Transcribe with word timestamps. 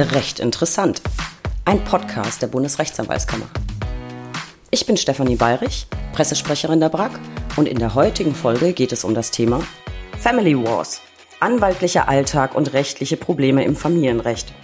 Recht 0.00 0.38
interessant. 0.38 1.02
Ein 1.64 1.82
Podcast 1.82 2.40
der 2.40 2.46
Bundesrechtsanwaltskammer. 2.46 3.46
Ich 4.70 4.86
bin 4.86 4.96
Stefanie 4.96 5.34
Bayrich, 5.34 5.88
Pressesprecherin 6.12 6.78
der 6.78 6.88
BRAG 6.88 7.18
und 7.56 7.66
in 7.66 7.80
der 7.80 7.96
heutigen 7.96 8.36
Folge 8.36 8.74
geht 8.74 8.92
es 8.92 9.02
um 9.02 9.12
das 9.12 9.32
Thema 9.32 9.60
Family 10.20 10.56
Wars. 10.56 11.00
Anwaltlicher 11.40 12.08
Alltag 12.08 12.54
und 12.54 12.74
rechtliche 12.74 13.16
Probleme 13.16 13.64
im 13.64 13.74
Familienrecht. 13.74 14.54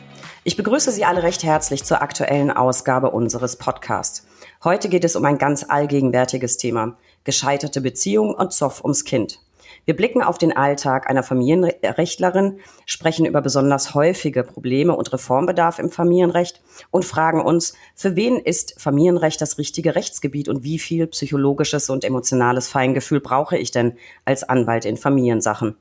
Ich 0.45 0.57
begrüße 0.57 0.93
Sie 0.93 1.05
alle 1.05 1.25
recht 1.25 1.43
herzlich 1.43 1.83
zur 1.83 2.01
aktuellen 2.01 2.53
Ausgabe 2.53 3.11
unseres 3.11 3.57
Podcasts. 3.57 4.29
Heute 4.63 4.89
geht 4.89 5.03
es 5.03 5.17
um 5.17 5.25
ein 5.25 5.39
ganz 5.39 5.67
allgegenwärtiges 5.69 6.59
Thema. 6.59 6.97
Gescheiterte 7.25 7.81
Beziehungen 7.81 8.37
und 8.37 8.53
Zoff 8.53 8.85
ums 8.85 9.05
Kind. 9.05 9.41
Wir 9.87 9.95
blicken 9.95 10.23
auf 10.23 10.39
den 10.39 10.57
Alltag 10.57 11.11
einer 11.11 11.23
Familienrechtlerin, 11.23 12.59
sprechen 12.87 13.27
über 13.27 13.43
besonders 13.43 13.95
häufige 13.95 14.43
Probleme 14.43 14.97
und 14.97 15.13
Reformbedarf 15.13 15.79
im 15.79 15.91
Familienrecht 15.91 16.63
und 16.91 17.05
fragen 17.05 17.43
uns, 17.43 17.75
für 17.95 18.17
wen 18.17 18.39
ist 18.39 18.81
Familienrecht 18.81 19.41
das 19.41 19.59
richtige 19.59 19.95
Rechtsgebiet 19.95 20.49
und 20.49 20.65
wie 20.65 20.79
viel 20.79 21.07
psychologisches 21.09 21.91
und 21.91 22.05
emotionales 22.05 22.69
Feingefühl 22.69 23.21
brauche 23.21 23.59
ich 23.59 23.73
denn 23.73 23.95
als 24.25 24.43
Anwalt 24.43 24.87
in 24.87 24.97
Familiensachen? 24.97 25.77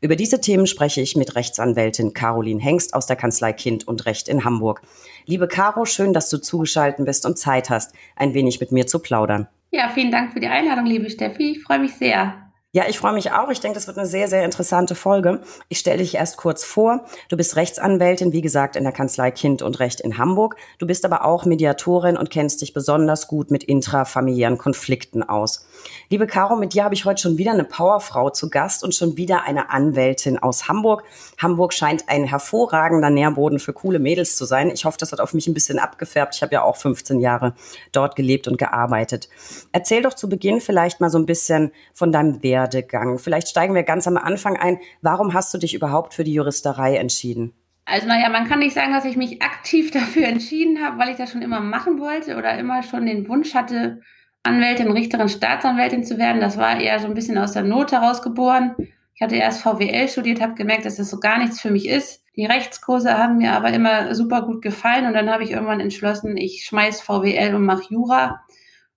Über 0.00 0.16
diese 0.16 0.40
Themen 0.40 0.66
spreche 0.66 1.00
ich 1.00 1.16
mit 1.16 1.34
Rechtsanwältin 1.34 2.12
Caroline 2.12 2.60
Hengst 2.60 2.94
aus 2.94 3.06
der 3.06 3.16
Kanzlei 3.16 3.52
Kind 3.54 3.88
und 3.88 4.04
Recht 4.04 4.28
in 4.28 4.44
Hamburg. 4.44 4.82
Liebe 5.24 5.48
Caro, 5.48 5.86
schön, 5.86 6.12
dass 6.12 6.28
du 6.28 6.38
zugeschaltet 6.38 7.04
bist 7.06 7.24
und 7.24 7.38
Zeit 7.38 7.70
hast, 7.70 7.94
ein 8.16 8.34
wenig 8.34 8.60
mit 8.60 8.70
mir 8.70 8.86
zu 8.86 8.98
plaudern. 8.98 9.48
Ja, 9.70 9.88
vielen 9.88 10.10
Dank 10.10 10.32
für 10.32 10.40
die 10.40 10.46
Einladung, 10.46 10.86
liebe 10.86 11.10
Steffi. 11.10 11.52
Ich 11.52 11.62
freue 11.62 11.80
mich 11.80 11.94
sehr. 11.94 12.45
Ja, 12.76 12.84
ich 12.86 12.98
freue 12.98 13.14
mich 13.14 13.32
auch. 13.32 13.48
Ich 13.48 13.60
denke, 13.60 13.76
das 13.76 13.86
wird 13.86 13.96
eine 13.96 14.06
sehr, 14.06 14.28
sehr 14.28 14.44
interessante 14.44 14.94
Folge. 14.94 15.40
Ich 15.70 15.78
stelle 15.78 15.96
dich 15.96 16.14
erst 16.16 16.36
kurz 16.36 16.62
vor. 16.62 17.06
Du 17.30 17.36
bist 17.38 17.56
Rechtsanwältin, 17.56 18.34
wie 18.34 18.42
gesagt, 18.42 18.76
in 18.76 18.84
der 18.84 18.92
Kanzlei 18.92 19.30
Kind 19.30 19.62
und 19.62 19.80
Recht 19.80 19.98
in 20.02 20.18
Hamburg. 20.18 20.56
Du 20.76 20.86
bist 20.86 21.06
aber 21.06 21.24
auch 21.24 21.46
Mediatorin 21.46 22.18
und 22.18 22.28
kennst 22.28 22.60
dich 22.60 22.74
besonders 22.74 23.28
gut 23.28 23.50
mit 23.50 23.64
intrafamiliären 23.64 24.58
Konflikten 24.58 25.22
aus. 25.22 25.66
Liebe 26.10 26.26
Caro, 26.26 26.54
mit 26.54 26.74
dir 26.74 26.84
habe 26.84 26.92
ich 26.92 27.06
heute 27.06 27.22
schon 27.22 27.38
wieder 27.38 27.52
eine 27.52 27.64
Powerfrau 27.64 28.28
zu 28.28 28.50
Gast 28.50 28.84
und 28.84 28.94
schon 28.94 29.16
wieder 29.16 29.44
eine 29.44 29.70
Anwältin 29.70 30.38
aus 30.38 30.68
Hamburg. 30.68 31.02
Hamburg 31.38 31.72
scheint 31.72 32.10
ein 32.10 32.24
hervorragender 32.24 33.08
Nährboden 33.08 33.58
für 33.58 33.72
coole 33.72 34.00
Mädels 34.00 34.36
zu 34.36 34.44
sein. 34.44 34.70
Ich 34.70 34.84
hoffe, 34.84 34.98
das 35.00 35.12
hat 35.12 35.20
auf 35.20 35.32
mich 35.32 35.46
ein 35.46 35.54
bisschen 35.54 35.78
abgefärbt. 35.78 36.34
Ich 36.34 36.42
habe 36.42 36.52
ja 36.52 36.62
auch 36.62 36.76
15 36.76 37.20
Jahre 37.20 37.54
dort 37.92 38.16
gelebt 38.16 38.48
und 38.48 38.58
gearbeitet. 38.58 39.30
Erzähl 39.72 40.02
doch 40.02 40.12
zu 40.12 40.28
Beginn 40.28 40.60
vielleicht 40.60 41.00
mal 41.00 41.08
so 41.08 41.16
ein 41.16 41.24
bisschen 41.24 41.72
von 41.94 42.12
deinem 42.12 42.42
Wert 42.42 42.65
Werdegang? 42.66 43.18
Vielleicht 43.18 43.48
steigen 43.48 43.74
wir 43.74 43.82
ganz 43.84 44.06
am 44.06 44.16
Anfang 44.16 44.56
ein. 44.56 44.78
Warum 45.02 45.34
hast 45.34 45.54
du 45.54 45.58
dich 45.58 45.74
überhaupt 45.74 46.14
für 46.14 46.24
die 46.24 46.34
Juristerei 46.34 46.96
entschieden? 46.96 47.52
Also 47.84 48.08
naja, 48.08 48.28
man 48.28 48.48
kann 48.48 48.58
nicht 48.58 48.74
sagen, 48.74 48.92
dass 48.92 49.04
ich 49.04 49.16
mich 49.16 49.42
aktiv 49.42 49.90
dafür 49.92 50.26
entschieden 50.26 50.84
habe, 50.84 50.98
weil 50.98 51.10
ich 51.10 51.16
das 51.16 51.30
schon 51.30 51.42
immer 51.42 51.60
machen 51.60 52.00
wollte 52.00 52.36
oder 52.36 52.58
immer 52.58 52.82
schon 52.82 53.06
den 53.06 53.28
Wunsch 53.28 53.54
hatte, 53.54 54.00
Anwältin, 54.42 54.90
Richterin, 54.90 55.28
Staatsanwältin 55.28 56.04
zu 56.04 56.18
werden. 56.18 56.40
Das 56.40 56.56
war 56.56 56.80
eher 56.80 56.98
so 56.98 57.06
ein 57.06 57.14
bisschen 57.14 57.38
aus 57.38 57.52
der 57.52 57.62
Not 57.62 57.92
heraus 57.92 58.22
geboren. 58.22 58.74
Ich 59.14 59.22
hatte 59.22 59.36
erst 59.36 59.62
VWL 59.62 60.08
studiert, 60.08 60.40
habe 60.40 60.54
gemerkt, 60.54 60.84
dass 60.84 60.96
das 60.96 61.08
so 61.08 61.18
gar 61.18 61.38
nichts 61.38 61.60
für 61.60 61.70
mich 61.70 61.88
ist. 61.88 62.22
Die 62.36 62.44
Rechtskurse 62.44 63.16
haben 63.16 63.38
mir 63.38 63.52
aber 63.52 63.70
immer 63.70 64.14
super 64.14 64.42
gut 64.42 64.60
gefallen 64.60 65.06
und 65.06 65.14
dann 65.14 65.30
habe 65.30 65.42
ich 65.42 65.52
irgendwann 65.52 65.80
entschlossen, 65.80 66.36
ich 66.36 66.64
schmeiß 66.64 67.00
VWL 67.00 67.54
und 67.54 67.64
mache 67.64 67.86
Jura 67.88 68.44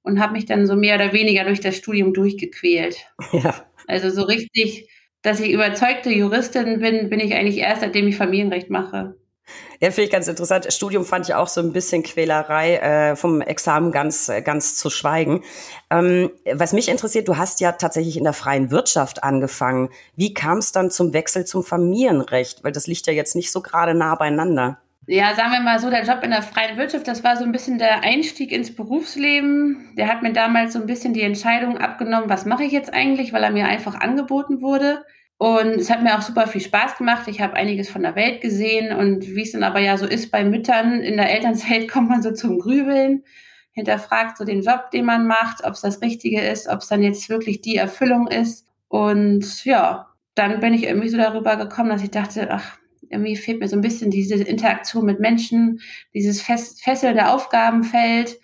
und 0.03 0.19
habe 0.19 0.33
mich 0.33 0.45
dann 0.45 0.67
so 0.67 0.75
mehr 0.75 0.95
oder 0.95 1.13
weniger 1.13 1.43
durch 1.43 1.59
das 1.59 1.77
Studium 1.77 2.13
durchgequält. 2.13 2.97
Ja. 3.31 3.65
Also 3.87 4.11
so 4.11 4.21
richtig, 4.21 4.87
dass 5.23 5.39
ich 5.39 5.51
überzeugte 5.51 6.11
Juristin 6.11 6.79
bin, 6.79 7.09
bin 7.09 7.19
ich 7.19 7.33
eigentlich 7.33 7.57
erst, 7.57 7.81
seitdem 7.81 8.07
ich 8.07 8.17
Familienrecht 8.17 8.69
mache. 8.69 9.15
Ja, 9.81 9.91
finde 9.91 10.03
ich 10.03 10.11
ganz 10.11 10.27
interessant. 10.27 10.71
Studium 10.71 11.05
fand 11.05 11.27
ich 11.27 11.35
auch 11.35 11.47
so 11.47 11.61
ein 11.61 11.73
bisschen 11.73 12.03
Quälerei, 12.03 12.75
äh, 12.75 13.15
vom 13.15 13.41
Examen 13.41 13.91
ganz, 13.91 14.29
ganz 14.43 14.75
zu 14.75 14.89
schweigen. 14.89 15.43
Ähm, 15.89 16.31
was 16.53 16.73
mich 16.73 16.89
interessiert, 16.89 17.27
du 17.27 17.37
hast 17.37 17.61
ja 17.61 17.71
tatsächlich 17.71 18.17
in 18.17 18.25
der 18.25 18.33
freien 18.33 18.71
Wirtschaft 18.71 19.23
angefangen. 19.23 19.89
Wie 20.15 20.33
kam 20.33 20.57
es 20.57 20.71
dann 20.71 20.91
zum 20.91 21.13
Wechsel 21.13 21.45
zum 21.45 21.63
Familienrecht? 21.63 22.63
Weil 22.63 22.73
das 22.73 22.87
liegt 22.87 23.07
ja 23.07 23.13
jetzt 23.13 23.35
nicht 23.35 23.51
so 23.51 23.61
gerade 23.61 23.95
nah 23.95 24.15
beieinander 24.15 24.79
ja, 25.11 25.33
sagen 25.33 25.51
wir 25.51 25.59
mal 25.61 25.79
so, 25.79 25.89
der 25.89 26.03
Job 26.03 26.19
in 26.21 26.29
der 26.29 26.43
freien 26.43 26.77
Wirtschaft, 26.77 27.07
das 27.07 27.23
war 27.23 27.35
so 27.35 27.43
ein 27.43 27.51
bisschen 27.51 27.79
der 27.79 28.03
Einstieg 28.03 28.51
ins 28.51 28.75
Berufsleben. 28.75 29.95
Der 29.97 30.07
hat 30.07 30.21
mir 30.21 30.33
damals 30.33 30.73
so 30.73 30.79
ein 30.79 30.85
bisschen 30.85 31.15
die 31.15 31.23
Entscheidung 31.23 31.79
abgenommen, 31.79 32.29
was 32.29 32.45
mache 32.45 32.63
ich 32.63 32.71
jetzt 32.71 32.93
eigentlich, 32.93 33.33
weil 33.33 33.43
er 33.43 33.49
mir 33.49 33.65
einfach 33.65 33.99
angeboten 33.99 34.61
wurde. 34.61 35.03
Und 35.39 35.79
es 35.79 35.89
hat 35.89 36.03
mir 36.03 36.15
auch 36.15 36.21
super 36.21 36.45
viel 36.45 36.61
Spaß 36.61 36.95
gemacht. 36.97 37.27
Ich 37.27 37.41
habe 37.41 37.55
einiges 37.55 37.89
von 37.89 38.03
der 38.03 38.15
Welt 38.15 38.41
gesehen 38.41 38.95
und 38.95 39.25
wie 39.35 39.41
es 39.41 39.51
dann 39.51 39.63
aber 39.63 39.79
ja 39.79 39.97
so 39.97 40.05
ist 40.05 40.29
bei 40.29 40.43
Müttern, 40.43 40.99
in 40.99 41.17
der 41.17 41.31
Elternzeit 41.31 41.87
kommt 41.91 42.09
man 42.09 42.21
so 42.21 42.31
zum 42.31 42.59
Grübeln, 42.59 43.23
hinterfragt 43.71 44.37
so 44.37 44.45
den 44.45 44.61
Job, 44.61 44.91
den 44.91 45.05
man 45.05 45.25
macht, 45.25 45.63
ob 45.63 45.73
es 45.73 45.81
das 45.81 46.03
Richtige 46.03 46.41
ist, 46.41 46.67
ob 46.67 46.81
es 46.81 46.87
dann 46.87 47.01
jetzt 47.01 47.29
wirklich 47.29 47.61
die 47.61 47.77
Erfüllung 47.77 48.27
ist. 48.27 48.67
Und 48.89 49.65
ja, 49.65 50.09
dann 50.35 50.59
bin 50.59 50.75
ich 50.75 50.83
irgendwie 50.83 51.09
so 51.09 51.17
darüber 51.17 51.55
gekommen, 51.55 51.89
dass 51.89 52.03
ich 52.03 52.11
dachte, 52.11 52.47
ach, 52.51 52.78
irgendwie 53.09 53.35
fehlt 53.35 53.59
mir 53.59 53.67
so 53.67 53.75
ein 53.75 53.81
bisschen 53.81 54.11
diese 54.11 54.35
Interaktion 54.35 55.05
mit 55.05 55.19
Menschen, 55.19 55.81
dieses 56.13 56.41
fesselnde 56.41 57.27
Aufgabenfeld. 57.31 58.39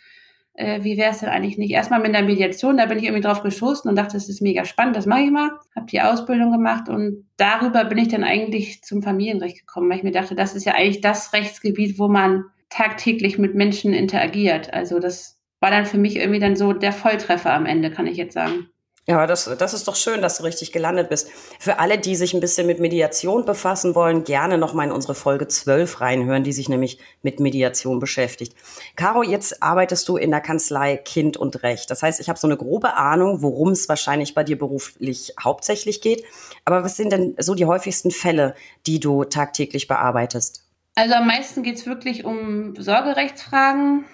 Äh, 0.54 0.84
wie 0.84 0.98
wäre 0.98 1.12
es 1.12 1.20
denn 1.20 1.30
eigentlich 1.30 1.58
nicht? 1.58 1.72
Erstmal 1.72 2.00
mit 2.00 2.14
der 2.14 2.24
Mediation, 2.24 2.78
da 2.78 2.86
bin 2.86 2.98
ich 2.98 3.04
irgendwie 3.04 3.22
drauf 3.22 3.44
geschossen 3.44 3.90
und 3.90 3.98
dachte, 3.98 4.14
das 4.14 4.30
ist 4.30 4.42
mega 4.42 4.64
spannend, 4.64 4.96
das 4.96 5.06
mache 5.06 5.22
ich 5.22 5.32
mal. 5.32 5.52
Habe 5.76 5.86
die 5.88 6.02
Ausbildung 6.02 6.52
gemacht 6.52 6.88
und 6.88 7.28
darüber 7.38 7.84
bin 7.86 7.98
ich 7.98 8.08
dann 8.08 8.24
eigentlich 8.24 8.82
zum 8.82 9.02
Familienrecht 9.02 9.60
gekommen, 9.60 9.90
weil 9.90 9.98
ich 9.98 10.04
mir 10.04 10.12
dachte, 10.12 10.36
das 10.36 10.56
ist 10.56 10.66
ja 10.66 10.74
eigentlich 10.74 11.02
das 11.02 11.34
Rechtsgebiet, 11.34 12.00
wo 12.00 12.08
man 12.08 12.46
tagtäglich 12.70 13.38
mit 13.38 13.54
Menschen 13.54 13.94
interagiert. 13.94 14.74
Also 14.74 15.00
das 15.00 15.42
war 15.60 15.72
dann 15.72 15.86
für 15.86 15.98
mich 15.98 16.16
irgendwie 16.16 16.40
dann 16.40 16.56
so 16.56 16.74
der 16.74 16.94
Volltreffer 16.94 17.54
am 17.54 17.66
Ende, 17.66 17.92
kann 17.92 18.08
ich 18.08 18.18
jetzt 18.18 18.34
sagen. 18.34 18.70
Ja, 19.08 19.28
das, 19.28 19.46
das 19.60 19.76
ist 19.76 19.88
doch 19.88 19.96
schön, 19.96 20.24
dass 20.24 20.38
du 20.38 20.44
richtig 20.44 20.72
gelandet 20.72 21.10
bist. 21.10 21.30
Für 21.60 21.78
alle, 21.78 22.00
die 22.00 22.16
sich 22.16 22.34
ein 22.34 22.40
bisschen 22.40 22.66
mit 22.66 22.80
Mediation 22.80 23.46
befassen 23.46 23.94
wollen, 23.94 24.24
gerne 24.24 24.58
nochmal 24.58 24.88
in 24.88 24.92
unsere 24.92 25.14
Folge 25.14 25.48
12 25.48 26.02
reinhören, 26.02 26.44
die 26.44 26.54
sich 26.54 26.70
nämlich 26.70 26.98
mit 27.22 27.40
Mediation 27.40 28.00
beschäftigt. 28.00 28.56
Caro, 28.96 29.22
jetzt 29.22 29.62
arbeitest 29.62 30.10
du 30.10 30.18
in 30.18 30.32
der 30.32 30.42
Kanzlei 30.42 30.98
Kind 30.98 31.38
und 31.38 31.62
Recht. 31.62 31.92
Das 31.92 32.02
heißt, 32.02 32.20
ich 32.20 32.30
habe 32.30 32.40
so 32.40 32.48
eine 32.48 32.58
grobe 32.58 32.96
Ahnung, 32.96 33.44
worum 33.44 33.70
es 33.70 33.88
wahrscheinlich 33.88 34.34
bei 34.34 34.44
dir 34.44 34.58
beruflich 34.58 35.36
hauptsächlich 35.40 36.02
geht. 36.02 36.24
Aber 36.66 36.84
was 36.84 36.98
sind 36.98 37.12
denn 37.12 37.36
so 37.38 37.54
die 37.54 37.66
häufigsten 37.66 38.10
Fälle, 38.10 38.56
die 38.88 39.00
du 39.00 39.24
tagtäglich 39.24 39.88
bearbeitest? 39.88 40.64
Also 40.96 41.14
am 41.14 41.28
meisten 41.28 41.62
geht 41.62 41.76
es 41.76 41.86
wirklich 41.86 42.26
um 42.26 42.76
Sorgerechtsfragen, 42.76 44.06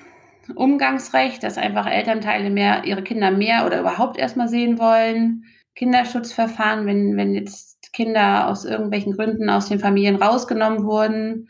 Umgangsrecht, 0.56 1.44
dass 1.44 1.58
einfach 1.58 1.88
Elternteile 1.88 2.50
mehr 2.50 2.84
ihre 2.86 3.04
Kinder 3.04 3.32
mehr 3.32 3.66
oder 3.66 3.80
überhaupt 3.80 4.18
erstmal 4.18 4.48
sehen 4.48 4.80
wollen. 4.80 5.46
Kinderschutzverfahren, 5.76 6.86
wenn, 6.86 7.18
wenn 7.18 7.34
jetzt 7.34 7.94
Kinder 7.94 8.48
aus 8.48 8.66
irgendwelchen 8.66 9.14
Gründen 9.14 9.50
aus 9.50 9.70
den 9.70 9.80
Familien 9.80 10.16
rausgenommen 10.16 10.84
wurden. 10.86 11.50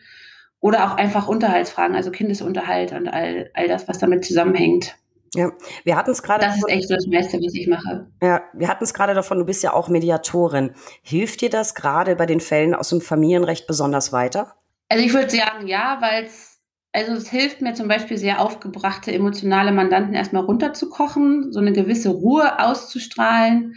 Oder 0.60 0.86
auch 0.86 0.96
einfach 0.96 1.28
Unterhaltsfragen, 1.28 1.96
also 1.96 2.12
Kindesunterhalt 2.12 2.92
und 2.92 3.08
all, 3.08 3.50
all 3.56 3.68
das, 3.68 3.88
was 3.88 3.98
damit 3.98 4.24
zusammenhängt. 4.24 4.96
Ja, 5.34 5.52
wir 5.86 5.96
hatten 5.96 6.12
es 6.12 6.22
gerade. 6.22 6.46
Das 6.46 6.58
ist 6.58 6.70
echt 6.70 6.92
das 6.92 7.08
meiste, 7.08 7.38
was 7.40 7.54
ich 7.56 7.68
mache. 7.68 8.08
Ja, 8.22 8.44
wir 8.54 8.68
hatten 8.68 8.84
es 8.84 8.94
gerade 8.94 9.14
davon, 9.14 9.40
du 9.40 9.46
bist 9.46 9.64
ja 9.64 9.74
auch 9.74 9.88
Mediatorin. 9.88 10.74
Hilft 11.02 11.42
dir 11.42 11.50
das 11.50 11.74
gerade 11.74 12.16
bei 12.16 12.26
den 12.26 12.42
Fällen 12.42 12.76
aus 12.76 12.90
dem 12.90 13.02
Familienrecht 13.02 13.66
besonders 13.66 14.12
weiter? 14.12 14.56
Also 14.90 15.06
ich 15.06 15.14
würde 15.14 15.30
sagen, 15.30 15.68
ja, 15.68 15.98
weil 16.02 16.26
es 16.26 16.51
also 16.94 17.14
es 17.14 17.30
hilft 17.30 17.62
mir 17.62 17.74
zum 17.74 17.88
Beispiel 17.88 18.18
sehr 18.18 18.42
aufgebrachte 18.42 19.14
emotionale 19.14 19.72
Mandanten 19.72 20.14
erstmal 20.14 20.44
runterzukochen, 20.44 21.52
so 21.52 21.60
eine 21.60 21.72
gewisse 21.72 22.10
Ruhe 22.10 22.60
auszustrahlen. 22.60 23.76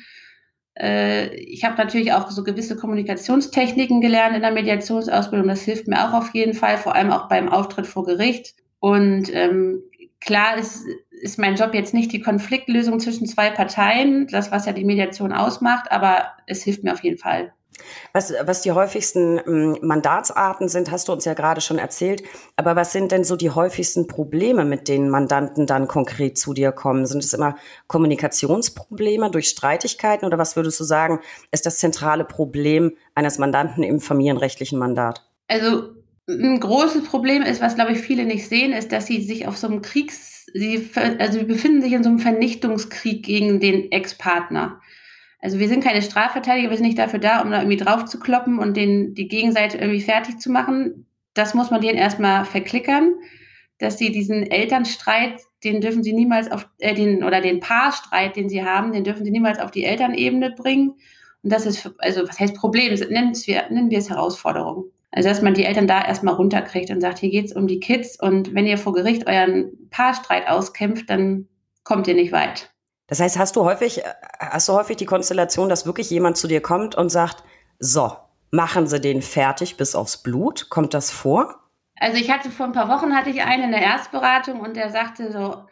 Äh, 0.79 1.35
ich 1.37 1.65
habe 1.65 1.77
natürlich 1.77 2.13
auch 2.13 2.31
so 2.31 2.43
gewisse 2.43 2.77
Kommunikationstechniken 2.77 4.01
gelernt 4.01 4.35
in 4.35 4.43
der 4.43 4.51
Mediationsausbildung. 4.51 5.47
Das 5.49 5.63
hilft 5.63 5.87
mir 5.87 6.09
auch 6.09 6.13
auf 6.13 6.35
jeden 6.35 6.55
Fall, 6.55 6.77
vor 6.77 6.95
allem 6.95 7.13
auch 7.13 7.29
beim 7.29 7.49
Auftritt 7.49 7.87
vor 7.87 8.05
Gericht. 8.05 8.55
Und 8.81 9.33
ähm, 9.33 9.83
klar 10.21 10.59
ist, 10.59 10.85
ist 11.11 11.39
mein 11.39 11.55
Job 11.55 11.73
jetzt 11.73 11.95
nicht 11.95 12.13
die 12.13 12.21
Konfliktlösung 12.21 12.99
zwischen 12.99 13.27
zwei 13.27 13.51
Parteien, 13.51 14.27
das 14.27 14.51
was 14.51 14.67
ja 14.67 14.73
die 14.73 14.85
Mediation 14.85 15.33
ausmacht, 15.33 15.91
aber 15.93 16.27
es 16.47 16.65
hilft 16.65 16.83
mir 16.83 16.93
auf 16.93 17.05
jeden 17.05 17.19
Fall. 17.19 17.53
Was, 18.13 18.33
was 18.45 18.63
die 18.63 18.73
häufigsten 18.73 19.41
ähm, 19.47 19.79
Mandatsarten 19.83 20.69
sind, 20.69 20.91
hast 20.91 21.09
du 21.09 21.13
uns 21.13 21.25
ja 21.25 21.35
gerade 21.35 21.61
schon 21.61 21.79
erzählt. 21.79 22.23
Aber 22.57 22.77
was 22.77 22.93
sind 22.93 23.13
denn 23.13 23.25
so 23.25 23.37
die 23.37 23.51
häufigsten 23.51 24.07
Probleme, 24.07 24.65
mit 24.65 24.89
denen 24.89 25.11
Mandanten 25.11 25.67
dann 25.67 25.89
konkret 25.89 26.39
zu 26.39 26.55
dir 26.55 26.73
kommen? 26.73 27.07
Sind 27.07 27.25
es 27.25 27.33
immer 27.33 27.57
Kommunikationsprobleme 27.87 29.31
durch 29.31 29.49
Streitigkeiten 29.49 30.27
oder 30.27 30.39
was 30.39 30.57
würdest 30.57 30.81
du 30.81 30.85
sagen, 30.85 31.21
ist 31.51 31.67
das 31.67 31.79
zentrale 31.79 32.25
Problem 32.25 32.97
eines 33.15 33.39
Mandanten 33.39 33.83
im 33.83 34.01
familienrechtlichen 34.01 34.79
Mandat? 34.79 35.27
Also 35.49 35.95
ein 36.29 36.59
großes 36.59 37.05
Problem 37.05 37.43
ist, 37.43 37.61
was 37.61 37.75
glaube 37.75 37.93
ich 37.93 37.99
viele 37.99 38.25
nicht 38.25 38.49
sehen, 38.49 38.73
ist, 38.73 38.93
dass 38.93 39.07
sie 39.07 39.23
sich 39.23 39.47
auf 39.47 39.57
so 39.59 39.67
einem 39.67 39.83
Kriegs, 39.83 40.47
sie, 40.55 40.91
also 41.19 41.39
sie 41.39 41.45
befinden 41.45 41.83
sich 41.83 41.93
in 41.93 42.03
so 42.03 42.09
einem 42.09 42.19
Vernichtungskrieg 42.19 43.25
gegen 43.25 43.61
den 43.61 43.93
Ex-Partner. 43.93 44.81
Also 45.45 45.59
wir 45.59 45.69
sind 45.69 45.85
keine 45.85 46.01
Strafverteidiger, 46.01 46.71
wir 46.71 46.77
sind 46.79 46.87
nicht 46.87 46.99
dafür 46.99 47.19
da, 47.19 47.43
um 47.43 47.51
da 47.51 47.59
irgendwie 47.59 47.77
drauf 47.77 48.07
zu 48.07 48.19
kloppen 48.19 48.59
und 48.59 48.79
den, 48.79 49.13
die 49.13 49.29
Gegenseite 49.29 49.77
irgendwie 49.77 50.01
fertig 50.01 50.39
zu 50.39 50.51
machen. 50.51 51.07
das 51.35 51.53
muss 51.53 51.71
man 51.71 51.83
denen 51.83 51.99
erstmal 51.99 52.47
verklickern, 52.47 53.13
dass 53.77 53.99
sie 53.99 54.11
diesen 54.11 54.51
Elternstreit, 54.51 55.43
den 55.63 55.83
dürfen 55.83 56.03
sie 56.03 56.15
niemals 56.15 56.51
auf, 56.51 56.67
äh, 56.79 56.95
den, 56.95 57.23
oder 57.23 57.43
den 57.43 57.61
Paarstreit, 57.61 58.37
den 58.37 58.49
sie 58.49 58.65
haben, 58.65 58.93
den 58.93 59.05
dürfen 59.05 59.23
sie 59.23 59.31
niemals 59.31 59.59
auf 59.59 59.71
die 59.71 59.85
Elternebene 59.85 60.53
bringen. 60.53 60.95
Und 61.43 61.53
das 61.53 61.67
ist, 61.67 61.91
also 61.99 62.27
was 62.27 62.41
heißt 62.41 62.57
Problem? 62.57 62.95
Nennen 63.11 63.35
wir, 63.35 63.65
nennen 63.69 63.91
wir 63.91 63.99
es 63.99 64.09
Herausforderung. 64.09 64.87
Also 65.11 65.29
dass 65.29 65.43
man 65.43 65.53
die 65.53 65.65
Eltern 65.65 65.87
da 65.87 66.03
erstmal 66.03 66.35
runterkriegt 66.35 66.91
und 66.91 67.03
sagt, 67.03 67.19
hier 67.19 67.31
geht's 67.31 67.55
um 67.55 67.67
die 67.67 67.81
Kids 67.81 68.19
und 68.19 68.55
wenn 68.55 68.67
ihr 68.67 68.79
vor 68.79 68.95
Gericht 68.95 69.27
euren 69.27 69.91
Paarstreit 69.91 70.49
auskämpft, 70.49 71.11
dann 71.11 71.49
kommt 71.83 72.09
ihr 72.09 72.15
nicht 72.15 72.33
weit. 72.33 72.74
Das 73.07 73.21
heißt, 73.21 73.39
hast 73.39 73.57
du 73.57 73.65
häufig, 73.65 74.03
hast 74.39 74.69
du 74.69 74.73
häufig 74.73 74.97
die 74.97 75.05
Konstellation, 75.07 75.69
dass 75.69 75.87
wirklich 75.87 76.11
jemand 76.11 76.37
zu 76.37 76.49
dir 76.49 76.61
kommt 76.61 76.95
und 76.95 77.11
sagt, 77.11 77.45
so, 77.79 78.13
machen 78.51 78.87
Sie 78.87 79.01
den 79.01 79.21
fertig 79.21 79.77
bis 79.77 79.95
aufs 79.95 80.23
Blut? 80.23 80.71
Kommt 80.71 80.95
das 80.95 81.11
vor? 81.11 81.61
Also 81.97 82.17
ich 82.19 82.31
hatte 82.31 82.51
vor 82.51 82.67
ein 82.67 82.73
paar 82.73 82.89
Wochen 82.89 83.15
hatte 83.15 83.31
ich 83.31 83.43
einen 83.43 83.65
in 83.65 83.71
der 83.73 83.83
Erstberatung 83.83 84.61
und 84.61 84.77
der 84.77 84.91
sagte 84.91 85.31
so, 85.31 85.65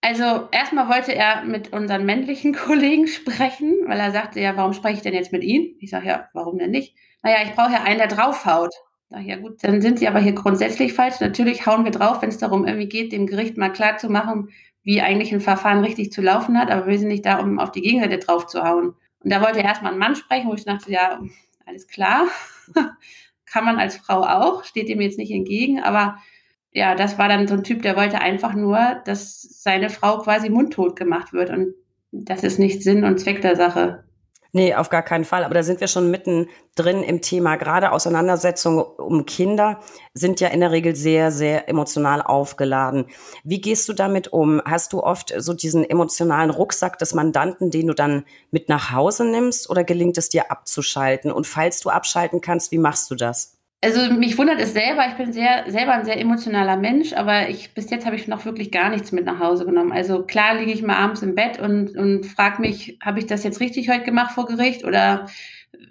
also 0.00 0.48
erstmal 0.52 0.88
wollte 0.88 1.14
er 1.14 1.44
mit 1.44 1.72
unseren 1.72 2.04
männlichen 2.06 2.54
Kollegen 2.66 3.06
sprechen, 3.06 3.74
weil 3.86 3.98
er 3.98 4.12
sagte, 4.12 4.40
ja, 4.40 4.56
warum 4.56 4.72
spreche 4.72 4.96
ich 4.96 5.02
denn 5.02 5.14
jetzt 5.14 5.32
mit 5.32 5.42
Ihnen? 5.42 5.74
Ich 5.80 5.90
sage, 5.90 6.06
ja, 6.06 6.28
warum 6.34 6.58
denn 6.58 6.70
nicht? 6.70 6.94
Naja, 7.22 7.38
ich 7.44 7.54
brauche 7.54 7.72
ja 7.72 7.82
einen, 7.82 7.98
der 7.98 8.06
draufhaut. 8.06 8.74
Sag, 9.10 9.22
ja 9.22 9.36
gut, 9.36 9.64
dann 9.64 9.80
sind 9.80 9.98
Sie 9.98 10.06
aber 10.06 10.20
hier 10.20 10.34
grundsätzlich 10.34 10.92
falsch. 10.92 11.18
Natürlich 11.20 11.66
hauen 11.66 11.84
wir 11.84 11.90
drauf, 11.90 12.22
wenn 12.22 12.28
es 12.28 12.38
darum 12.38 12.66
irgendwie 12.66 12.88
geht, 12.88 13.12
dem 13.12 13.26
Gericht 13.26 13.56
mal 13.56 13.72
klar 13.72 13.96
zu 13.96 14.08
machen, 14.08 14.50
wie 14.88 15.02
eigentlich 15.02 15.34
ein 15.34 15.42
Verfahren 15.42 15.84
richtig 15.84 16.12
zu 16.12 16.22
laufen 16.22 16.58
hat, 16.58 16.70
aber 16.70 16.86
wir 16.86 16.98
sind 16.98 17.08
nicht 17.08 17.26
da, 17.26 17.40
um 17.40 17.58
auf 17.58 17.72
die 17.72 17.82
Gegenseite 17.82 18.16
drauf 18.16 18.46
zu 18.46 18.62
hauen. 18.62 18.94
Und 19.22 19.30
da 19.30 19.42
wollte 19.42 19.58
erstmal 19.58 19.92
ein 19.92 19.98
Mann 19.98 20.16
sprechen, 20.16 20.48
wo 20.48 20.54
ich 20.54 20.64
dachte, 20.64 20.90
ja, 20.90 21.20
alles 21.66 21.88
klar. 21.88 22.26
Kann 23.44 23.66
man 23.66 23.78
als 23.78 23.98
Frau 23.98 24.22
auch, 24.22 24.64
steht 24.64 24.88
dem 24.88 25.02
jetzt 25.02 25.18
nicht 25.18 25.30
entgegen, 25.30 25.78
aber 25.82 26.16
ja, 26.72 26.94
das 26.94 27.18
war 27.18 27.28
dann 27.28 27.46
so 27.46 27.52
ein 27.52 27.64
Typ, 27.64 27.82
der 27.82 27.96
wollte 27.96 28.22
einfach 28.22 28.54
nur, 28.54 29.02
dass 29.04 29.42
seine 29.42 29.90
Frau 29.90 30.20
quasi 30.20 30.48
mundtot 30.48 30.96
gemacht 30.96 31.34
wird 31.34 31.50
und 31.50 31.74
das 32.10 32.42
ist 32.42 32.58
nicht 32.58 32.82
Sinn 32.82 33.04
und 33.04 33.20
Zweck 33.20 33.42
der 33.42 33.56
Sache. 33.56 34.04
Nee, 34.52 34.74
auf 34.74 34.88
gar 34.88 35.02
keinen 35.02 35.26
Fall. 35.26 35.44
Aber 35.44 35.52
da 35.52 35.62
sind 35.62 35.80
wir 35.80 35.88
schon 35.88 36.10
mitten 36.10 36.48
drin 36.74 37.02
im 37.02 37.20
Thema. 37.20 37.56
Gerade 37.56 37.92
Auseinandersetzungen 37.92 38.82
um 38.82 39.26
Kinder 39.26 39.80
sind 40.14 40.40
ja 40.40 40.48
in 40.48 40.60
der 40.60 40.70
Regel 40.72 40.96
sehr, 40.96 41.30
sehr 41.30 41.68
emotional 41.68 42.22
aufgeladen. 42.22 43.06
Wie 43.44 43.60
gehst 43.60 43.88
du 43.88 43.92
damit 43.92 44.28
um? 44.28 44.62
Hast 44.64 44.94
du 44.94 45.02
oft 45.02 45.34
so 45.36 45.52
diesen 45.52 45.88
emotionalen 45.88 46.50
Rucksack 46.50 46.98
des 46.98 47.12
Mandanten, 47.12 47.70
den 47.70 47.88
du 47.88 47.94
dann 47.94 48.24
mit 48.50 48.70
nach 48.70 48.90
Hause 48.90 49.26
nimmst 49.26 49.68
oder 49.68 49.84
gelingt 49.84 50.16
es 50.16 50.30
dir 50.30 50.50
abzuschalten? 50.50 51.30
Und 51.30 51.46
falls 51.46 51.80
du 51.80 51.90
abschalten 51.90 52.40
kannst, 52.40 52.72
wie 52.72 52.78
machst 52.78 53.10
du 53.10 53.16
das? 53.16 53.57
Also 53.80 54.12
mich 54.12 54.36
wundert 54.36 54.60
es 54.60 54.72
selber, 54.72 55.06
ich 55.08 55.16
bin 55.16 55.32
sehr, 55.32 55.64
selber 55.68 55.92
ein 55.92 56.04
sehr 56.04 56.20
emotionaler 56.20 56.76
Mensch, 56.76 57.12
aber 57.12 57.48
ich, 57.48 57.74
bis 57.74 57.90
jetzt 57.90 58.06
habe 58.06 58.16
ich 58.16 58.26
noch 58.26 58.44
wirklich 58.44 58.72
gar 58.72 58.90
nichts 58.90 59.12
mit 59.12 59.24
nach 59.24 59.38
Hause 59.38 59.64
genommen. 59.64 59.92
Also 59.92 60.24
klar 60.24 60.56
liege 60.56 60.72
ich 60.72 60.82
mal 60.82 60.96
abends 60.96 61.22
im 61.22 61.36
Bett 61.36 61.60
und, 61.60 61.96
und 61.96 62.26
frage 62.26 62.60
mich, 62.60 62.98
habe 63.00 63.20
ich 63.20 63.26
das 63.26 63.44
jetzt 63.44 63.60
richtig 63.60 63.88
heute 63.88 64.02
gemacht 64.02 64.32
vor 64.32 64.46
Gericht 64.46 64.84
oder 64.84 65.26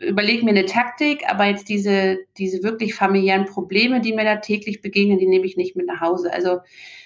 überlege 0.02 0.44
mir 0.44 0.52
eine 0.52 0.66
Taktik, 0.66 1.24
aber 1.30 1.46
jetzt 1.46 1.70
diese, 1.70 2.18
diese 2.38 2.62
wirklich 2.62 2.94
familiären 2.94 3.46
Probleme, 3.46 4.02
die 4.02 4.12
mir 4.14 4.26
da 4.26 4.36
täglich 4.36 4.82
begegnen, 4.82 5.18
die 5.18 5.28
nehme 5.28 5.46
ich 5.46 5.56
nicht 5.56 5.78
mit 5.78 5.88
nach 5.88 6.02
Hause. 6.02 6.34
Also 6.34 6.60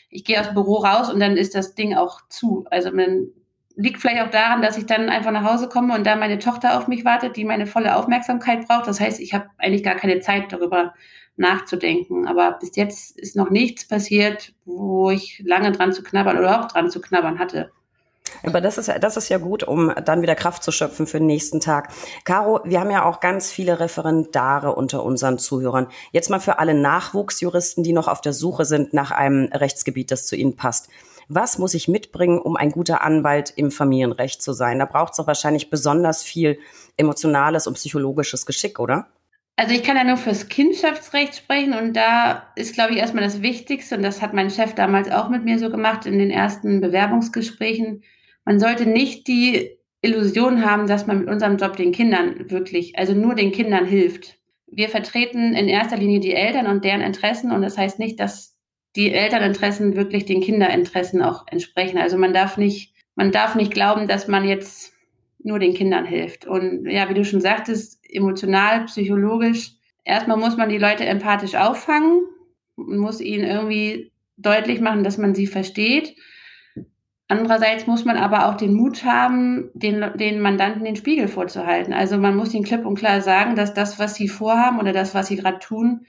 ich 0.09 0.25
gehe 0.25 0.39
aus 0.39 0.47
dem 0.47 0.55
Büro 0.55 0.77
raus 0.77 1.13
und 1.13 1.19
dann 1.19 1.37
ist 1.37 1.53
das 1.53 1.75
Ding 1.75 1.93
auch 1.93 2.21
zu. 2.27 2.65
Also 2.71 2.91
man 2.91 3.27
liegt 3.75 4.01
vielleicht 4.01 4.21
auch 4.21 4.31
daran, 4.31 4.61
dass 4.61 4.77
ich 4.77 4.85
dann 4.85 5.09
einfach 5.09 5.31
nach 5.31 5.43
Hause 5.43 5.69
komme 5.69 5.95
und 5.95 6.05
da 6.05 6.15
meine 6.15 6.39
Tochter 6.39 6.77
auf 6.77 6.87
mich 6.87 7.05
wartet, 7.05 7.35
die 7.35 7.45
meine 7.45 7.67
volle 7.67 7.95
Aufmerksamkeit 7.95 8.67
braucht. 8.67 8.87
Das 8.87 8.99
heißt, 8.99 9.19
ich 9.19 9.33
habe 9.33 9.47
eigentlich 9.57 9.83
gar 9.83 9.95
keine 9.95 10.19
Zeit 10.19 10.51
darüber 10.51 10.93
nachzudenken. 11.37 12.27
Aber 12.27 12.57
bis 12.59 12.75
jetzt 12.75 13.17
ist 13.19 13.35
noch 13.35 13.49
nichts 13.49 13.87
passiert, 13.87 14.53
wo 14.65 15.09
ich 15.09 15.41
lange 15.45 15.71
dran 15.71 15.93
zu 15.93 16.03
knabbern 16.03 16.37
oder 16.37 16.47
überhaupt 16.47 16.73
dran 16.73 16.89
zu 16.89 17.01
knabbern 17.01 17.39
hatte. 17.39 17.71
Aber 18.43 18.61
das 18.61 18.77
ist, 18.77 18.87
ja, 18.87 18.97
das 18.97 19.17
ist 19.17 19.29
ja 19.29 19.37
gut, 19.37 19.63
um 19.63 19.93
dann 20.05 20.21
wieder 20.21 20.35
Kraft 20.35 20.63
zu 20.63 20.71
schöpfen 20.71 21.05
für 21.05 21.17
den 21.17 21.27
nächsten 21.27 21.59
Tag. 21.59 21.89
Caro, 22.23 22.61
wir 22.63 22.79
haben 22.79 22.89
ja 22.89 23.03
auch 23.05 23.19
ganz 23.19 23.51
viele 23.51 23.79
Referendare 23.79 24.73
unter 24.73 25.03
unseren 25.03 25.37
Zuhörern. 25.37 25.87
Jetzt 26.11 26.29
mal 26.29 26.39
für 26.39 26.57
alle 26.57 26.73
Nachwuchsjuristen, 26.73 27.83
die 27.83 27.93
noch 27.93 28.07
auf 28.07 28.21
der 28.21 28.33
Suche 28.33 28.65
sind 28.65 28.93
nach 28.93 29.11
einem 29.11 29.49
Rechtsgebiet, 29.51 30.11
das 30.11 30.25
zu 30.25 30.35
ihnen 30.35 30.55
passt. 30.55 30.89
Was 31.33 31.57
muss 31.57 31.73
ich 31.75 31.87
mitbringen, 31.87 32.39
um 32.39 32.57
ein 32.57 32.71
guter 32.71 33.03
Anwalt 33.03 33.53
im 33.55 33.71
Familienrecht 33.71 34.41
zu 34.41 34.51
sein? 34.51 34.79
Da 34.79 34.85
braucht 34.85 35.13
es 35.13 35.17
doch 35.17 35.27
wahrscheinlich 35.27 35.69
besonders 35.69 36.23
viel 36.23 36.59
emotionales 36.97 37.67
und 37.67 37.75
psychologisches 37.75 38.45
Geschick, 38.45 38.81
oder? 38.81 39.07
Also 39.55 39.73
ich 39.73 39.81
kann 39.81 39.95
ja 39.95 40.03
nur 40.03 40.17
fürs 40.17 40.49
Kindschaftsrecht 40.49 41.37
sprechen 41.37 41.73
und 41.73 41.93
da 41.95 42.51
ist, 42.57 42.73
glaube 42.73 42.91
ich, 42.91 42.97
erstmal 42.97 43.23
das 43.23 43.41
Wichtigste, 43.41 43.95
und 43.95 44.03
das 44.03 44.21
hat 44.21 44.33
mein 44.33 44.49
Chef 44.49 44.75
damals 44.75 45.09
auch 45.09 45.29
mit 45.29 45.45
mir 45.45 45.57
so 45.57 45.69
gemacht 45.69 46.05
in 46.05 46.19
den 46.19 46.31
ersten 46.31 46.81
Bewerbungsgesprächen. 46.81 48.03
Man 48.43 48.59
sollte 48.59 48.85
nicht 48.85 49.25
die 49.29 49.77
Illusion 50.01 50.65
haben, 50.65 50.85
dass 50.85 51.07
man 51.07 51.19
mit 51.19 51.29
unserem 51.29 51.55
Job 51.55 51.77
den 51.77 51.93
Kindern 51.93 52.49
wirklich, 52.49 52.97
also 52.97 53.13
nur 53.13 53.35
den 53.35 53.53
Kindern 53.53 53.85
hilft. 53.85 54.37
Wir 54.67 54.89
vertreten 54.89 55.53
in 55.53 55.69
erster 55.69 55.95
Linie 55.95 56.19
die 56.19 56.33
Eltern 56.33 56.67
und 56.67 56.83
deren 56.83 56.99
Interessen 56.99 57.53
und 57.53 57.61
das 57.61 57.77
heißt 57.77 57.99
nicht, 57.99 58.19
dass 58.19 58.57
die 58.95 59.13
Elterninteressen 59.13 59.95
wirklich 59.95 60.25
den 60.25 60.41
Kinderinteressen 60.41 61.21
auch 61.21 61.47
entsprechen. 61.47 61.97
Also 61.97 62.17
man 62.17 62.33
darf 62.33 62.57
nicht, 62.57 62.93
man 63.15 63.31
darf 63.31 63.55
nicht 63.55 63.73
glauben, 63.73 64.07
dass 64.07 64.27
man 64.27 64.45
jetzt 64.45 64.93
nur 65.43 65.59
den 65.59 65.73
Kindern 65.73 66.05
hilft. 66.05 66.45
Und 66.45 66.85
ja, 66.85 67.09
wie 67.09 67.13
du 67.13 67.25
schon 67.25 67.41
sagtest, 67.41 67.99
emotional, 68.09 68.85
psychologisch, 68.85 69.71
erstmal 70.03 70.37
muss 70.37 70.57
man 70.57 70.69
die 70.69 70.77
Leute 70.77 71.05
empathisch 71.05 71.55
auffangen 71.55 72.21
und 72.75 72.97
muss 72.97 73.21
ihnen 73.21 73.45
irgendwie 73.45 74.11
deutlich 74.37 74.81
machen, 74.81 75.03
dass 75.03 75.17
man 75.17 75.35
sie 75.35 75.47
versteht. 75.47 76.15
Andererseits 77.27 77.87
muss 77.87 78.03
man 78.03 78.17
aber 78.17 78.47
auch 78.47 78.55
den 78.55 78.73
Mut 78.73 79.05
haben, 79.05 79.69
den, 79.73 80.03
den 80.15 80.41
Mandanten 80.41 80.83
den 80.83 80.97
Spiegel 80.97 81.29
vorzuhalten. 81.29 81.93
Also 81.93 82.17
man 82.17 82.35
muss 82.35 82.53
ihnen 82.53 82.65
klipp 82.65 82.85
und 82.85 82.95
klar 82.95 83.21
sagen, 83.21 83.55
dass 83.55 83.73
das, 83.73 83.99
was 83.99 84.15
sie 84.15 84.27
vorhaben 84.27 84.79
oder 84.79 84.91
das, 84.91 85.15
was 85.15 85.27
sie 85.27 85.37
gerade 85.37 85.59
tun, 85.59 86.05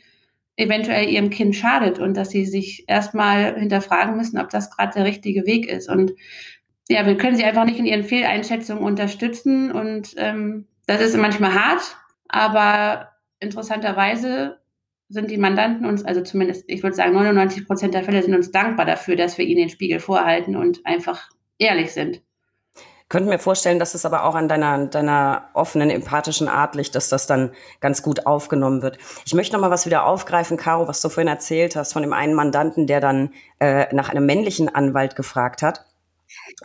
eventuell 0.63 1.09
ihrem 1.09 1.31
Kind 1.31 1.55
schadet 1.57 1.99
und 1.99 2.17
dass 2.17 2.31
sie 2.31 2.47
sich 2.47 2.85
erstmal 2.89 3.59
hinterfragen 3.59 4.17
müssen, 4.17 4.39
ob 4.39 4.51
das 4.51 4.71
gerade 4.71 4.95
der 4.95 5.05
richtige 5.05 5.47
Weg 5.47 5.69
ist. 5.69 5.89
Und 5.89 6.13
ja, 6.89 7.07
wir 7.07 7.17
können 7.17 7.37
sie 7.37 7.45
einfach 7.45 7.65
nicht 7.65 7.79
in 7.79 7.87
ihren 7.87 8.05
Fehleinschätzungen 8.05 8.83
unterstützen 8.83 9.73
und 9.73 10.15
ähm, 10.17 10.67
das 10.87 11.01
ist 11.01 11.17
manchmal 11.17 11.55
hart, 11.55 11.97
aber 12.29 13.13
interessanterweise 13.41 14.59
sind 15.09 15.31
die 15.31 15.39
Mandanten 15.39 15.87
uns, 15.87 16.05
also 16.05 16.23
zumindest, 16.23 16.65
ich 16.69 16.83
würde 16.83 16.97
sagen, 16.97 17.13
99 17.13 17.67
Prozent 17.67 17.95
der 17.95 18.03
Fälle 18.03 18.23
sind 18.23 18.35
uns 18.35 18.51
dankbar 18.51 18.87
dafür, 18.87 19.15
dass 19.15 19.37
wir 19.39 19.45
ihnen 19.45 19.61
den 19.61 19.69
Spiegel 19.69 20.01
vorhalten 20.01 20.57
und 20.57 20.85
einfach 20.85 21.29
ehrlich 21.59 21.93
sind 21.93 22.23
könnte 23.13 23.29
mir 23.29 23.39
vorstellen, 23.39 23.79
dass 23.79 23.93
es 23.93 24.07
aber 24.07 24.25
auch 24.25 24.35
an 24.35 24.49
deiner, 24.49 24.87
deiner 24.87 25.51
offenen, 25.53 25.91
empathischen 25.91 26.49
Art 26.49 26.75
liegt, 26.75 26.95
dass 26.95 27.11
das 27.11 27.27
dann 27.27 27.51
ganz 27.81 28.03
gut 28.03 28.25
aufgenommen 28.25 28.81
wird. 28.81 28.97
Ich 29.27 29.35
möchte 29.35 29.53
noch 29.53 29.61
mal 29.61 29.71
was 29.71 29.85
wieder 29.85 30.07
aufgreifen, 30.07 30.57
Caro, 30.57 30.89
was 30.89 31.03
du 31.03 31.11
vorhin 31.11 31.29
erzählt 31.29 31.77
hast 31.77 31.93
von 31.93 32.01
dem 32.01 32.15
einen 32.15 32.33
Mandanten, 32.33 32.87
der 32.87 33.01
dann 33.01 33.35
äh, 33.61 33.95
nach 33.95 34.09
einem 34.09 34.25
männlichen 34.25 34.75
Anwalt 34.75 35.15
gefragt 35.15 35.61
hat. 35.61 35.85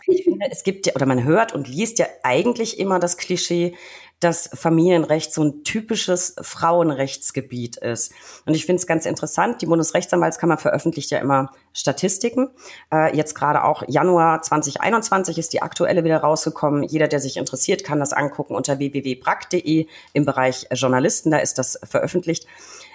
Ich 0.06 0.24
finde, 0.24 0.46
es 0.50 0.62
gibt 0.62 0.86
ja, 0.86 0.94
oder 0.94 1.04
man 1.04 1.22
hört 1.22 1.52
und 1.52 1.68
liest 1.68 1.98
ja 1.98 2.06
eigentlich 2.22 2.80
immer 2.80 2.98
das 2.98 3.18
Klischee, 3.18 3.76
dass 4.20 4.50
Familienrecht 4.52 5.32
so 5.32 5.44
ein 5.44 5.62
typisches 5.62 6.34
Frauenrechtsgebiet 6.40 7.76
ist. 7.76 8.12
Und 8.46 8.54
ich 8.54 8.66
finde 8.66 8.80
es 8.80 8.86
ganz 8.86 9.06
interessant, 9.06 9.62
die 9.62 9.66
Bundesrechtsanwaltskammer 9.66 10.58
veröffentlicht 10.58 11.10
ja 11.10 11.18
immer 11.18 11.52
Statistiken. 11.72 12.50
Äh, 12.92 13.16
jetzt 13.16 13.34
gerade 13.34 13.64
auch 13.64 13.82
Januar 13.86 14.42
2021 14.42 15.38
ist 15.38 15.52
die 15.52 15.62
aktuelle 15.62 16.02
wieder 16.02 16.18
rausgekommen. 16.18 16.82
Jeder, 16.82 17.06
der 17.06 17.20
sich 17.20 17.36
interessiert, 17.36 17.84
kann 17.84 18.00
das 18.00 18.12
angucken 18.12 18.56
unter 18.56 18.78
www.brack.de 18.78 19.86
im 20.12 20.24
Bereich 20.24 20.66
Journalisten, 20.72 21.30
da 21.30 21.38
ist 21.38 21.58
das 21.58 21.78
veröffentlicht. 21.84 22.46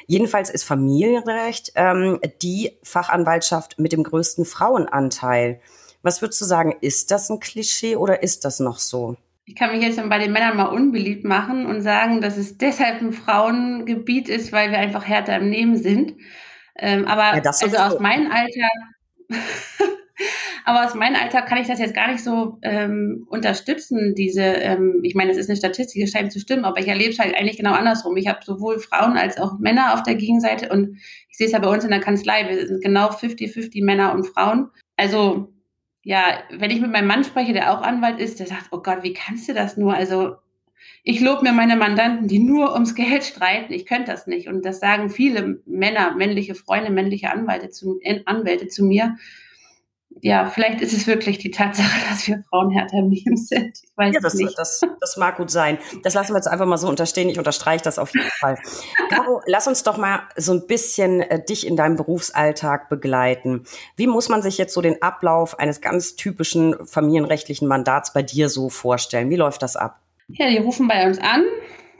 Jedenfalls 0.08 0.50
ist 0.50 0.64
Familienrecht 0.64 1.72
ähm, 1.76 2.20
die 2.42 2.78
Fachanwaltschaft 2.84 3.80
mit 3.80 3.94
dem 3.94 4.04
größten 4.04 4.44
Frauenanteil. 4.44 5.62
Was 6.02 6.22
würdest 6.22 6.42
du 6.42 6.46
sagen, 6.46 6.76
ist 6.82 7.12
das 7.12 7.30
ein 7.30 7.40
Klischee 7.40 7.96
oder 7.96 8.22
ist 8.22 8.44
das 8.44 8.60
noch 8.60 8.80
so? 8.80 9.16
Ich 9.46 9.56
kann 9.56 9.72
mich 9.72 9.84
jetzt 9.84 10.02
bei 10.10 10.20
den 10.20 10.32
Männern 10.32 10.56
mal 10.56 10.66
unbeliebt 10.66 11.26
machen 11.26 11.66
und 11.66 11.82
sagen, 11.82 12.22
dass 12.22 12.38
es 12.38 12.58
deshalb 12.58 13.02
ein 13.02 13.12
Frauengebiet 13.12 14.30
ist, 14.30 14.54
weil 14.54 14.72
wir 14.72 14.80
einfach 14.80 15.06
härter 15.06 15.38
im 15.38 15.50
Nehmen 15.50 15.76
sind. 15.76 16.14
Ähm, 16.78 17.06
aber 17.06 17.38
ja, 17.38 17.44
also 17.44 17.78
aus 17.78 18.00
meinem 18.00 18.32
Alter, 18.32 18.70
aber 20.66 20.86
aus 20.86 20.96
meinem 20.96 21.16
Alter 21.22 21.42
kann 21.42 21.60
ich 21.60 21.68
das 21.68 21.80
jetzt 21.80 21.94
gar 21.94 22.10
nicht 22.10 22.24
so 22.24 22.58
ähm, 22.62 23.28
unterstützen. 23.30 24.16
Diese, 24.16 24.42
ähm, 24.42 25.02
ich 25.04 25.14
meine, 25.14 25.32
das 25.32 25.38
ist 25.38 25.50
eine 25.50 25.58
Statistik, 25.58 26.02
es 26.02 26.12
scheint 26.12 26.32
zu 26.32 26.40
stimmen, 26.40 26.64
aber 26.64 26.80
ich 26.80 26.88
erlebe 26.88 27.12
es 27.12 27.20
halt 27.20 27.36
eigentlich 27.36 27.58
genau 27.58 27.74
andersrum. 27.74 28.16
Ich 28.16 28.28
habe 28.28 28.40
sowohl 28.44 28.80
Frauen 28.80 29.18
als 29.18 29.38
auch 29.38 29.60
Männer 29.60 29.94
auf 29.94 30.04
der 30.04 30.16
Gegenseite 30.16 30.70
und 30.70 30.98
ich 31.30 31.38
sehe 31.38 31.48
es 31.48 31.54
ja 31.54 31.60
bei 31.60 31.70
uns 31.70 31.84
in 31.84 31.92
der 31.92 32.00
Kanzlei, 32.00 32.48
wir 32.48 32.66
sind 32.66 32.82
genau 32.82 33.10
50-50 33.10 33.84
Männer 33.84 34.14
und 34.14 34.26
Frauen. 34.26 34.70
Also 34.96 35.53
ja, 36.04 36.44
wenn 36.52 36.72
ich 36.72 36.82
mit 36.82 36.92
meinem 36.92 37.08
Mann 37.08 37.24
spreche, 37.24 37.54
der 37.54 37.72
auch 37.72 37.82
Anwalt 37.82 38.20
ist, 38.20 38.40
der 38.40 38.48
sagt, 38.48 38.68
oh 38.72 38.82
Gott, 38.82 39.04
wie 39.04 39.14
kannst 39.14 39.48
du 39.48 39.54
das 39.54 39.78
nur? 39.78 39.94
Also 39.94 40.36
ich 41.04 41.22
lobe 41.22 41.44
mir 41.44 41.54
meine 41.54 41.78
Mandanten, 41.78 42.28
die 42.28 42.40
nur 42.40 42.74
ums 42.74 42.96
Geld 42.96 43.24
streiten. 43.24 43.74
Ich 43.74 43.86
könnte 43.86 44.12
das 44.12 44.28
nicht. 44.28 44.48
Und 44.48 44.66
das 44.66 44.80
sagen 44.80 45.10
viele 45.10 45.62
Männer, 45.66 46.16
männliche 46.16 46.56
Freunde, 46.56 46.92
männliche 46.92 47.32
Anwälte 47.32 47.70
zu, 47.70 48.00
Anwälte 48.26 48.68
zu 48.68 48.86
mir 48.86 49.18
ja, 50.26 50.46
vielleicht 50.46 50.80
ist 50.80 50.94
es 50.94 51.06
wirklich 51.06 51.38
die 51.38 51.52
Tatsache, 51.52 52.00
dass 52.10 52.26
wir 52.28 52.46
Frauen 52.50 52.72
härter 52.72 53.00
im 53.00 53.10
Leben 53.10 53.36
sind. 53.36 53.78
Ich 53.84 53.98
weiß 53.98 54.16
ja, 54.16 54.22
das, 54.22 54.34
nicht. 54.36 54.58
Das, 54.58 54.80
das 55.02 55.18
mag 55.18 55.36
gut 55.36 55.52
sein. 55.52 55.78
Das 56.02 56.14
lassen 56.14 56.32
wir 56.32 56.38
jetzt 56.38 56.48
einfach 56.48 56.66
mal 56.66 56.78
so 56.78 56.88
unterstehen. 56.88 57.28
Ich 57.28 57.38
unterstreiche 57.38 57.84
das 57.84 58.00
auf 58.00 58.14
jeden 58.14 58.30
Fall. 58.40 58.58
Caro, 59.10 59.42
lass 59.48 59.68
uns 59.68 59.84
doch 59.84 59.98
mal 59.98 60.22
so 60.38 60.54
ein 60.54 60.66
bisschen 60.66 61.20
äh, 61.20 61.44
dich 61.44 61.68
in 61.68 61.76
deinem 61.76 61.98
Berufsalltag 61.98 62.88
begleiten. 62.88 63.66
Wie 63.98 64.08
muss 64.08 64.30
man 64.30 64.42
sich 64.42 64.58
jetzt 64.58 64.74
so 64.74 64.80
den 64.80 65.02
Ablauf 65.02 65.60
eines 65.60 65.82
ganz 65.82 66.16
typischen 66.16 66.74
familienrechtlichen 66.86 67.68
Mandats 67.68 68.14
bei 68.14 68.24
dir 68.24 68.48
so 68.48 68.70
vorstellen? 68.70 69.30
Wie 69.30 69.36
läuft 69.36 69.62
das 69.62 69.76
ab? 69.76 70.00
Ja, 70.30 70.48
die 70.48 70.58
rufen 70.58 70.88
bei 70.88 71.06
uns 71.06 71.20
an, 71.20 71.44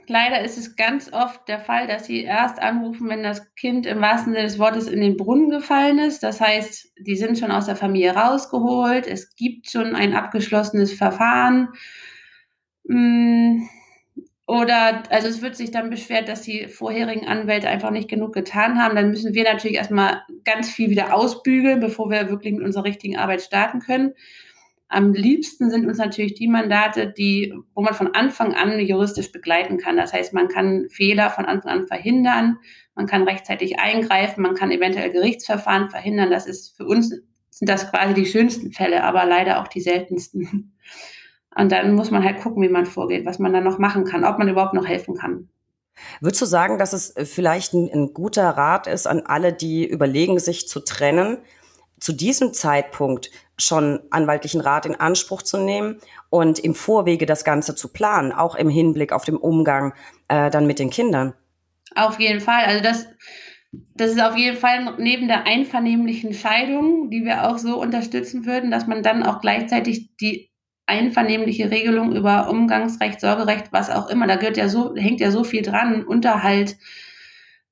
Leider 0.06 0.42
ist 0.42 0.58
es 0.58 0.76
ganz 0.76 1.12
oft 1.12 1.48
der 1.48 1.58
Fall, 1.58 1.86
dass 1.86 2.06
sie 2.06 2.22
erst 2.22 2.60
anrufen, 2.60 3.08
wenn 3.08 3.22
das 3.22 3.54
Kind 3.54 3.86
im 3.86 4.00
wahrsten 4.00 4.32
Sinne 4.32 4.44
des 4.44 4.58
Wortes 4.58 4.86
in 4.86 5.00
den 5.00 5.16
Brunnen 5.16 5.50
gefallen 5.50 5.98
ist. 5.98 6.22
Das 6.22 6.40
heißt, 6.40 6.92
die 6.98 7.16
sind 7.16 7.38
schon 7.38 7.50
aus 7.50 7.66
der 7.66 7.76
Familie 7.76 8.14
rausgeholt. 8.14 9.06
Es 9.06 9.34
gibt 9.36 9.70
schon 9.70 9.94
ein 9.94 10.14
abgeschlossenes 10.14 10.92
Verfahren. 10.92 11.68
Mm, 12.84 13.62
oder, 14.46 15.04
also 15.08 15.28
es 15.28 15.40
wird 15.40 15.56
sich 15.56 15.70
dann 15.70 15.88
beschwert, 15.88 16.28
dass 16.28 16.42
die 16.42 16.68
vorherigen 16.68 17.26
Anwälte 17.26 17.68
einfach 17.68 17.90
nicht 17.90 18.10
genug 18.10 18.34
getan 18.34 18.78
haben. 18.78 18.94
Dann 18.94 19.08
müssen 19.08 19.32
wir 19.32 19.44
natürlich 19.44 19.78
erstmal 19.78 20.22
ganz 20.44 20.70
viel 20.70 20.90
wieder 20.90 21.14
ausbügeln, 21.14 21.80
bevor 21.80 22.10
wir 22.10 22.28
wirklich 22.28 22.52
mit 22.52 22.62
unserer 22.62 22.84
richtigen 22.84 23.16
Arbeit 23.16 23.40
starten 23.40 23.80
können. 23.80 24.12
Am 24.94 25.12
liebsten 25.12 25.70
sind 25.70 25.86
uns 25.86 25.98
natürlich 25.98 26.34
die 26.34 26.46
Mandate, 26.46 27.08
die, 27.08 27.52
wo 27.74 27.82
man 27.82 27.94
von 27.94 28.14
Anfang 28.14 28.54
an 28.54 28.78
juristisch 28.78 29.32
begleiten 29.32 29.76
kann. 29.76 29.96
Das 29.96 30.12
heißt, 30.12 30.32
man 30.32 30.46
kann 30.46 30.88
Fehler 30.88 31.30
von 31.30 31.46
Anfang 31.46 31.72
an 31.72 31.86
verhindern, 31.88 32.58
man 32.94 33.06
kann 33.06 33.24
rechtzeitig 33.24 33.80
eingreifen, 33.80 34.42
man 34.42 34.54
kann 34.54 34.70
eventuell 34.70 35.10
Gerichtsverfahren 35.10 35.90
verhindern. 35.90 36.30
Das 36.30 36.46
ist 36.46 36.76
für 36.76 36.86
uns 36.86 37.10
sind 37.50 37.68
das 37.68 37.90
quasi 37.90 38.14
die 38.14 38.26
schönsten 38.26 38.70
Fälle, 38.70 39.02
aber 39.02 39.24
leider 39.24 39.60
auch 39.60 39.66
die 39.66 39.80
seltensten. 39.80 40.76
Und 41.56 41.72
dann 41.72 41.94
muss 41.94 42.12
man 42.12 42.22
halt 42.22 42.40
gucken, 42.40 42.62
wie 42.62 42.68
man 42.68 42.86
vorgeht, 42.86 43.26
was 43.26 43.40
man 43.40 43.52
dann 43.52 43.64
noch 43.64 43.78
machen 43.78 44.04
kann, 44.04 44.24
ob 44.24 44.38
man 44.38 44.48
überhaupt 44.48 44.74
noch 44.74 44.86
helfen 44.86 45.16
kann. 45.16 45.48
Würdest 46.20 46.42
du 46.42 46.46
sagen, 46.46 46.78
dass 46.78 46.92
es 46.92 47.14
vielleicht 47.28 47.72
ein, 47.72 47.90
ein 47.92 48.14
guter 48.14 48.48
Rat 48.48 48.86
ist 48.86 49.06
an 49.06 49.22
alle, 49.26 49.52
die 49.52 49.88
überlegen, 49.88 50.38
sich 50.38 50.68
zu 50.68 50.80
trennen, 50.80 51.38
zu 52.04 52.12
diesem 52.12 52.52
Zeitpunkt 52.52 53.30
schon 53.56 53.98
anwaltlichen 54.10 54.60
Rat 54.60 54.84
in 54.84 54.94
Anspruch 54.94 55.40
zu 55.40 55.56
nehmen 55.56 56.00
und 56.28 56.58
im 56.58 56.74
Vorwege 56.74 57.24
das 57.24 57.44
Ganze 57.44 57.74
zu 57.74 57.94
planen, 57.94 58.30
auch 58.30 58.56
im 58.56 58.68
Hinblick 58.68 59.10
auf 59.10 59.24
den 59.24 59.38
Umgang 59.38 59.94
äh, 60.28 60.50
dann 60.50 60.66
mit 60.66 60.78
den 60.78 60.90
Kindern. 60.90 61.32
Auf 61.94 62.20
jeden 62.20 62.42
Fall. 62.42 62.64
Also 62.66 62.82
das, 62.82 63.06
das 63.72 64.10
ist 64.10 64.22
auf 64.22 64.36
jeden 64.36 64.58
Fall 64.58 64.96
neben 64.98 65.28
der 65.28 65.46
einvernehmlichen 65.46 66.34
Scheidung, 66.34 67.08
die 67.08 67.24
wir 67.24 67.48
auch 67.48 67.56
so 67.56 67.80
unterstützen 67.80 68.44
würden, 68.44 68.70
dass 68.70 68.86
man 68.86 69.02
dann 69.02 69.22
auch 69.22 69.40
gleichzeitig 69.40 70.14
die 70.16 70.50
einvernehmliche 70.84 71.70
Regelung 71.70 72.14
über 72.14 72.50
Umgangsrecht, 72.50 73.18
Sorgerecht, 73.18 73.68
was 73.70 73.88
auch 73.88 74.10
immer, 74.10 74.26
da 74.26 74.36
gehört 74.36 74.58
ja 74.58 74.68
so, 74.68 74.94
hängt 74.94 75.20
ja 75.20 75.30
so 75.30 75.42
viel 75.42 75.62
dran, 75.62 76.04
Unterhalt, 76.04 76.76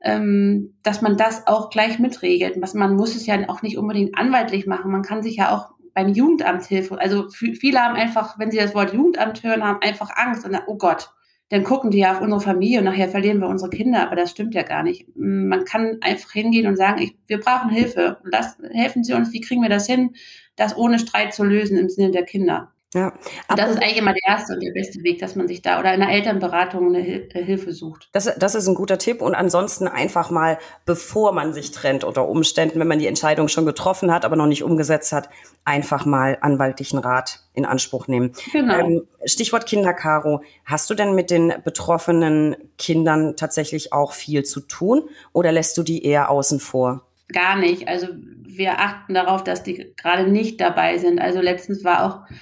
ähm, 0.02 0.74
dass 0.82 1.02
man 1.02 1.16
das 1.16 1.46
auch 1.46 1.70
gleich 1.70 1.98
mitregelt. 1.98 2.56
Was, 2.60 2.74
man 2.74 2.96
muss 2.96 3.14
es 3.14 3.26
ja 3.26 3.48
auch 3.48 3.62
nicht 3.62 3.78
unbedingt 3.78 4.18
anwaltlich 4.18 4.66
machen. 4.66 4.90
Man 4.90 5.02
kann 5.02 5.22
sich 5.22 5.36
ja 5.36 5.54
auch 5.54 5.72
beim 5.94 6.08
Jugendamt 6.08 6.64
Hilfe, 6.64 6.98
also 6.98 7.28
viele 7.28 7.80
haben 7.80 7.96
einfach, 7.96 8.38
wenn 8.38 8.50
sie 8.50 8.56
das 8.56 8.74
Wort 8.74 8.94
Jugendamt 8.94 9.42
hören, 9.42 9.62
haben 9.62 9.82
einfach 9.82 10.10
Angst 10.16 10.44
und 10.44 10.52
dann, 10.52 10.62
oh 10.66 10.76
Gott, 10.76 11.10
dann 11.50 11.64
gucken 11.64 11.90
die 11.90 11.98
ja 11.98 12.12
auf 12.12 12.22
unsere 12.22 12.40
Familie 12.40 12.78
und 12.78 12.86
nachher 12.86 13.10
verlieren 13.10 13.38
wir 13.38 13.46
unsere 13.46 13.68
Kinder, 13.68 14.06
aber 14.06 14.16
das 14.16 14.30
stimmt 14.30 14.54
ja 14.54 14.62
gar 14.62 14.82
nicht. 14.82 15.06
Man 15.14 15.66
kann 15.66 15.98
einfach 16.00 16.32
hingehen 16.32 16.66
und 16.66 16.76
sagen, 16.76 17.02
ich, 17.02 17.14
wir 17.26 17.40
brauchen 17.40 17.68
Hilfe. 17.68 18.16
Lass, 18.24 18.56
helfen 18.70 19.04
Sie 19.04 19.12
uns, 19.12 19.34
wie 19.34 19.42
kriegen 19.42 19.60
wir 19.60 19.68
das 19.68 19.86
hin, 19.86 20.14
das 20.56 20.74
ohne 20.74 20.98
Streit 20.98 21.34
zu 21.34 21.44
lösen 21.44 21.76
im 21.76 21.90
Sinne 21.90 22.10
der 22.10 22.24
Kinder. 22.24 22.71
Ja. 22.94 23.12
Und 23.48 23.58
das 23.58 23.70
ist 23.70 23.82
eigentlich 23.82 23.96
immer 23.96 24.12
der 24.12 24.34
erste 24.34 24.52
und 24.52 24.62
der 24.62 24.72
beste 24.72 25.02
Weg, 25.02 25.18
dass 25.18 25.34
man 25.34 25.48
sich 25.48 25.62
da 25.62 25.80
oder 25.80 25.94
in 25.94 26.02
einer 26.02 26.12
Elternberatung 26.12 26.88
eine 26.88 26.98
äh, 26.98 27.42
Hilfe 27.42 27.72
sucht. 27.72 28.10
Das, 28.12 28.30
das 28.36 28.54
ist 28.54 28.66
ein 28.66 28.74
guter 28.74 28.98
Tipp. 28.98 29.22
Und 29.22 29.34
ansonsten 29.34 29.88
einfach 29.88 30.30
mal, 30.30 30.58
bevor 30.84 31.32
man 31.32 31.54
sich 31.54 31.70
trennt 31.70 32.04
unter 32.04 32.28
Umständen, 32.28 32.78
wenn 32.80 32.88
man 32.88 32.98
die 32.98 33.06
Entscheidung 33.06 33.48
schon 33.48 33.64
getroffen 33.64 34.12
hat, 34.12 34.26
aber 34.26 34.36
noch 34.36 34.46
nicht 34.46 34.62
umgesetzt 34.62 35.12
hat, 35.12 35.30
einfach 35.64 36.04
mal 36.04 36.36
anwaltlichen 36.42 36.98
Rat 36.98 37.40
in 37.54 37.64
Anspruch 37.64 38.08
nehmen. 38.08 38.32
Genau. 38.52 38.78
Ähm, 38.78 39.02
Stichwort 39.24 39.66
Kinderkaro. 39.66 40.42
Hast 40.66 40.90
du 40.90 40.94
denn 40.94 41.14
mit 41.14 41.30
den 41.30 41.54
betroffenen 41.64 42.56
Kindern 42.76 43.36
tatsächlich 43.36 43.94
auch 43.94 44.12
viel 44.12 44.44
zu 44.44 44.60
tun 44.60 45.08
oder 45.32 45.50
lässt 45.50 45.78
du 45.78 45.82
die 45.82 46.04
eher 46.04 46.30
außen 46.30 46.60
vor? 46.60 47.06
Gar 47.32 47.56
nicht. 47.56 47.88
Also 47.88 48.08
wir 48.44 48.80
achten 48.80 49.14
darauf, 49.14 49.42
dass 49.42 49.62
die 49.62 49.94
gerade 49.96 50.28
nicht 50.30 50.60
dabei 50.60 50.98
sind. 50.98 51.20
Also 51.20 51.40
letztens 51.40 51.84
war 51.84 52.04
auch 52.04 52.34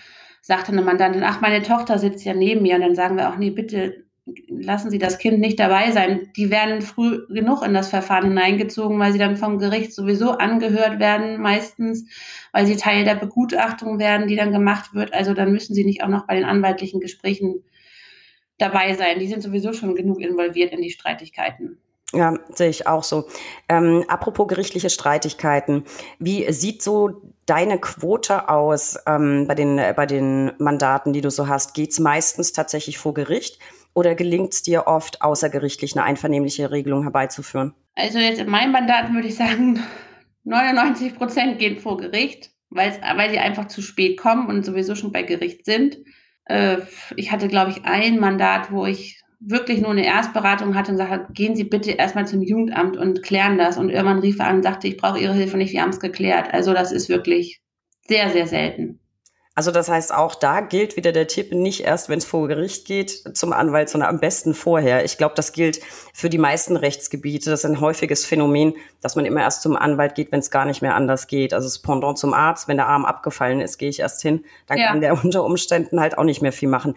sagte 0.51 0.73
eine 0.73 0.83
Mandantin, 0.83 1.23
ach, 1.23 1.41
meine 1.41 1.63
Tochter 1.63 2.01
sitzt 2.01 2.25
ja 2.25 2.35
neben 2.35 2.63
mir. 2.63 2.75
Und 2.75 2.81
dann 2.81 2.97
sagen 2.97 3.17
wir 3.17 3.31
auch, 3.31 3.37
nee, 3.37 3.51
bitte 3.51 4.05
lassen 4.49 4.91
Sie 4.91 4.99
das 4.99 5.19
Kind 5.19 5.39
nicht 5.39 5.61
dabei 5.61 5.93
sein. 5.93 6.29
Die 6.37 6.51
werden 6.51 6.83
früh 6.83 7.25
genug 7.29 7.63
in 7.63 7.73
das 7.73 7.89
Verfahren 7.89 8.25
hineingezogen, 8.25 8.99
weil 8.99 9.13
sie 9.13 9.21
dann 9.21 9.37
vom 9.37 9.59
Gericht 9.59 9.95
sowieso 9.95 10.33
angehört 10.33 10.99
werden, 10.99 11.41
meistens, 11.41 12.05
weil 12.51 12.67
sie 12.67 12.75
Teil 12.75 13.05
der 13.05 13.15
Begutachtung 13.15 14.01
werden, 14.01 14.27
die 14.27 14.35
dann 14.35 14.51
gemacht 14.51 14.93
wird. 14.93 15.15
Also 15.15 15.35
dann 15.35 15.53
müssen 15.53 15.73
sie 15.73 15.85
nicht 15.85 16.03
auch 16.03 16.09
noch 16.09 16.27
bei 16.27 16.35
den 16.35 16.45
anwaltlichen 16.45 16.99
Gesprächen 16.99 17.63
dabei 18.59 18.95
sein. 18.95 19.21
Die 19.21 19.29
sind 19.29 19.45
sowieso 19.45 19.73
schon 19.73 19.95
genug 19.95 20.21
involviert 20.21 20.73
in 20.73 20.83
die 20.83 20.91
Streitigkeiten. 20.91 21.79
Ja, 22.13 22.35
sehe 22.53 22.71
ich 22.71 22.87
auch 22.89 23.05
so. 23.05 23.29
Ähm, 23.69 24.05
apropos 24.09 24.49
gerichtliche 24.49 24.91
Streitigkeiten, 24.91 25.85
wie 26.19 26.51
sieht 26.53 26.83
so 26.83 27.23
deine 27.47 27.79
Quote 27.79 28.49
aus 28.49 28.99
ähm, 29.07 29.47
bei, 29.47 29.55
den, 29.55 29.79
äh, 29.79 29.95
bei 29.97 30.07
den 30.07 30.53
Mandaten, 30.59 31.13
die 31.13 31.21
du 31.21 31.31
so 31.31 31.47
hast? 31.47 31.75
Geht's 31.75 32.01
meistens 32.01 32.53
tatsächlich 32.53 32.99
vor 32.99 33.15
Gericht 33.15 33.61
oder 33.95 34.17
gelingt 34.17 34.53
es 34.55 34.63
dir 34.63 34.89
oft, 34.89 35.23
außergerichtlich 35.23 35.97
eine 35.97 36.05
einvernehmliche 36.05 36.73
Regelung 36.73 37.03
herbeizuführen? 37.03 37.75
Also 37.95 38.19
jetzt 38.19 38.41
in 38.41 38.49
meinen 38.49 38.73
Mandaten 38.73 39.15
würde 39.15 39.29
ich 39.29 39.37
sagen, 39.37 39.81
99 40.45 41.15
Prozent 41.17 41.59
gehen 41.59 41.79
vor 41.79 41.97
Gericht, 41.97 42.51
weil 42.71 42.93
sie 43.31 43.39
einfach 43.39 43.69
zu 43.69 43.83
spät 43.83 44.19
kommen 44.19 44.49
und 44.49 44.65
sowieso 44.65 44.97
schon 44.97 45.13
bei 45.13 45.23
Gericht 45.23 45.65
sind. 45.65 45.99
Äh, 46.47 46.79
ich 47.17 47.31
hatte, 47.31 47.47
glaube 47.47 47.71
ich, 47.71 47.85
ein 47.85 48.19
Mandat, 48.19 48.73
wo 48.73 48.87
ich 48.87 49.20
wirklich 49.41 49.81
nur 49.81 49.91
eine 49.91 50.05
Erstberatung 50.05 50.75
hatte 50.75 50.93
und 50.93 50.99
sagte, 50.99 51.33
gehen 51.33 51.57
Sie 51.57 51.65
bitte 51.65 51.93
erstmal 51.93 52.27
zum 52.27 52.43
Jugendamt 52.43 52.97
und 52.97 53.23
klären 53.23 53.59
das. 53.59 53.79
Und 53.79 53.91
irgendwann 53.91 54.21
rief 54.21 54.39
er 54.39 54.49
an 54.49 54.57
und 54.57 54.63
sagte, 54.63 54.87
ich 54.87 54.97
brauche 54.97 55.19
Ihre 55.19 55.35
Hilfe 55.35 55.57
nicht, 55.57 55.73
wir 55.73 55.83
haben 55.83 55.91
es 55.91 56.01
geklärt. 56.01 56.53
Also 56.53 56.75
das 56.75 56.93
ist 56.93 57.09
wirklich 57.09 57.61
sehr, 58.07 58.31
sehr 58.31 58.47
selten. 58.47 59.00
Also 59.61 59.73
das 59.73 59.91
heißt, 59.91 60.15
auch 60.15 60.35
da 60.35 60.63
gilt 60.63 60.97
wieder 60.97 61.13
der 61.13 61.27
Tipp, 61.27 61.53
nicht 61.53 61.85
erst, 61.85 62.09
wenn 62.09 62.17
es 62.17 62.25
vor 62.25 62.49
Gericht 62.49 62.87
geht, 62.87 63.37
zum 63.37 63.53
Anwalt, 63.53 63.91
sondern 63.91 64.09
am 64.09 64.19
besten 64.19 64.55
vorher. 64.55 65.05
Ich 65.05 65.19
glaube, 65.19 65.35
das 65.35 65.53
gilt 65.53 65.81
für 66.15 66.31
die 66.31 66.39
meisten 66.39 66.79
Rechtsgebiete. 66.79 67.51
Das 67.51 67.65
ist 67.65 67.71
ein 67.71 67.79
häufiges 67.79 68.25
Phänomen, 68.25 68.73
dass 69.03 69.17
man 69.17 69.27
immer 69.27 69.43
erst 69.43 69.61
zum 69.61 69.77
Anwalt 69.77 70.15
geht, 70.15 70.33
wenn 70.33 70.41
es 70.41 70.51
gar 70.51 70.65
nicht 70.65 70.81
mehr 70.81 70.95
anders 70.95 71.27
geht. 71.27 71.53
Also 71.53 71.67
das 71.67 71.79
Pendant 71.79 72.17
zum 72.17 72.33
Arzt, 72.33 72.69
wenn 72.69 72.79
der 72.79 72.87
Arm 72.87 73.05
abgefallen 73.05 73.61
ist, 73.61 73.77
gehe 73.77 73.91
ich 73.91 74.01
erst 74.01 74.23
hin. 74.23 74.47
Dann 74.67 74.79
ja. 74.79 74.89
kann 74.89 75.03
der 75.03 75.23
unter 75.23 75.45
Umständen 75.45 76.01
halt 76.01 76.17
auch 76.17 76.25
nicht 76.25 76.41
mehr 76.41 76.53
viel 76.53 76.71
machen. 76.71 76.95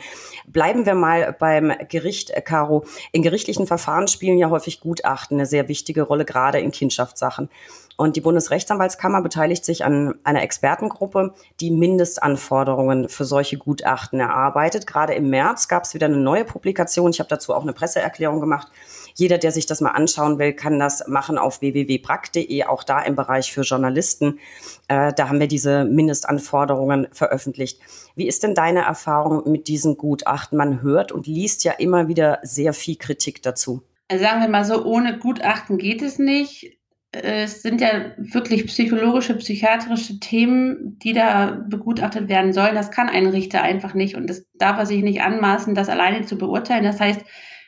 Bleiben 0.48 0.86
wir 0.86 0.96
mal 0.96 1.36
beim 1.38 1.74
Gericht, 1.90 2.30
äh, 2.30 2.40
Caro. 2.40 2.86
In 3.12 3.24
gerichtlichen 3.24 3.68
Verfahren 3.68 4.08
spielen 4.08 4.38
ja 4.38 4.50
häufig 4.50 4.80
Gutachten 4.80 5.36
eine 5.36 5.48
sehr 5.48 5.68
wichtige 5.68 6.04
Rolle, 6.04 6.24
gerade 6.24 6.62
in 6.62 6.72
Kindschaftssachen. 6.72 7.50
Und 7.96 8.16
die 8.16 8.22
Bundesrechtsanwaltskammer 8.22 9.22
beteiligt 9.22 9.66
sich 9.66 9.86
an 9.86 10.16
einer 10.24 10.42
Expertengruppe, 10.42 11.34
die 11.60 11.70
Mindestanforderungen 11.70 13.08
für 13.08 13.24
solche 13.24 13.58
Gutachten 13.58 14.20
erarbeitet. 14.20 14.88
Gerade 14.88 15.14
im 15.14 15.30
März 15.30 15.68
gab 15.68 15.84
es 15.84 15.94
wieder 15.94 16.08
eine 16.08 16.18
neue 16.18 16.44
Publikation. 16.44 17.12
Ich 17.12 17.20
habe 17.20 17.30
dazu 17.30 17.54
auch 17.54 17.62
eine 17.62 17.74
Presseerklärung 17.74 18.40
gemacht. 18.40 18.68
Jeder, 19.16 19.38
der 19.38 19.52
sich 19.52 19.68
das 19.68 19.80
mal 19.80 19.92
anschauen 19.92 20.40
will, 20.40 20.54
kann 20.54 20.80
das 20.80 21.08
machen 21.08 21.38
auf 21.38 21.62
www.brack.de, 21.62 22.64
auch 22.64 22.84
da 22.84 23.02
im 23.02 23.16
Bereich 23.16 23.54
für 23.54 23.62
Journalisten. 23.62 24.40
Äh, 24.88 25.14
da 25.14 25.30
haben 25.30 25.40
wir 25.40 25.48
diese 25.48 25.86
Mindestanforderungen 25.86 27.08
veröffentlicht. 27.12 27.80
Wie 28.16 28.28
ist 28.28 28.42
denn 28.42 28.56
deine 28.56 28.82
Erfahrung 28.82 29.50
mit 29.52 29.68
diesen 29.68 29.98
Gutachten? 29.98 30.58
Man 30.58 30.82
hört 30.82 31.12
und 31.12 31.28
liest 31.28 31.64
ja 31.64 31.74
immer 31.74 32.08
wieder 32.08 32.40
sehr 32.42 32.74
viel 32.74 32.96
Kritik 32.96 33.44
dazu. 33.44 33.84
Also 34.08 34.24
sagen 34.24 34.42
wir 34.42 34.50
mal 34.50 34.66
so, 34.66 34.84
ohne 34.84 35.20
Gutachten 35.20 35.78
geht 35.78 36.02
es 36.02 36.18
nicht 36.18 36.78
es 37.14 37.62
sind 37.62 37.80
ja 37.80 38.12
wirklich 38.18 38.66
psychologische, 38.66 39.36
psychiatrische 39.36 40.20
Themen, 40.20 40.98
die 40.98 41.14
da 41.14 41.64
begutachtet 41.70 42.28
werden 42.28 42.54
sollen. 42.54 42.74
Das 42.74 42.90
kann 42.90 43.08
ein 43.08 43.28
Richter 43.28 43.62
einfach 43.62 43.94
nicht 43.94 44.16
und 44.16 44.28
das 44.28 44.48
darf 44.56 44.80
er 44.80 44.88
sich 44.88 45.04
nicht 45.04 45.22
anmaßen, 45.22 45.76
das 45.76 45.90
alleine 45.90 46.26
zu 46.26 46.38
beurteilen. 46.40 46.84
Das 46.84 47.00
heißt, 47.00 47.22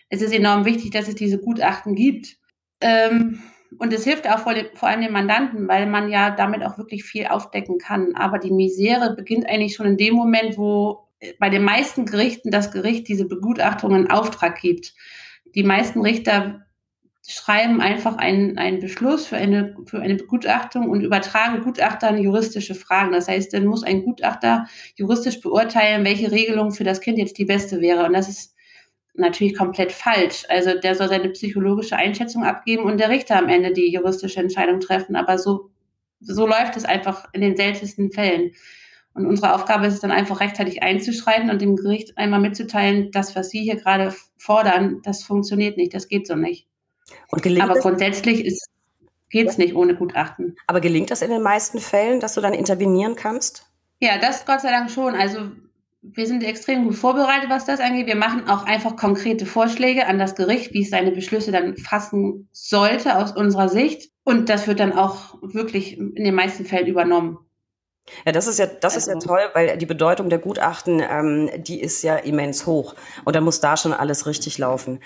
es 0.10 0.22
ist 0.24 0.34
enorm 0.34 0.66
wichtig, 0.66 0.92
dass 0.92 1.08
es 1.08 1.16
diese 1.16 1.40
Gutachten 1.40 1.94
gibt. 1.94 2.38
Ähm, 2.82 3.40
und 3.78 3.94
es 3.94 4.04
hilft 4.04 4.28
auch 4.28 4.40
vor, 4.40 4.56
vor 4.74 4.90
allem 4.90 5.02
den 5.02 5.12
Mandanten, 5.12 5.68
weil 5.68 5.86
man 5.86 6.10
ja 6.10 6.32
damit 6.32 6.64
auch 6.64 6.80
wirklich 6.80 7.04
viel 7.04 7.28
aufdecken 7.28 7.78
kann. 7.78 8.16
Aber 8.16 8.40
die 8.40 8.52
Misere 8.52 9.16
beginnt 9.16 9.48
eigentlich 9.48 9.76
schon 9.76 9.86
in 9.86 9.98
dem 9.98 10.16
Moment, 10.16 10.58
wo 10.58 11.08
bei 11.40 11.50
den 11.50 11.64
meisten 11.64 12.06
Gerichten 12.06 12.50
das 12.50 12.72
Gericht 12.72 13.08
diese 13.08 13.26
Begutachtung 13.26 13.96
in 13.96 14.10
Auftrag 14.10 14.60
gibt. 14.60 14.94
Die 15.54 15.64
meisten 15.64 16.02
Richter 16.02 16.65
schreiben 17.28 17.82
einfach 17.82 18.18
einen, 18.18 18.58
einen 18.58 18.80
Beschluss 18.80 19.26
für 19.26 19.38
eine, 19.38 19.76
für 19.86 20.00
eine 20.00 20.16
Begutachtung 20.16 20.90
und 20.90 21.02
übertragen 21.02 21.64
Gutachtern 21.64 22.20
juristische 22.20 22.76
Fragen. 22.76 23.14
Das 23.14 23.28
heißt, 23.28 23.54
dann 23.54 23.66
muss 23.66 23.84
ein 23.84 24.04
Gutachter 24.04 24.66
juristisch 24.96 25.42
beurteilen, 25.42 26.06
welche 26.06 26.32
Regelung 26.32 26.72
für 26.72 26.84
das 26.84 27.02
Kind 27.02 27.18
jetzt 27.18 27.38
die 27.38 27.46
beste 27.46 27.82
wäre. 27.82 28.06
Und 28.06 28.14
das 28.14 28.30
ist 28.30 28.56
natürlich 29.16 29.58
komplett 29.58 29.92
falsch. 29.92 30.44
Also 30.50 30.78
der 30.80 30.94
soll 30.94 31.10
seine 31.10 31.30
psychologische 31.30 31.96
Einschätzung 31.96 32.44
abgeben 32.44 32.84
und 32.84 33.00
der 33.00 33.10
Richter 33.10 33.38
am 33.38 33.50
Ende 33.50 33.74
die 33.74 33.92
juristische 33.92 34.40
Entscheidung 34.40 34.80
treffen. 34.80 35.16
Aber 35.16 35.40
so, 35.40 35.72
so 36.20 36.46
läuft 36.46 36.78
es 36.78 36.86
einfach 36.86 37.26
in 37.34 37.42
den 37.42 37.58
seltensten 37.58 38.12
Fällen. 38.12 38.52
Und 39.16 39.26
unsere 39.26 39.56
Aufgabe 39.56 39.88
ist 39.88 39.96
es 39.96 40.02
dann 40.02 40.12
einfach 40.12 40.42
rechtzeitig 40.42 40.84
einzuschreiten 40.84 41.50
und 41.50 41.62
dem 41.62 41.76
Gericht 41.76 42.18
einmal 42.18 42.42
mitzuteilen, 42.42 43.12
das, 43.12 43.36
was 43.36 43.50
Sie 43.50 43.62
hier 43.62 43.78
gerade 43.78 44.14
fordern, 44.38 45.00
das 45.04 45.24
funktioniert 45.24 45.78
nicht, 45.78 45.94
das 45.94 46.10
geht 46.10 46.28
so 46.28 46.36
nicht. 46.36 46.68
Aber 47.30 47.76
grundsätzlich 47.80 48.60
geht 49.30 49.50
es 49.50 49.58
nicht 49.58 49.76
ohne 49.76 49.96
Gutachten. 49.96 50.56
Aber 50.68 50.82
gelingt 50.82 51.12
das 51.12 51.22
in 51.22 51.30
den 51.30 51.42
meisten 51.42 51.80
Fällen, 51.80 52.20
dass 52.20 52.34
du 52.34 52.42
dann 52.42 52.54
intervenieren 52.54 53.16
kannst? 53.16 53.66
Ja, 54.00 54.18
das 54.18 54.46
Gott 54.46 54.62
sei 54.62 54.72
Dank 54.72 54.90
schon. 54.92 55.16
Also 55.16 55.52
wir 56.02 56.28
sind 56.28 56.44
extrem 56.44 56.84
gut 56.84 56.96
vorbereitet, 56.96 57.50
was 57.50 57.66
das 57.66 57.80
angeht. 57.80 58.08
Wir 58.08 58.16
machen 58.16 58.48
auch 58.48 58.66
einfach 58.66 58.96
konkrete 58.96 59.46
Vorschläge 59.46 60.08
an 60.08 60.20
das 60.20 60.36
Gericht, 60.36 60.74
wie 60.74 60.84
es 60.84 60.90
seine 60.90 61.12
Beschlüsse 61.12 61.52
dann 61.52 61.78
fassen 61.78 62.48
sollte 62.52 63.18
aus 63.18 63.32
unserer 63.32 63.70
Sicht. 63.70 64.12
Und 64.24 64.50
das 64.50 64.68
wird 64.68 64.80
dann 64.80 64.94
auch 64.94 65.38
wirklich 65.42 65.98
in 65.98 66.24
den 66.24 66.36
meisten 66.36 66.66
Fällen 66.66 66.88
übernommen. 66.88 67.40
Ja, 68.24 68.32
das 68.32 68.46
ist 68.46 68.60
ja, 68.60 68.68
das 68.68 68.96
ist 68.96 69.08
ja 69.08 69.16
also 69.16 69.28
toll, 69.28 69.42
weil 69.54 69.78
die 69.78 69.86
Bedeutung 69.88 70.30
der 70.30 70.38
Gutachten, 70.38 71.02
ähm, 71.02 71.50
die 71.58 71.82
ist 71.82 72.04
ja 72.04 72.18
immens 72.18 72.68
hoch. 72.68 72.94
Und 73.24 73.36
da 73.36 73.42
muss 73.42 73.62
da 73.62 73.78
schon 73.78 73.94
alles 73.94 74.28
richtig 74.28 74.60
laufen. 74.60 75.00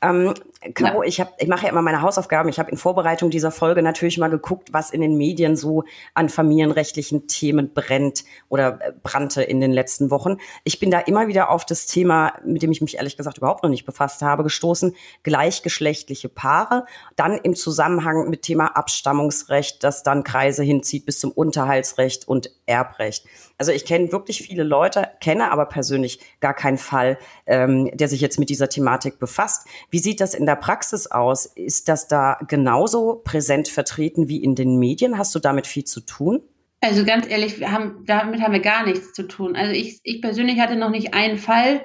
Ähm, 0.00 0.32
Caro, 0.74 1.02
ja. 1.02 1.08
ich, 1.08 1.20
hab, 1.20 1.40
ich 1.40 1.48
mache 1.48 1.64
ja 1.64 1.70
immer 1.70 1.82
meine 1.82 2.02
Hausaufgaben. 2.02 2.48
Ich 2.48 2.58
habe 2.58 2.70
in 2.70 2.76
Vorbereitung 2.76 3.30
dieser 3.30 3.50
Folge 3.50 3.82
natürlich 3.82 4.18
mal 4.18 4.28
geguckt, 4.28 4.72
was 4.72 4.90
in 4.90 5.00
den 5.00 5.16
Medien 5.16 5.54
so 5.54 5.84
an 6.14 6.28
familienrechtlichen 6.28 7.26
Themen 7.28 7.74
brennt 7.74 8.24
oder 8.48 8.78
äh, 8.80 8.92
brannte 9.02 9.42
in 9.42 9.60
den 9.60 9.72
letzten 9.72 10.10
Wochen. 10.10 10.38
Ich 10.64 10.80
bin 10.80 10.90
da 10.90 11.00
immer 11.00 11.28
wieder 11.28 11.50
auf 11.50 11.66
das 11.66 11.86
Thema, 11.86 12.32
mit 12.44 12.62
dem 12.62 12.72
ich 12.72 12.80
mich 12.80 12.96
ehrlich 12.96 13.16
gesagt 13.16 13.38
überhaupt 13.38 13.62
noch 13.62 13.70
nicht 13.70 13.84
befasst 13.84 14.22
habe, 14.22 14.42
gestoßen. 14.44 14.94
Gleichgeschlechtliche 15.22 16.30
Paare. 16.30 16.86
Dann 17.16 17.36
im 17.36 17.54
Zusammenhang 17.54 18.30
mit 18.30 18.42
Thema 18.42 18.68
Abstammungsrecht, 18.76 19.84
das 19.84 20.02
dann 20.02 20.24
Kreise 20.24 20.62
hinzieht 20.62 21.04
bis 21.04 21.20
zum 21.20 21.32
Unterhaltsrecht 21.32 22.26
und 22.26 22.50
Erbrecht. 22.64 23.26
Also 23.58 23.72
ich 23.72 23.84
kenne 23.84 24.12
wirklich 24.12 24.42
viele 24.42 24.64
Leute, 24.64 25.08
kenne 25.20 25.50
aber 25.50 25.66
persönlich 25.66 26.20
gar 26.40 26.52
keinen 26.52 26.78
Fall, 26.78 27.18
ähm, 27.46 27.90
der 27.94 28.08
sich 28.08 28.20
jetzt 28.20 28.38
mit 28.38 28.50
dieser 28.50 28.68
Thematik 28.68 29.18
befasst. 29.18 29.66
Wie 29.90 29.98
sieht 29.98 30.20
das 30.20 30.34
in 30.34 30.45
der 30.46 30.56
Praxis 30.56 31.06
aus? 31.06 31.46
Ist 31.46 31.88
das 31.88 32.08
da 32.08 32.38
genauso 32.46 33.20
präsent 33.24 33.68
vertreten 33.68 34.28
wie 34.28 34.42
in 34.42 34.54
den 34.54 34.78
Medien? 34.78 35.18
Hast 35.18 35.34
du 35.34 35.38
damit 35.38 35.66
viel 35.66 35.84
zu 35.84 36.00
tun? 36.00 36.42
Also 36.80 37.04
ganz 37.04 37.28
ehrlich, 37.28 37.58
wir 37.58 37.72
haben, 37.72 38.04
damit 38.06 38.40
haben 38.40 38.52
wir 38.52 38.60
gar 38.60 38.84
nichts 38.86 39.12
zu 39.12 39.26
tun. 39.26 39.56
Also 39.56 39.72
ich, 39.72 40.00
ich 40.02 40.20
persönlich 40.20 40.60
hatte 40.60 40.76
noch 40.76 40.90
nicht 40.90 41.14
einen 41.14 41.38
Fall. 41.38 41.84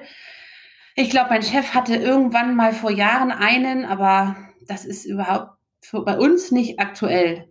Ich 0.94 1.10
glaube, 1.10 1.30
mein 1.30 1.42
Chef 1.42 1.74
hatte 1.74 1.96
irgendwann 1.96 2.54
mal 2.54 2.72
vor 2.72 2.90
Jahren 2.90 3.32
einen, 3.32 3.84
aber 3.84 4.36
das 4.66 4.84
ist 4.84 5.06
überhaupt 5.06 5.52
für, 5.80 6.04
bei 6.04 6.18
uns 6.18 6.52
nicht 6.52 6.78
aktuell. 6.78 7.48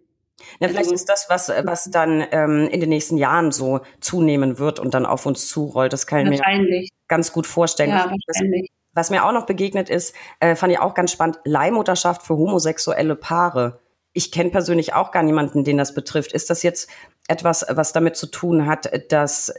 Ja, 0.59 0.67
vielleicht 0.67 0.85
also, 0.85 0.93
ist 0.93 1.09
das, 1.09 1.27
was, 1.29 1.49
was 1.49 1.85
dann 1.85 2.25
ähm, 2.31 2.67
in 2.71 2.79
den 2.79 2.89
nächsten 2.89 3.17
Jahren 3.17 3.51
so 3.51 3.81
zunehmen 3.99 4.57
wird 4.57 4.79
und 4.79 4.93
dann 4.93 5.05
auf 5.05 5.25
uns 5.25 5.47
zurollt. 5.47 5.93
Das 5.93 6.07
kann 6.07 6.31
ich 6.31 6.39
mir 6.39 6.87
ganz 7.07 7.31
gut 7.31 7.47
vorstellen. 7.47 7.89
Ja, 7.89 8.11
wahrscheinlich. 8.27 8.69
Was 8.93 9.09
mir 9.09 9.25
auch 9.25 9.31
noch 9.31 9.45
begegnet 9.45 9.89
ist, 9.89 10.13
äh, 10.39 10.55
fand 10.55 10.73
ich 10.73 10.79
auch 10.79 10.93
ganz 10.93 11.11
spannend, 11.11 11.39
Leihmutterschaft 11.45 12.23
für 12.23 12.35
homosexuelle 12.35 13.15
Paare. 13.15 13.79
Ich 14.13 14.31
kenne 14.31 14.49
persönlich 14.49 14.93
auch 14.93 15.11
gar 15.11 15.23
niemanden, 15.23 15.63
den 15.63 15.77
das 15.77 15.93
betrifft. 15.93 16.33
Ist 16.33 16.49
das 16.49 16.63
jetzt 16.63 16.89
etwas, 17.27 17.65
was 17.69 17.93
damit 17.93 18.17
zu 18.17 18.27
tun 18.27 18.65
hat, 18.65 19.11
dass 19.11 19.53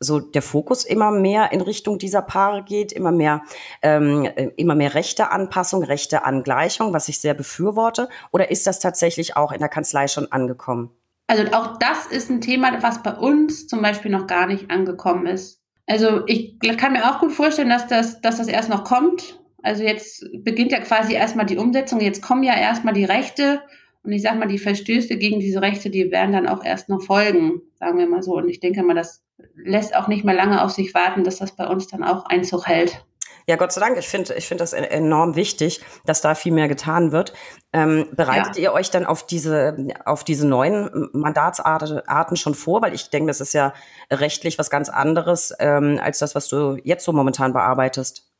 so 0.00 0.20
der 0.20 0.42
Fokus 0.42 0.84
immer 0.84 1.10
mehr 1.10 1.52
in 1.52 1.60
Richtung 1.60 1.98
dieser 1.98 2.22
Paare 2.22 2.62
geht, 2.62 2.92
immer 2.92 3.12
mehr, 3.12 3.42
ähm, 3.82 4.28
immer 4.56 4.74
mehr 4.74 4.94
rechte 4.94 5.30
Anpassung, 5.30 5.84
rechte 5.84 6.24
Angleichung, 6.24 6.92
was 6.92 7.08
ich 7.08 7.20
sehr 7.20 7.34
befürworte? 7.34 8.08
Oder 8.32 8.50
ist 8.50 8.66
das 8.66 8.80
tatsächlich 8.80 9.36
auch 9.36 9.52
in 9.52 9.60
der 9.60 9.68
Kanzlei 9.68 10.08
schon 10.08 10.30
angekommen? 10.30 10.90
Also 11.26 11.44
auch 11.52 11.78
das 11.78 12.06
ist 12.06 12.30
ein 12.30 12.40
Thema, 12.40 12.82
was 12.82 13.02
bei 13.02 13.14
uns 13.14 13.66
zum 13.66 13.80
Beispiel 13.80 14.10
noch 14.10 14.26
gar 14.26 14.46
nicht 14.46 14.70
angekommen 14.70 15.26
ist. 15.26 15.63
Also 15.86 16.22
ich 16.26 16.58
kann 16.78 16.92
mir 16.92 17.10
auch 17.10 17.20
gut 17.20 17.32
vorstellen, 17.32 17.68
dass 17.68 17.86
das, 17.86 18.20
dass 18.20 18.38
das 18.38 18.48
erst 18.48 18.70
noch 18.70 18.84
kommt. 18.84 19.40
Also 19.62 19.82
jetzt 19.82 20.26
beginnt 20.38 20.72
ja 20.72 20.80
quasi 20.80 21.14
erstmal 21.14 21.46
die 21.46 21.56
Umsetzung. 21.56 22.00
Jetzt 22.00 22.22
kommen 22.22 22.42
ja 22.42 22.54
erstmal 22.54 22.94
die 22.94 23.04
Rechte 23.04 23.62
und 24.02 24.12
ich 24.12 24.22
sage 24.22 24.38
mal, 24.38 24.46
die 24.46 24.58
Verstöße 24.58 25.16
gegen 25.16 25.40
diese 25.40 25.62
Rechte, 25.62 25.88
die 25.88 26.10
werden 26.10 26.32
dann 26.32 26.46
auch 26.46 26.62
erst 26.62 26.90
noch 26.90 27.02
folgen, 27.02 27.62
sagen 27.74 27.98
wir 27.98 28.06
mal 28.06 28.22
so. 28.22 28.36
Und 28.36 28.48
ich 28.48 28.60
denke 28.60 28.82
mal, 28.82 28.94
das 28.94 29.24
lässt 29.54 29.96
auch 29.96 30.08
nicht 30.08 30.24
mehr 30.24 30.34
lange 30.34 30.62
auf 30.62 30.70
sich 30.70 30.92
warten, 30.92 31.24
dass 31.24 31.38
das 31.38 31.56
bei 31.56 31.66
uns 31.66 31.86
dann 31.86 32.04
auch 32.04 32.26
Einzug 32.26 32.66
hält. 32.66 33.04
Ja, 33.46 33.56
Gott 33.56 33.72
sei 33.72 33.80
Dank. 33.80 33.98
Ich 33.98 34.08
finde 34.08 34.34
ich 34.34 34.48
finde 34.48 34.62
das 34.62 34.72
enorm 34.72 35.36
wichtig, 35.36 35.80
dass 36.06 36.20
da 36.20 36.34
viel 36.34 36.52
mehr 36.52 36.68
getan 36.68 37.12
wird. 37.12 37.34
Ähm, 37.72 38.08
bereitet 38.12 38.56
ja. 38.56 38.62
ihr 38.62 38.72
euch 38.72 38.90
dann 38.90 39.04
auf 39.04 39.26
diese, 39.26 39.76
auf 40.04 40.24
diese 40.24 40.46
neuen 40.46 41.10
Mandatsarten 41.12 42.36
schon 42.36 42.54
vor? 42.54 42.80
Weil 42.80 42.94
ich 42.94 43.10
denke, 43.10 43.28
das 43.28 43.40
ist 43.40 43.52
ja 43.52 43.74
rechtlich 44.10 44.58
was 44.58 44.70
ganz 44.70 44.88
anderes 44.88 45.54
ähm, 45.58 46.00
als 46.02 46.18
das, 46.20 46.34
was 46.34 46.48
du 46.48 46.78
jetzt 46.84 47.04
so 47.04 47.12
momentan 47.12 47.52
bearbeitest. 47.52 48.30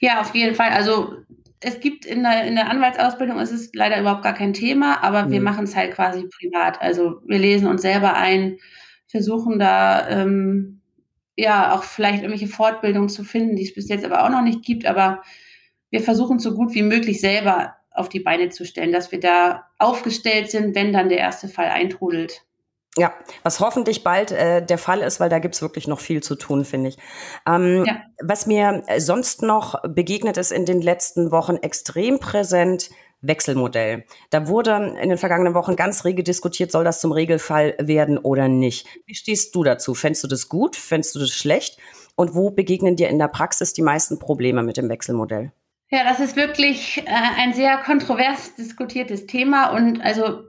Ja, 0.00 0.20
auf 0.20 0.34
jeden 0.34 0.54
Fall. 0.54 0.70
Also 0.70 1.14
es 1.60 1.80
gibt 1.80 2.04
in 2.04 2.22
der, 2.22 2.44
in 2.44 2.54
der 2.54 2.70
Anwaltsausbildung, 2.70 3.40
es 3.40 3.50
ist 3.50 3.74
leider 3.74 3.98
überhaupt 4.00 4.22
gar 4.22 4.34
kein 4.34 4.52
Thema, 4.52 5.02
aber 5.02 5.24
mhm. 5.24 5.30
wir 5.32 5.40
machen 5.40 5.64
es 5.64 5.74
halt 5.74 5.92
quasi 5.94 6.28
privat. 6.28 6.80
Also 6.80 7.20
wir 7.26 7.38
lesen 7.38 7.66
uns 7.66 7.82
selber 7.82 8.14
ein, 8.14 8.58
versuchen 9.08 9.58
da 9.58 10.08
ähm, 10.08 10.75
ja 11.36 11.74
auch 11.74 11.84
vielleicht 11.84 12.22
irgendwelche 12.22 12.52
Fortbildungen 12.52 13.08
zu 13.08 13.24
finden, 13.24 13.56
die 13.56 13.64
es 13.64 13.74
bis 13.74 13.88
jetzt 13.88 14.04
aber 14.04 14.24
auch 14.24 14.30
noch 14.30 14.42
nicht 14.42 14.62
gibt. 14.62 14.86
Aber 14.86 15.22
wir 15.90 16.00
versuchen 16.00 16.38
so 16.38 16.54
gut 16.54 16.74
wie 16.74 16.82
möglich 16.82 17.20
selber 17.20 17.76
auf 17.90 18.08
die 18.08 18.20
Beine 18.20 18.50
zu 18.50 18.64
stellen, 18.64 18.92
dass 18.92 19.12
wir 19.12 19.20
da 19.20 19.66
aufgestellt 19.78 20.50
sind, 20.50 20.74
wenn 20.74 20.92
dann 20.92 21.08
der 21.08 21.18
erste 21.18 21.48
Fall 21.48 21.66
eintrudelt. 21.66 22.42
Ja, 22.98 23.12
was 23.42 23.60
hoffentlich 23.60 24.04
bald 24.04 24.32
äh, 24.32 24.64
der 24.64 24.78
Fall 24.78 25.00
ist, 25.00 25.20
weil 25.20 25.28
da 25.28 25.38
gibt's 25.38 25.60
wirklich 25.60 25.86
noch 25.86 26.00
viel 26.00 26.22
zu 26.22 26.34
tun, 26.34 26.64
finde 26.64 26.88
ich. 26.88 26.98
Ähm, 27.46 27.84
ja. 27.84 28.00
Was 28.22 28.46
mir 28.46 28.84
sonst 28.96 29.42
noch 29.42 29.82
begegnet 29.82 30.38
ist 30.38 30.50
in 30.50 30.64
den 30.64 30.80
letzten 30.80 31.30
Wochen 31.30 31.56
extrem 31.56 32.18
präsent, 32.18 32.88
Wechselmodell. 33.20 34.04
Da 34.30 34.48
wurde 34.48 34.96
in 35.00 35.08
den 35.08 35.18
vergangenen 35.18 35.54
Wochen 35.54 35.76
ganz 35.76 36.04
rege 36.04 36.22
diskutiert, 36.22 36.70
soll 36.70 36.84
das 36.84 37.00
zum 37.00 37.12
Regelfall 37.12 37.74
werden 37.78 38.18
oder 38.18 38.48
nicht. 38.48 38.86
Wie 39.06 39.14
stehst 39.14 39.54
du 39.54 39.64
dazu? 39.64 39.94
Fändest 39.94 40.24
du 40.24 40.28
das 40.28 40.48
gut? 40.48 40.76
Fändest 40.76 41.14
du 41.14 41.20
das 41.20 41.30
schlecht? 41.30 41.78
Und 42.14 42.34
wo 42.34 42.50
begegnen 42.50 42.96
dir 42.96 43.08
in 43.08 43.18
der 43.18 43.28
Praxis 43.28 43.72
die 43.72 43.82
meisten 43.82 44.18
Probleme 44.18 44.62
mit 44.62 44.76
dem 44.76 44.88
Wechselmodell? 44.88 45.52
Ja, 45.88 46.02
das 46.02 46.18
ist 46.18 46.34
wirklich 46.34 46.98
äh, 46.98 47.02
ein 47.06 47.54
sehr 47.54 47.76
kontrovers 47.78 48.54
diskutiertes 48.56 49.26
Thema 49.26 49.70
und 49.70 50.00
also 50.00 50.42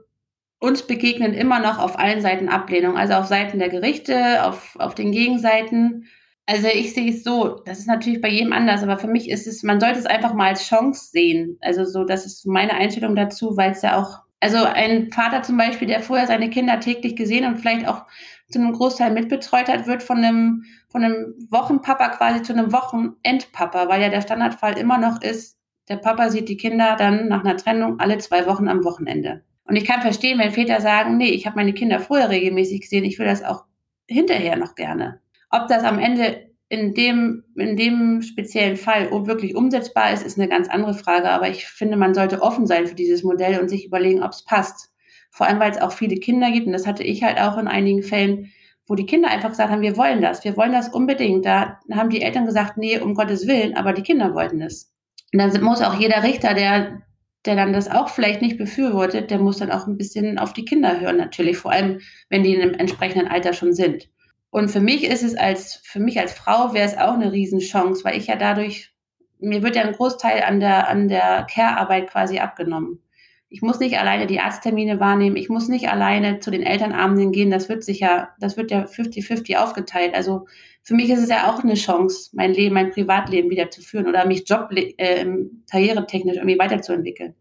uns 0.58 0.82
begegnen 0.82 1.34
immer 1.34 1.60
noch 1.60 1.78
auf 1.78 1.98
allen 1.98 2.20
Seiten 2.20 2.48
Ablehnung, 2.48 2.96
also 2.96 3.14
auf 3.14 3.26
Seiten 3.26 3.60
der 3.60 3.68
Gerichte, 3.68 4.44
auf, 4.44 4.76
auf 4.80 4.94
den 4.94 5.12
Gegenseiten. 5.12 6.08
Also 6.50 6.66
ich 6.68 6.94
sehe 6.94 7.10
es 7.10 7.24
so, 7.24 7.60
das 7.66 7.78
ist 7.78 7.88
natürlich 7.88 8.22
bei 8.22 8.30
jedem 8.30 8.54
anders, 8.54 8.82
aber 8.82 8.96
für 8.96 9.06
mich 9.06 9.28
ist 9.28 9.46
es, 9.46 9.62
man 9.62 9.80
sollte 9.80 9.98
es 9.98 10.06
einfach 10.06 10.32
mal 10.32 10.48
als 10.48 10.66
Chance 10.66 11.10
sehen. 11.10 11.58
Also 11.60 11.84
so, 11.84 12.04
das 12.04 12.24
ist 12.24 12.46
meine 12.46 12.72
Einstellung 12.72 13.14
dazu, 13.14 13.58
weil 13.58 13.72
es 13.72 13.82
ja 13.82 13.98
auch, 14.00 14.20
also 14.40 14.64
ein 14.64 15.12
Vater 15.12 15.42
zum 15.42 15.58
Beispiel, 15.58 15.88
der 15.88 16.00
vorher 16.00 16.26
seine 16.26 16.48
Kinder 16.48 16.80
täglich 16.80 17.16
gesehen 17.16 17.44
und 17.44 17.58
vielleicht 17.58 17.86
auch 17.86 18.06
zu 18.48 18.58
einem 18.58 18.72
Großteil 18.72 19.12
mitbetreut 19.12 19.68
hat, 19.68 19.86
wird 19.86 20.02
von 20.02 20.24
einem, 20.24 20.64
von 20.88 21.04
einem 21.04 21.34
Wochenpapa 21.50 22.08
quasi 22.16 22.42
zu 22.42 22.54
einem 22.54 22.72
Wochenendpapa, 22.72 23.86
weil 23.90 24.00
ja 24.00 24.08
der 24.08 24.22
Standardfall 24.22 24.78
immer 24.78 24.96
noch 24.96 25.20
ist, 25.20 25.58
der 25.90 25.96
Papa 25.96 26.30
sieht 26.30 26.48
die 26.48 26.56
Kinder 26.56 26.96
dann 26.96 27.28
nach 27.28 27.44
einer 27.44 27.58
Trennung 27.58 28.00
alle 28.00 28.16
zwei 28.16 28.46
Wochen 28.46 28.68
am 28.68 28.84
Wochenende. 28.84 29.44
Und 29.64 29.76
ich 29.76 29.84
kann 29.84 30.00
verstehen, 30.00 30.38
wenn 30.38 30.52
Väter 30.52 30.80
sagen, 30.80 31.18
nee, 31.18 31.28
ich 31.28 31.44
habe 31.44 31.56
meine 31.56 31.74
Kinder 31.74 32.00
vorher 32.00 32.30
regelmäßig 32.30 32.80
gesehen, 32.80 33.04
ich 33.04 33.18
will 33.18 33.26
das 33.26 33.44
auch 33.44 33.64
hinterher 34.06 34.56
noch 34.56 34.74
gerne. 34.76 35.20
Ob 35.50 35.68
das 35.68 35.84
am 35.84 35.98
Ende 35.98 36.48
in 36.68 36.92
dem, 36.92 37.44
in 37.56 37.76
dem 37.76 38.22
speziellen 38.22 38.76
Fall 38.76 39.10
wirklich 39.26 39.56
umsetzbar 39.56 40.12
ist, 40.12 40.24
ist 40.24 40.38
eine 40.38 40.48
ganz 40.48 40.68
andere 40.68 40.94
Frage. 40.94 41.30
Aber 41.30 41.48
ich 41.48 41.66
finde, 41.66 41.96
man 41.96 42.14
sollte 42.14 42.42
offen 42.42 42.66
sein 42.66 42.86
für 42.86 42.94
dieses 42.94 43.22
Modell 43.22 43.58
und 43.58 43.68
sich 43.68 43.86
überlegen, 43.86 44.22
ob 44.22 44.32
es 44.32 44.44
passt. 44.44 44.90
Vor 45.30 45.46
allem, 45.46 45.60
weil 45.60 45.70
es 45.70 45.80
auch 45.80 45.92
viele 45.92 46.16
Kinder 46.16 46.50
gibt, 46.50 46.66
und 46.66 46.72
das 46.72 46.86
hatte 46.86 47.04
ich 47.04 47.22
halt 47.22 47.38
auch 47.40 47.58
in 47.58 47.68
einigen 47.68 48.02
Fällen, 48.02 48.52
wo 48.86 48.94
die 48.94 49.06
Kinder 49.06 49.28
einfach 49.28 49.50
gesagt 49.50 49.70
haben, 49.70 49.82
wir 49.82 49.96
wollen 49.96 50.22
das, 50.22 50.44
wir 50.44 50.56
wollen 50.56 50.72
das 50.72 50.88
unbedingt. 50.88 51.44
Da 51.44 51.78
haben 51.92 52.10
die 52.10 52.22
Eltern 52.22 52.46
gesagt, 52.46 52.78
nee, 52.78 52.98
um 52.98 53.14
Gottes 53.14 53.46
Willen, 53.46 53.76
aber 53.76 53.92
die 53.92 54.02
Kinder 54.02 54.34
wollten 54.34 54.62
es. 54.62 54.92
Und 55.32 55.40
dann 55.40 55.62
muss 55.62 55.82
auch 55.82 55.98
jeder 55.98 56.22
Richter, 56.22 56.54
der, 56.54 57.02
der 57.44 57.54
dann 57.54 57.74
das 57.74 57.90
auch 57.90 58.08
vielleicht 58.08 58.40
nicht 58.40 58.56
befürwortet, 58.56 59.30
der 59.30 59.38
muss 59.38 59.58
dann 59.58 59.70
auch 59.70 59.86
ein 59.86 59.98
bisschen 59.98 60.38
auf 60.38 60.54
die 60.54 60.64
Kinder 60.64 61.00
hören, 61.00 61.18
natürlich, 61.18 61.58
vor 61.58 61.70
allem, 61.70 62.00
wenn 62.30 62.42
die 62.42 62.54
in 62.54 62.62
einem 62.62 62.74
entsprechenden 62.74 63.28
Alter 63.28 63.52
schon 63.52 63.74
sind. 63.74 64.08
Und 64.50 64.70
für 64.70 64.80
mich 64.80 65.04
ist 65.04 65.22
es 65.22 65.36
als, 65.36 65.80
für 65.84 66.00
mich 66.00 66.18
als 66.18 66.32
Frau 66.32 66.72
wäre 66.72 66.86
es 66.86 66.96
auch 66.96 67.14
eine 67.14 67.32
Riesenchance, 67.32 68.04
weil 68.04 68.16
ich 68.16 68.28
ja 68.28 68.36
dadurch, 68.36 68.92
mir 69.38 69.62
wird 69.62 69.76
ja 69.76 69.82
ein 69.82 69.92
Großteil 69.92 70.42
an 70.42 70.60
der, 70.60 70.88
an 70.88 71.08
der 71.08 71.46
Care-Arbeit 71.50 72.10
quasi 72.10 72.38
abgenommen. 72.38 73.02
Ich 73.50 73.62
muss 73.62 73.78
nicht 73.78 73.98
alleine 73.98 74.26
die 74.26 74.40
Arzttermine 74.40 75.00
wahrnehmen. 75.00 75.36
Ich 75.36 75.48
muss 75.48 75.68
nicht 75.68 75.88
alleine 75.88 76.38
zu 76.38 76.50
den 76.50 76.62
Elternabenden 76.62 77.32
gehen. 77.32 77.50
Das 77.50 77.68
wird 77.68 77.82
sich 77.82 78.00
ja, 78.00 78.30
das 78.40 78.56
wird 78.56 78.70
ja 78.70 78.84
50-50 78.84 79.56
aufgeteilt. 79.56 80.14
Also 80.14 80.46
für 80.82 80.94
mich 80.94 81.08
ist 81.08 81.22
es 81.22 81.30
ja 81.30 81.50
auch 81.50 81.62
eine 81.62 81.74
Chance, 81.74 82.30
mein 82.34 82.52
Leben, 82.52 82.74
mein 82.74 82.90
Privatleben 82.90 83.50
wieder 83.50 83.70
zu 83.70 83.80
führen 83.80 84.06
oder 84.06 84.26
mich 84.26 84.48
job, 84.48 84.68
äh, 84.72 85.26
karrieretechnisch 85.70 86.36
irgendwie 86.36 86.58
weiterzuentwickeln. 86.58 87.34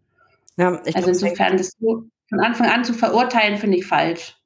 Ja, 0.58 0.82
ich 0.86 0.96
also 0.96 1.10
insofern, 1.10 1.58
das 1.58 1.74
so 1.80 2.04
von 2.30 2.40
Anfang 2.40 2.70
an 2.70 2.84
zu 2.84 2.94
verurteilen, 2.94 3.58
finde 3.58 3.78
ich 3.78 3.86
falsch. 3.86 4.37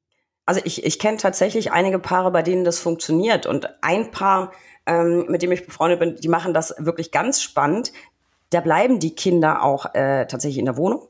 Also 0.46 0.62
ich, 0.64 0.84
ich 0.84 1.00
kenne 1.00 1.18
tatsächlich 1.18 1.72
einige 1.72 2.00
Paare, 2.00 2.32
bei 2.32 2.42
denen 2.42 2.64
das 2.64 2.80
funktioniert. 2.80 3.46
Und 3.46 3.70
ein 3.82 4.12
Paar, 4.12 4.52
ähm, 4.86 5.26
mit 5.28 5.42
dem 5.42 5.52
ich 5.52 5.66
befreundet 5.66 6.00
bin, 6.00 6.16
die 6.16 6.28
machen 6.28 6.54
das 6.54 6.76
wirklich 6.78 7.12
ganz 7.12 7.42
spannend. 7.42 7.92
Da 8.50 8.62
bleiben 8.62 9.00
die 9.00 9.16
Kinder 9.16 9.64
auch 9.64 9.94
äh, 9.94 10.26
tatsächlich 10.26 10.58
in 10.58 10.66
der 10.66 10.78
Wohnung. 10.78 11.08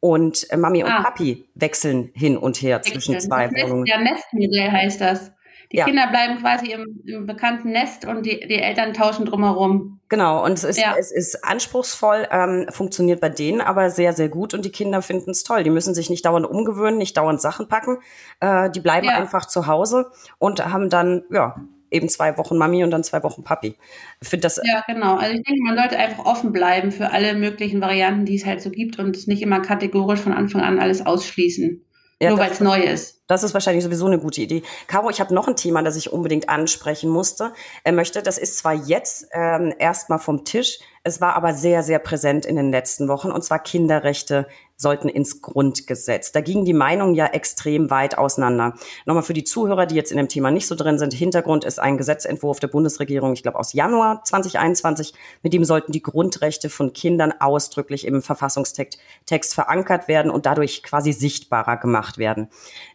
Und 0.00 0.48
äh, 0.50 0.56
Mami 0.56 0.84
ah. 0.84 0.86
und 0.86 1.04
Papi 1.04 1.48
wechseln 1.54 2.10
hin 2.14 2.36
und 2.36 2.62
her 2.62 2.82
zwischen 2.82 3.18
zwei 3.20 3.50
Wohnungen. 3.50 3.84
Der 3.84 4.00
Nestmodell 4.00 4.70
heißt 4.70 5.00
das. 5.00 5.32
Die 5.70 5.76
ja. 5.76 5.84
Kinder 5.84 6.06
bleiben 6.06 6.38
quasi 6.38 6.72
im, 6.72 7.02
im, 7.04 7.26
bekannten 7.26 7.70
Nest 7.72 8.06
und 8.06 8.24
die, 8.24 8.40
die 8.48 8.58
Eltern 8.58 8.94
tauschen 8.94 9.26
drumherum. 9.26 10.00
Genau, 10.08 10.42
und 10.42 10.52
es 10.52 10.64
ist, 10.64 10.80
ja. 10.80 10.94
es 10.98 11.12
ist 11.12 11.44
anspruchsvoll, 11.44 12.26
ähm, 12.30 12.66
funktioniert 12.70 13.20
bei 13.20 13.28
denen 13.28 13.60
aber 13.60 13.90
sehr, 13.90 14.14
sehr 14.14 14.30
gut 14.30 14.54
und 14.54 14.64
die 14.64 14.72
Kinder 14.72 15.02
finden 15.02 15.30
es 15.30 15.44
toll. 15.44 15.64
Die 15.64 15.70
müssen 15.70 15.94
sich 15.94 16.08
nicht 16.08 16.24
dauernd 16.24 16.46
umgewöhnen, 16.46 16.96
nicht 16.96 17.16
dauernd 17.18 17.42
Sachen 17.42 17.68
packen. 17.68 17.98
Äh, 18.40 18.70
die 18.70 18.80
bleiben 18.80 19.06
ja. 19.06 19.16
einfach 19.16 19.44
zu 19.46 19.66
Hause 19.66 20.10
und 20.38 20.64
haben 20.64 20.88
dann, 20.88 21.24
ja, 21.30 21.56
eben 21.90 22.08
zwei 22.08 22.36
Wochen 22.38 22.56
Mami 22.56 22.84
und 22.84 22.90
dann 22.90 23.04
zwei 23.04 23.22
Wochen 23.22 23.44
Papi. 23.44 23.76
Ich 24.20 24.28
finde 24.28 24.42
das. 24.42 24.60
Ja, 24.64 24.82
genau. 24.86 25.16
Also 25.16 25.34
ich 25.34 25.42
denke, 25.42 25.62
man 25.64 25.76
sollte 25.76 25.98
einfach 25.98 26.24
offen 26.24 26.52
bleiben 26.52 26.92
für 26.92 27.10
alle 27.10 27.34
möglichen 27.34 27.80
Varianten, 27.80 28.24
die 28.24 28.36
es 28.36 28.46
halt 28.46 28.62
so 28.62 28.70
gibt 28.70 28.98
und 28.98 29.26
nicht 29.26 29.42
immer 29.42 29.60
kategorisch 29.60 30.20
von 30.20 30.32
Anfang 30.32 30.62
an 30.62 30.78
alles 30.78 31.04
ausschließen. 31.04 31.84
Ja, 32.20 32.30
nur 32.30 32.38
weil 32.38 32.50
es 32.50 32.60
neu 32.60 32.80
ist. 32.80 33.17
Das 33.28 33.42
ist 33.42 33.52
wahrscheinlich 33.54 33.84
sowieso 33.84 34.06
eine 34.06 34.18
gute 34.18 34.40
Idee. 34.40 34.62
Caro, 34.86 35.10
ich 35.10 35.20
habe 35.20 35.34
noch 35.34 35.46
ein 35.46 35.54
Thema, 35.54 35.82
das 35.82 35.96
ich 35.96 36.12
unbedingt 36.12 36.48
ansprechen 36.48 37.10
musste. 37.10 37.52
Er 37.84 37.92
möchte, 37.92 38.22
das 38.22 38.38
ist 38.38 38.58
zwar 38.58 38.72
jetzt 38.72 39.28
ähm, 39.32 39.72
erstmal 39.78 40.18
vom 40.18 40.44
Tisch, 40.44 40.80
es 41.04 41.20
war 41.20 41.34
aber 41.36 41.54
sehr, 41.54 41.82
sehr 41.82 41.98
präsent 41.98 42.44
in 42.44 42.56
den 42.56 42.70
letzten 42.70 43.08
Wochen, 43.08 43.30
und 43.30 43.42
zwar 43.42 43.60
Kinderrechte 43.60 44.46
sollten 44.76 45.08
ins 45.08 45.42
Grundgesetz. 45.42 46.30
Da 46.30 46.40
gingen 46.40 46.64
die 46.64 46.72
Meinungen 46.72 47.14
ja 47.14 47.26
extrem 47.26 47.90
weit 47.90 48.16
auseinander. 48.16 48.74
Nochmal 49.06 49.24
für 49.24 49.32
die 49.32 49.42
Zuhörer, 49.42 49.86
die 49.86 49.96
jetzt 49.96 50.12
in 50.12 50.18
dem 50.18 50.28
Thema 50.28 50.52
nicht 50.52 50.68
so 50.68 50.76
drin 50.76 50.98
sind. 50.98 51.12
Hintergrund 51.14 51.64
ist 51.64 51.80
ein 51.80 51.96
Gesetzentwurf 51.96 52.60
der 52.60 52.68
Bundesregierung, 52.68 53.32
ich 53.32 53.42
glaube 53.42 53.58
aus 53.58 53.72
Januar 53.72 54.22
2021. 54.22 55.14
Mit 55.42 55.52
dem 55.52 55.64
sollten 55.64 55.90
die 55.90 56.02
Grundrechte 56.02 56.70
von 56.70 56.92
Kindern 56.92 57.32
ausdrücklich 57.40 58.06
im 58.06 58.22
Verfassungstext 58.22 59.00
Text 59.26 59.54
verankert 59.54 60.06
werden 60.06 60.30
und 60.30 60.46
dadurch 60.46 60.82
quasi 60.82 61.12
sichtbarer 61.12 61.76
gemacht 61.78 62.18
werden. 62.18 62.48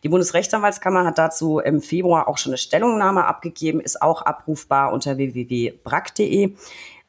Die 0.04 0.10
Bundesrechtsanwaltskammer 0.24 1.04
hat 1.04 1.18
dazu 1.18 1.60
im 1.60 1.82
Februar 1.82 2.30
auch 2.30 2.38
schon 2.38 2.52
eine 2.52 2.58
Stellungnahme 2.58 3.26
abgegeben, 3.26 3.82
ist 3.82 4.02
auch 4.02 4.22
abrufbar 4.22 4.94
unter 4.94 5.18
www.brack.de. 5.18 6.54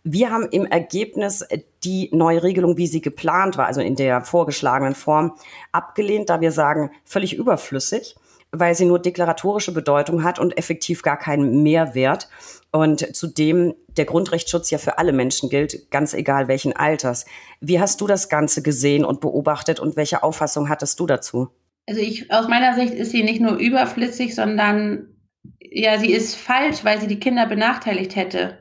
Wir 0.02 0.30
haben 0.32 0.48
im 0.50 0.66
Ergebnis 0.66 1.46
die 1.84 2.10
neue 2.12 2.42
Regelung, 2.42 2.76
wie 2.76 2.88
sie 2.88 3.00
geplant 3.00 3.56
war, 3.56 3.66
also 3.66 3.80
in 3.80 3.94
der 3.94 4.22
vorgeschlagenen 4.22 4.96
Form, 4.96 5.34
abgelehnt, 5.70 6.28
da 6.28 6.40
wir 6.40 6.50
sagen, 6.50 6.90
völlig 7.04 7.36
überflüssig, 7.36 8.16
weil 8.50 8.74
sie 8.74 8.84
nur 8.84 8.98
deklaratorische 8.98 9.72
Bedeutung 9.72 10.24
hat 10.24 10.40
und 10.40 10.58
effektiv 10.58 11.02
gar 11.02 11.16
keinen 11.16 11.62
Mehrwert. 11.62 12.28
Und 12.72 13.14
zudem 13.14 13.74
der 13.96 14.06
Grundrechtsschutz 14.06 14.70
ja 14.70 14.78
für 14.78 14.98
alle 14.98 15.12
Menschen 15.12 15.50
gilt, 15.50 15.88
ganz 15.92 16.14
egal 16.14 16.48
welchen 16.48 16.74
Alters. 16.74 17.26
Wie 17.60 17.78
hast 17.78 18.00
du 18.00 18.08
das 18.08 18.28
Ganze 18.28 18.60
gesehen 18.60 19.04
und 19.04 19.20
beobachtet 19.20 19.78
und 19.78 19.94
welche 19.94 20.24
Auffassung 20.24 20.68
hattest 20.68 20.98
du 20.98 21.06
dazu? 21.06 21.50
Also 21.86 22.00
ich, 22.00 22.32
aus 22.32 22.48
meiner 22.48 22.74
Sicht 22.74 22.94
ist 22.94 23.10
sie 23.10 23.22
nicht 23.22 23.40
nur 23.40 23.56
überflüssig, 23.56 24.34
sondern 24.34 25.08
ja, 25.60 25.98
sie 25.98 26.12
ist 26.12 26.36
falsch, 26.36 26.84
weil 26.84 27.00
sie 27.00 27.08
die 27.08 27.20
Kinder 27.20 27.46
benachteiligt 27.46 28.16
hätte 28.16 28.58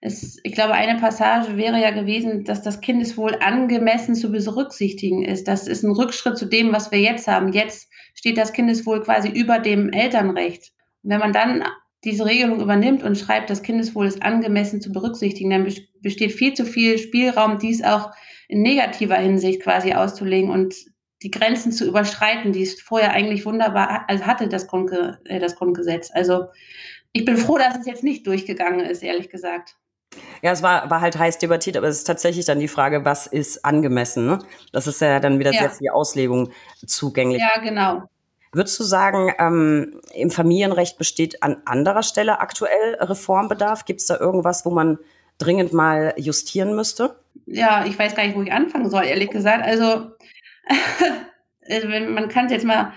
es, 0.00 0.38
ich 0.42 0.52
glaube, 0.52 0.74
eine 0.74 1.00
Passage 1.00 1.56
wäre 1.56 1.80
ja 1.80 1.90
gewesen, 1.90 2.44
dass 2.44 2.62
das 2.62 2.80
Kindeswohl 2.80 3.36
angemessen 3.40 4.14
zu 4.14 4.30
berücksichtigen 4.30 5.24
ist. 5.24 5.48
Das 5.48 5.66
ist 5.66 5.82
ein 5.82 5.90
Rückschritt 5.90 6.38
zu 6.38 6.46
dem, 6.46 6.72
was 6.72 6.90
wir 6.90 7.00
jetzt 7.00 7.26
haben. 7.26 7.52
Jetzt 7.52 7.88
steht 8.14 8.38
das 8.38 8.52
Kindeswohl 8.52 9.02
quasi 9.02 9.28
über 9.28 9.58
dem 9.58 9.90
Elternrecht. 9.90 10.72
Und 11.02 11.10
wenn 11.10 11.20
man 11.20 11.32
dann 11.32 11.64
diese 12.04 12.26
Regelung 12.26 12.60
übernimmt 12.60 13.02
und 13.02 13.18
schreibt, 13.18 13.50
das 13.50 13.62
Kindeswohl 13.62 14.06
ist 14.06 14.22
angemessen 14.22 14.80
zu 14.80 14.92
berücksichtigen, 14.92 15.50
dann 15.50 15.68
besteht 16.02 16.32
viel 16.32 16.54
zu 16.54 16.64
viel 16.64 16.98
Spielraum, 16.98 17.58
dies 17.58 17.82
auch 17.82 18.12
in 18.48 18.62
negativer 18.62 19.16
Hinsicht 19.16 19.62
quasi 19.62 19.92
auszulegen 19.92 20.50
und 20.50 20.74
die 21.22 21.30
Grenzen 21.30 21.72
zu 21.72 21.86
überschreiten, 21.86 22.52
die 22.52 22.62
es 22.62 22.80
vorher 22.80 23.12
eigentlich 23.12 23.46
wunderbar 23.46 24.04
also 24.08 24.26
hatte, 24.26 24.48
das, 24.48 24.66
Grundge 24.66 25.18
äh, 25.24 25.40
das 25.40 25.56
Grundgesetz. 25.56 26.10
Also 26.12 26.46
ich 27.12 27.24
bin 27.24 27.36
froh, 27.36 27.56
dass 27.56 27.78
es 27.78 27.86
jetzt 27.86 28.04
nicht 28.04 28.26
durchgegangen 28.26 28.80
ist, 28.80 29.02
ehrlich 29.02 29.30
gesagt. 29.30 29.76
Ja, 30.42 30.52
es 30.52 30.62
war, 30.62 30.90
war 30.90 31.00
halt 31.00 31.18
heiß 31.18 31.38
debattiert, 31.38 31.76
aber 31.76 31.88
es 31.88 31.98
ist 31.98 32.04
tatsächlich 32.04 32.44
dann 32.44 32.60
die 32.60 32.68
Frage, 32.68 33.04
was 33.04 33.26
ist 33.26 33.64
angemessen? 33.64 34.26
Ne? 34.26 34.38
Das 34.72 34.86
ist 34.86 35.00
ja 35.00 35.20
dann 35.20 35.38
wieder 35.38 35.52
ja. 35.52 35.60
sehr 35.60 35.70
viel 35.70 35.90
Auslegung 35.90 36.52
zugänglich. 36.86 37.40
Ja, 37.40 37.60
genau. 37.60 38.02
Würdest 38.52 38.78
du 38.78 38.84
sagen, 38.84 39.32
ähm, 39.38 40.00
im 40.14 40.30
Familienrecht 40.30 40.98
besteht 40.98 41.42
an 41.42 41.58
anderer 41.64 42.02
Stelle 42.02 42.40
aktuell 42.40 42.94
Reformbedarf? 43.00 43.84
Gibt 43.84 44.00
es 44.00 44.06
da 44.06 44.18
irgendwas, 44.18 44.64
wo 44.64 44.70
man 44.70 44.98
dringend 45.38 45.72
mal 45.72 46.14
justieren 46.16 46.74
müsste? 46.74 47.16
Ja, 47.46 47.84
ich 47.84 47.98
weiß 47.98 48.14
gar 48.14 48.24
nicht, 48.24 48.36
wo 48.36 48.42
ich 48.42 48.52
anfangen 48.52 48.88
soll, 48.88 49.04
ehrlich 49.04 49.30
gesagt. 49.30 49.64
Also, 49.64 50.10
also 51.70 51.88
man 51.88 52.28
kann 52.28 52.46
es 52.46 52.52
jetzt 52.52 52.64
mal 52.64 52.92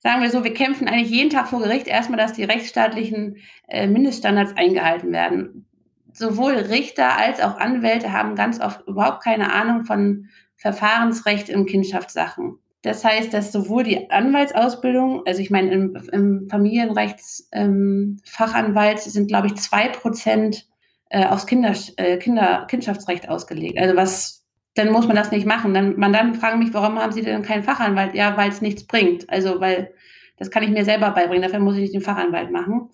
sagen 0.00 0.22
wir 0.22 0.30
so, 0.30 0.42
wir 0.42 0.52
kämpfen 0.52 0.88
eigentlich 0.88 1.10
jeden 1.10 1.30
Tag 1.30 1.48
vor 1.48 1.60
Gericht 1.60 1.86
erstmal, 1.86 2.18
dass 2.18 2.32
die 2.32 2.42
rechtsstaatlichen 2.42 3.36
äh, 3.68 3.86
Mindeststandards 3.86 4.56
eingehalten 4.56 5.12
werden 5.12 5.66
sowohl 6.12 6.54
Richter 6.54 7.16
als 7.16 7.40
auch 7.40 7.56
Anwälte 7.58 8.12
haben 8.12 8.34
ganz 8.34 8.60
oft 8.60 8.86
überhaupt 8.86 9.24
keine 9.24 9.50
Ahnung 9.52 9.84
von 9.84 10.28
Verfahrensrecht 10.56 11.48
in 11.48 11.64
Kindschaftssachen. 11.66 12.58
Das 12.82 13.04
heißt, 13.04 13.32
dass 13.32 13.52
sowohl 13.52 13.84
die 13.84 14.10
Anwaltsausbildung, 14.10 15.22
also 15.24 15.40
ich 15.40 15.50
meine, 15.50 15.70
im, 15.70 15.96
im 16.10 16.48
Familienrechtsfachanwalt 16.48 18.98
ähm, 18.98 19.10
sind, 19.10 19.28
glaube 19.28 19.46
ich, 19.48 19.56
zwei 19.56 19.88
Prozent 19.88 20.66
äh, 21.10 21.26
aufs 21.26 21.46
Kinder, 21.46 21.74
äh, 21.96 22.16
Kinder, 22.18 22.66
Kindschaftsrecht 22.68 23.28
ausgelegt. 23.28 23.78
Also 23.78 23.94
was, 23.94 24.41
dann 24.74 24.90
muss 24.90 25.06
man 25.06 25.16
das 25.16 25.30
nicht 25.30 25.46
machen. 25.46 25.74
Dann, 25.74 25.98
man 25.98 26.12
dann 26.12 26.34
fragen 26.34 26.58
mich, 26.58 26.72
warum 26.72 26.98
haben 26.98 27.12
Sie 27.12 27.22
denn 27.22 27.42
keinen 27.42 27.62
Fachanwalt? 27.62 28.14
Ja, 28.14 28.36
weil 28.36 28.50
es 28.50 28.62
nichts 28.62 28.84
bringt. 28.84 29.28
Also, 29.28 29.60
weil 29.60 29.92
das 30.38 30.50
kann 30.50 30.62
ich 30.62 30.70
mir 30.70 30.84
selber 30.84 31.10
beibringen. 31.10 31.42
Dafür 31.42 31.60
muss 31.60 31.74
ich 31.74 31.82
nicht 31.82 31.94
den 31.94 32.00
Fachanwalt 32.00 32.50
machen. 32.50 32.90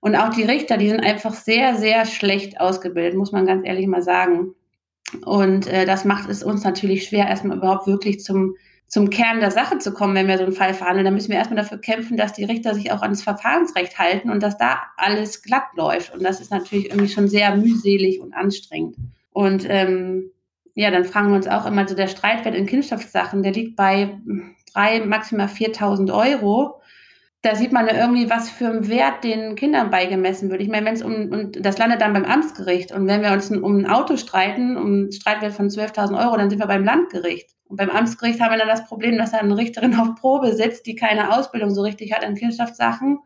Und 0.00 0.16
auch 0.16 0.30
die 0.30 0.44
Richter, 0.44 0.76
die 0.76 0.88
sind 0.88 1.00
einfach 1.00 1.34
sehr, 1.34 1.76
sehr 1.76 2.06
schlecht 2.06 2.60
ausgebildet, 2.60 3.16
muss 3.16 3.32
man 3.32 3.46
ganz 3.46 3.66
ehrlich 3.66 3.86
mal 3.86 4.02
sagen. 4.02 4.54
Und 5.24 5.66
äh, 5.66 5.84
das 5.84 6.04
macht 6.04 6.28
es 6.28 6.42
uns 6.42 6.64
natürlich 6.64 7.04
schwer, 7.04 7.28
erstmal 7.28 7.58
überhaupt 7.58 7.86
wirklich 7.86 8.20
zum, 8.20 8.54
zum 8.86 9.10
Kern 9.10 9.40
der 9.40 9.50
Sache 9.50 9.78
zu 9.78 9.92
kommen, 9.92 10.14
wenn 10.14 10.28
wir 10.28 10.38
so 10.38 10.44
einen 10.44 10.52
Fall 10.52 10.72
verhandeln. 10.72 11.04
Da 11.04 11.10
müssen 11.10 11.30
wir 11.30 11.36
erstmal 11.36 11.62
dafür 11.62 11.78
kämpfen, 11.78 12.16
dass 12.16 12.32
die 12.32 12.44
Richter 12.44 12.74
sich 12.74 12.92
auch 12.92 13.02
ans 13.02 13.22
Verfahrensrecht 13.22 13.98
halten 13.98 14.30
und 14.30 14.42
dass 14.42 14.56
da 14.56 14.80
alles 14.96 15.42
glatt 15.42 15.68
läuft. 15.76 16.14
Und 16.14 16.22
das 16.22 16.40
ist 16.40 16.50
natürlich 16.50 16.90
irgendwie 16.90 17.08
schon 17.10 17.28
sehr 17.28 17.54
mühselig 17.56 18.20
und 18.20 18.32
anstrengend. 18.32 18.96
Und 19.32 19.66
ähm, 19.68 20.30
ja, 20.80 20.90
dann 20.90 21.04
fragen 21.04 21.28
wir 21.28 21.36
uns 21.36 21.48
auch 21.48 21.66
immer 21.66 21.86
so, 21.86 21.94
der 21.94 22.08
Streitwert 22.08 22.54
in 22.54 22.66
Kindschaftssachen, 22.66 23.42
der 23.42 23.52
liegt 23.52 23.76
bei 23.76 24.18
drei, 24.72 25.00
maximal 25.00 25.46
4.000 25.46 26.12
Euro 26.12 26.80
da 27.42 27.54
sieht 27.54 27.72
man 27.72 27.86
ja 27.86 27.94
irgendwie, 27.94 28.28
was 28.28 28.50
für 28.50 28.66
einen 28.66 28.88
Wert 28.88 29.24
den 29.24 29.54
Kindern 29.54 29.90
beigemessen 29.90 30.50
wird. 30.50 30.60
Ich 30.60 30.68
meine, 30.68 30.84
wenn 30.84 30.94
es 30.94 31.02
um, 31.02 31.30
und 31.30 31.64
das 31.64 31.78
landet 31.78 32.02
dann 32.02 32.12
beim 32.12 32.26
Amtsgericht. 32.26 32.92
Und 32.92 33.06
wenn 33.06 33.22
wir 33.22 33.32
uns 33.32 33.50
um 33.50 33.78
ein 33.78 33.86
Auto 33.86 34.18
streiten, 34.18 34.76
um 34.76 34.86
einen 34.86 35.12
Streitwert 35.12 35.54
von 35.54 35.68
12.000 35.68 36.22
Euro, 36.22 36.36
dann 36.36 36.50
sind 36.50 36.58
wir 36.58 36.66
beim 36.66 36.84
Landgericht. 36.84 37.50
Und 37.64 37.76
beim 37.76 37.88
Amtsgericht 37.88 38.40
haben 38.40 38.52
wir 38.52 38.58
dann 38.58 38.68
das 38.68 38.86
Problem, 38.86 39.16
dass 39.16 39.32
da 39.32 39.38
eine 39.38 39.56
Richterin 39.56 39.94
auf 39.98 40.16
Probe 40.16 40.54
sitzt, 40.54 40.86
die 40.86 40.96
keine 40.96 41.34
Ausbildung 41.34 41.70
so 41.70 41.80
richtig 41.80 42.12
hat 42.12 42.24
in 42.24 42.34
Kindschaftssachen 42.34 43.20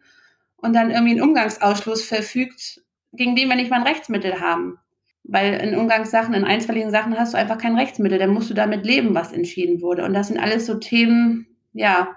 und 0.56 0.74
dann 0.74 0.90
irgendwie 0.92 1.12
einen 1.12 1.22
Umgangsausschluss 1.22 2.04
verfügt, 2.04 2.82
gegen 3.12 3.34
den 3.34 3.48
wir 3.48 3.56
nicht 3.56 3.70
mal 3.70 3.80
ein 3.80 3.86
Rechtsmittel 3.86 4.40
haben. 4.40 4.78
Weil 5.24 5.54
in 5.54 5.76
Umgangssachen, 5.76 6.34
in 6.34 6.44
einstweiligen 6.44 6.90
Sachen 6.90 7.18
hast 7.18 7.32
du 7.32 7.38
einfach 7.38 7.58
kein 7.58 7.76
Rechtsmittel. 7.76 8.18
Dann 8.18 8.34
musst 8.34 8.50
du 8.50 8.54
damit 8.54 8.84
leben, 8.84 9.14
was 9.14 9.32
entschieden 9.32 9.80
wurde. 9.80 10.04
Und 10.04 10.12
das 10.12 10.28
sind 10.28 10.38
alles 10.38 10.66
so 10.66 10.74
Themen, 10.74 11.46
ja, 11.72 12.08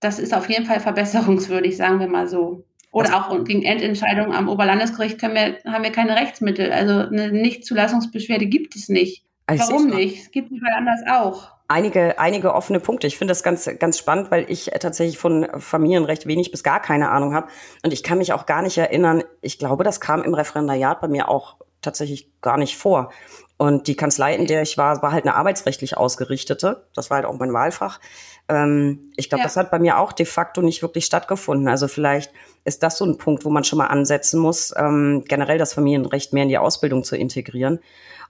das 0.00 0.18
ist 0.18 0.34
auf 0.34 0.48
jeden 0.48 0.64
Fall 0.64 0.80
verbesserungswürdig, 0.80 1.76
sagen 1.76 1.98
wir 1.98 2.08
mal 2.08 2.28
so. 2.28 2.64
Oder 2.92 3.16
auch 3.16 3.44
gegen 3.44 3.62
Endentscheidungen 3.62 4.32
am 4.32 4.48
Oberlandesgericht 4.48 5.20
wir, 5.20 5.58
haben 5.66 5.84
wir 5.84 5.92
keine 5.92 6.16
Rechtsmittel. 6.16 6.72
Also 6.72 7.00
eine 7.00 7.30
Nichtzulassungsbeschwerde 7.30 8.46
gibt 8.46 8.74
es 8.74 8.88
nicht. 8.88 9.24
Also 9.46 9.74
Warum 9.74 9.88
nicht? 9.90 10.22
Es 10.22 10.30
gibt 10.30 10.50
überall 10.50 10.78
anders 10.78 11.00
auch. 11.10 11.50
einige, 11.68 12.18
einige 12.18 12.54
offene 12.54 12.80
Punkte. 12.80 13.06
Ich 13.06 13.18
finde 13.18 13.32
das 13.32 13.42
ganz, 13.42 13.68
ganz 13.78 13.98
spannend, 13.98 14.30
weil 14.30 14.46
ich 14.48 14.70
tatsächlich 14.80 15.18
von 15.18 15.46
Familienrecht 15.58 16.26
wenig 16.26 16.50
bis 16.50 16.62
gar 16.62 16.80
keine 16.80 17.10
Ahnung 17.10 17.34
habe. 17.34 17.48
Und 17.84 17.92
ich 17.92 18.02
kann 18.02 18.18
mich 18.18 18.32
auch 18.32 18.46
gar 18.46 18.62
nicht 18.62 18.78
erinnern. 18.78 19.22
Ich 19.40 19.58
glaube, 19.58 19.84
das 19.84 20.00
kam 20.00 20.22
im 20.22 20.34
Referendariat 20.34 21.00
bei 21.00 21.08
mir 21.08 21.28
auch 21.28 21.56
tatsächlich 21.86 22.30
gar 22.42 22.58
nicht 22.58 22.76
vor. 22.76 23.10
Und 23.58 23.86
die 23.86 23.96
Kanzlei, 23.96 24.34
in 24.34 24.46
der 24.46 24.60
ich 24.60 24.76
war, 24.76 25.00
war 25.00 25.12
halt 25.12 25.24
eine 25.24 25.34
arbeitsrechtlich 25.34 25.96
ausgerichtete. 25.96 26.86
Das 26.94 27.08
war 27.08 27.16
halt 27.16 27.26
auch 27.26 27.38
mein 27.38 27.54
Wahlfach. 27.54 28.00
Ähm, 28.48 29.10
ich 29.16 29.30
glaube, 29.30 29.40
ja. 29.40 29.46
das 29.46 29.56
hat 29.56 29.70
bei 29.70 29.78
mir 29.78 29.98
auch 29.98 30.12
de 30.12 30.26
facto 30.26 30.60
nicht 30.60 30.82
wirklich 30.82 31.06
stattgefunden. 31.06 31.66
Also 31.66 31.88
vielleicht 31.88 32.32
ist 32.64 32.82
das 32.82 32.98
so 32.98 33.06
ein 33.06 33.16
Punkt, 33.16 33.46
wo 33.46 33.50
man 33.50 33.64
schon 33.64 33.78
mal 33.78 33.86
ansetzen 33.86 34.40
muss, 34.40 34.74
ähm, 34.76 35.24
generell 35.26 35.56
das 35.56 35.72
Familienrecht 35.72 36.34
mehr 36.34 36.42
in 36.42 36.50
die 36.50 36.58
Ausbildung 36.58 37.02
zu 37.02 37.16
integrieren. 37.16 37.80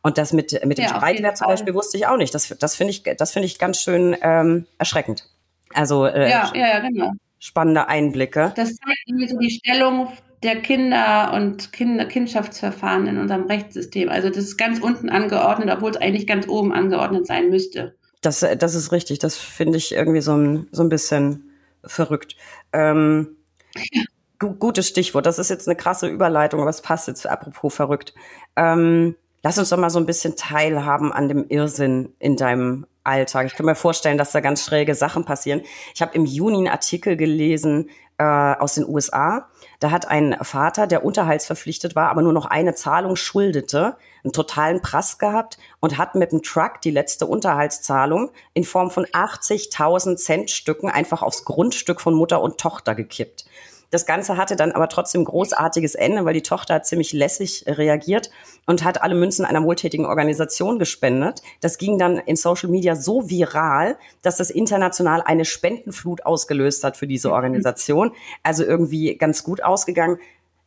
Und 0.03 0.19
das 0.19 0.33
mit, 0.33 0.53
mit 0.65 0.79
dem 0.79 0.85
ja, 0.85 0.91
Streitwert 0.91 1.37
zum 1.39 1.49
Beispiel 1.49 1.75
wusste 1.75 1.97
ich 1.97 2.07
auch 2.07 2.17
nicht. 2.17 2.33
Das, 2.33 2.55
das 2.61 2.77
finde 2.77 2.93
ich, 2.93 3.03
das 3.03 3.33
finde 3.33 3.47
ich 3.47 3.59
ganz 3.59 3.81
schön 3.81 4.17
ähm, 4.23 4.67
erschreckend. 4.79 5.29
Also 5.75 6.07
äh, 6.07 6.31
ja, 6.31 6.53
ja, 6.55 6.79
genau. 6.79 7.13
spannende 7.41 7.89
Einblicke. 7.89 8.53
Das 8.55 8.69
zeigt 8.69 9.03
irgendwie 9.07 9.29
so 9.29 9.39
die 9.39 9.51
Stellung 9.51 10.09
der 10.47 10.63
Kinder 10.63 11.33
und 11.35 11.73
Kinder 11.73 12.07
Kindschaftsverfahren 12.07 13.09
in 13.09 13.19
unserem 13.19 13.47
Rechtssystem. 13.47 14.09
Also 14.09 14.29
das 14.29 14.39
ist 14.39 14.57
ganz 14.57 14.79
unten 14.79 15.11
angeordnet, 15.11 15.69
obwohl 15.71 15.91
es 15.91 15.97
eigentlich 15.97 16.27
ganz 16.27 16.47
oben 16.49 16.73
angeordnet 16.73 17.27
sein 17.27 17.51
müsste. 17.51 17.97
Das, 18.23 18.41
das 18.41 18.75
ist 18.75 18.93
richtig. 18.93 19.19
Das 19.19 19.37
finde 19.37 19.77
ich 19.79 19.93
irgendwie 19.93 20.21
so 20.21 20.37
ein, 20.37 20.69
so 20.71 20.83
ein 20.83 20.89
bisschen 20.89 21.51
verrückt. 21.85 22.37
Ähm. 22.73 23.37
Gutes 24.39 24.87
Stichwort. 24.87 25.25
Das 25.25 25.39
ist 25.39 25.49
jetzt 25.49 25.67
eine 25.67 25.77
krasse 25.77 26.09
Überleitung, 26.09 26.61
aber 26.61 26.69
es 26.69 26.83
passt 26.83 27.09
jetzt 27.09 27.27
apropos 27.27 27.75
verrückt. 27.75 28.13
Ähm, 28.55 29.17
lass 29.43 29.59
uns 29.59 29.71
doch 29.71 29.79
mal 29.79 29.89
so 29.89 29.99
ein 29.99 30.05
bisschen 30.05 30.37
teilhaben 30.37 31.11
an 31.11 31.29
dem 31.29 31.49
Irrsinn 31.49 32.13
in 32.19 32.37
deinem 32.37 32.87
Alltag. 33.03 33.47
Ich 33.47 33.55
kann 33.55 33.65
mir 33.65 33.75
vorstellen, 33.75 34.19
dass 34.19 34.33
da 34.33 34.41
ganz 34.41 34.63
schräge 34.63 34.95
Sachen 34.95 35.25
passieren. 35.25 35.63
Ich 35.95 36.03
habe 36.03 36.15
im 36.15 36.27
Juni 36.27 36.59
einen 36.59 36.69
Artikel 36.69 37.17
gelesen 37.17 37.89
äh, 38.19 38.25
aus 38.25 38.75
den 38.75 38.87
USA. 38.87 39.49
Da 39.79 39.91
hat 39.91 40.09
ein 40.09 40.37
Vater, 40.41 40.87
der 40.87 41.05
unterhaltsverpflichtet 41.05 41.95
war, 41.95 42.11
aber 42.11 42.23
nur 42.23 42.33
noch 42.33 42.47
eine 42.47 42.75
Zahlung 42.75 43.17
schuldete, 43.17 43.97
einen 44.25 44.33
totalen 44.33 44.81
Prass 44.81 45.19
gehabt 45.19 45.59
und 45.81 45.99
hat 45.99 46.15
mit 46.15 46.33
dem 46.33 46.43
Truck 46.43 46.81
die 46.83 46.91
letzte 46.91 47.27
Unterhaltszahlung 47.27 48.31
in 48.55 48.65
Form 48.65 48.91
von 48.91 49.05
80.000 49.07 50.17
Cent 50.17 50.51
Stücken 50.51 50.89
einfach 50.89 51.23
aufs 51.23 51.45
Grundstück 51.45 52.01
von 52.01 52.15
Mutter 52.15 52.41
und 52.41 52.59
Tochter 52.59 52.95
gekippt. 52.95 53.45
Das 53.91 54.05
Ganze 54.05 54.37
hatte 54.37 54.57
dann 54.57 54.73
aber 54.73 54.89
trotzdem 54.89 55.25
großartiges 55.25 55.95
Ende, 55.95 56.25
weil 56.25 56.35
die 56.35 56.43
Tochter 56.43 56.75
hat 56.75 56.87
ziemlich 56.87 57.13
lässig 57.13 57.65
reagiert 57.67 58.31
und 58.67 58.85
hat 58.85 59.03
alle 59.03 59.15
Münzen 59.15 59.45
einer 59.45 59.63
wohltätigen 59.63 60.07
Organisation 60.07 60.79
gespendet. 60.79 61.43
Das 61.61 61.79
ging 61.79 61.99
dann 61.99 62.19
in 62.19 62.37
Social 62.37 62.69
Media 62.69 62.97
so 62.97 63.31
viral, 63.31 63.97
dass 64.23 64.37
das 64.37 64.51
international 64.51 65.23
eine 65.23 65.45
Spendenflut 65.45 66.27
ausgelöst 66.27 66.83
hat 66.85 66.97
für 66.97 67.07
diese 67.07 67.33
Organisation. 67.33 68.13
Also 68.43 68.65
irgendwie 68.65 69.17
ganz 69.17 69.45
gut 69.45 69.63
ausgegangen. 69.63 70.19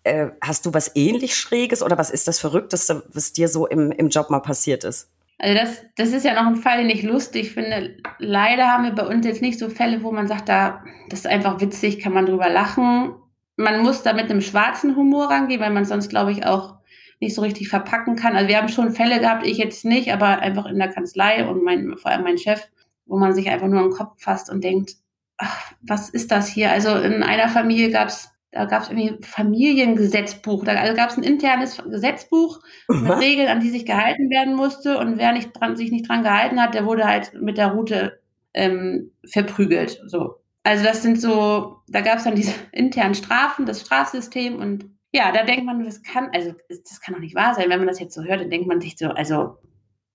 Äh, 0.03 0.27
hast 0.39 0.65
du 0.65 0.73
was 0.73 0.95
ähnlich 0.95 1.35
Schräges 1.35 1.83
oder 1.83 1.97
was 1.97 2.09
ist 2.09 2.27
das 2.27 2.39
Verrückteste, 2.39 3.03
was 3.11 3.33
dir 3.33 3.49
so 3.49 3.67
im, 3.67 3.91
im 3.91 4.09
Job 4.09 4.29
mal 4.29 4.39
passiert 4.39 4.85
ist? 4.85 5.09
Also 5.39 5.57
das, 5.57 5.85
das 5.95 6.11
ist 6.11 6.25
ja 6.25 6.33
noch 6.33 6.47
ein 6.47 6.57
Fall, 6.57 6.79
den 6.79 6.89
ich 6.89 7.01
lustig 7.01 7.51
finde. 7.53 7.97
Leider 8.19 8.67
haben 8.67 8.83
wir 8.83 8.91
bei 8.91 9.07
uns 9.07 9.25
jetzt 9.25 9.41
nicht 9.41 9.57
so 9.57 9.69
Fälle, 9.69 10.03
wo 10.03 10.11
man 10.11 10.27
sagt, 10.27 10.49
da, 10.49 10.83
das 11.09 11.19
ist 11.19 11.27
einfach 11.27 11.61
witzig, 11.61 11.99
kann 11.99 12.13
man 12.13 12.25
drüber 12.25 12.49
lachen. 12.49 13.15
Man 13.55 13.81
muss 13.81 14.03
da 14.03 14.11
mit 14.11 14.29
einem 14.29 14.41
schwarzen 14.41 14.97
Humor 14.97 15.29
rangehen, 15.29 15.61
weil 15.61 15.71
man 15.71 15.85
sonst, 15.85 16.09
glaube 16.09 16.33
ich, 16.33 16.45
auch 16.45 16.75
nicht 17.21 17.35
so 17.35 17.41
richtig 17.41 17.69
verpacken 17.69 18.17
kann. 18.17 18.35
Also 18.35 18.49
wir 18.49 18.57
haben 18.57 18.67
schon 18.67 18.91
Fälle 18.91 19.19
gehabt, 19.19 19.45
ich 19.45 19.57
jetzt 19.57 19.85
nicht, 19.85 20.11
aber 20.11 20.39
einfach 20.39 20.65
in 20.65 20.77
der 20.77 20.89
Kanzlei 20.89 21.47
und 21.47 21.63
mein, 21.63 21.97
vor 21.97 22.11
allem 22.11 22.23
mein 22.23 22.37
Chef, 22.37 22.67
wo 23.05 23.17
man 23.17 23.33
sich 23.33 23.49
einfach 23.49 23.67
nur 23.67 23.81
am 23.81 23.91
Kopf 23.91 24.21
fasst 24.21 24.49
und 24.49 24.63
denkt, 24.63 24.95
ach, 25.37 25.71
was 25.81 26.09
ist 26.09 26.31
das 26.31 26.49
hier? 26.49 26.71
Also 26.71 26.95
in 26.95 27.23
einer 27.23 27.47
Familie 27.47 27.91
gab 27.91 28.09
es 28.09 28.29
da 28.51 28.65
gab 28.65 28.83
es 28.83 28.89
irgendwie 28.89 29.23
Familiengesetzbuch. 29.25 30.63
Da 30.63 30.73
also 30.73 30.95
gab 30.95 31.09
es 31.09 31.17
ein 31.17 31.23
internes 31.23 31.77
Gesetzbuch 31.77 32.59
mit 32.87 33.11
Regeln, 33.11 33.47
an 33.47 33.59
die 33.59 33.69
sich 33.69 33.85
gehalten 33.85 34.29
werden 34.29 34.55
musste. 34.55 34.97
Und 34.97 35.17
wer 35.17 35.33
nicht 35.33 35.51
dran, 35.53 35.75
sich 35.75 35.91
nicht 35.91 36.09
dran 36.09 36.23
gehalten 36.23 36.61
hat, 36.61 36.73
der 36.73 36.85
wurde 36.85 37.05
halt 37.05 37.33
mit 37.39 37.57
der 37.57 37.67
Route 37.67 38.19
ähm, 38.53 39.11
verprügelt. 39.25 40.01
So. 40.07 40.35
Also 40.63 40.83
das 40.83 41.03
sind 41.03 41.21
so, 41.21 41.77
da 41.87 42.01
gab 42.01 42.17
es 42.17 42.23
dann 42.23 42.35
diese 42.35 42.53
internen 42.71 43.15
Strafen, 43.15 43.65
das 43.65 43.81
Strafsystem 43.81 44.55
und 44.55 44.85
ja, 45.11 45.31
da 45.31 45.43
denkt 45.43 45.65
man, 45.65 45.83
das 45.83 46.03
kann, 46.03 46.29
also 46.33 46.53
das 46.69 47.01
kann 47.01 47.15
doch 47.15 47.21
nicht 47.21 47.33
wahr 47.33 47.55
sein. 47.55 47.69
Wenn 47.69 47.79
man 47.79 47.87
das 47.87 47.99
jetzt 47.99 48.13
so 48.13 48.23
hört, 48.23 48.41
dann 48.41 48.51
denkt 48.51 48.67
man 48.67 48.79
sich 48.79 48.95
so, 48.95 49.07
also 49.07 49.57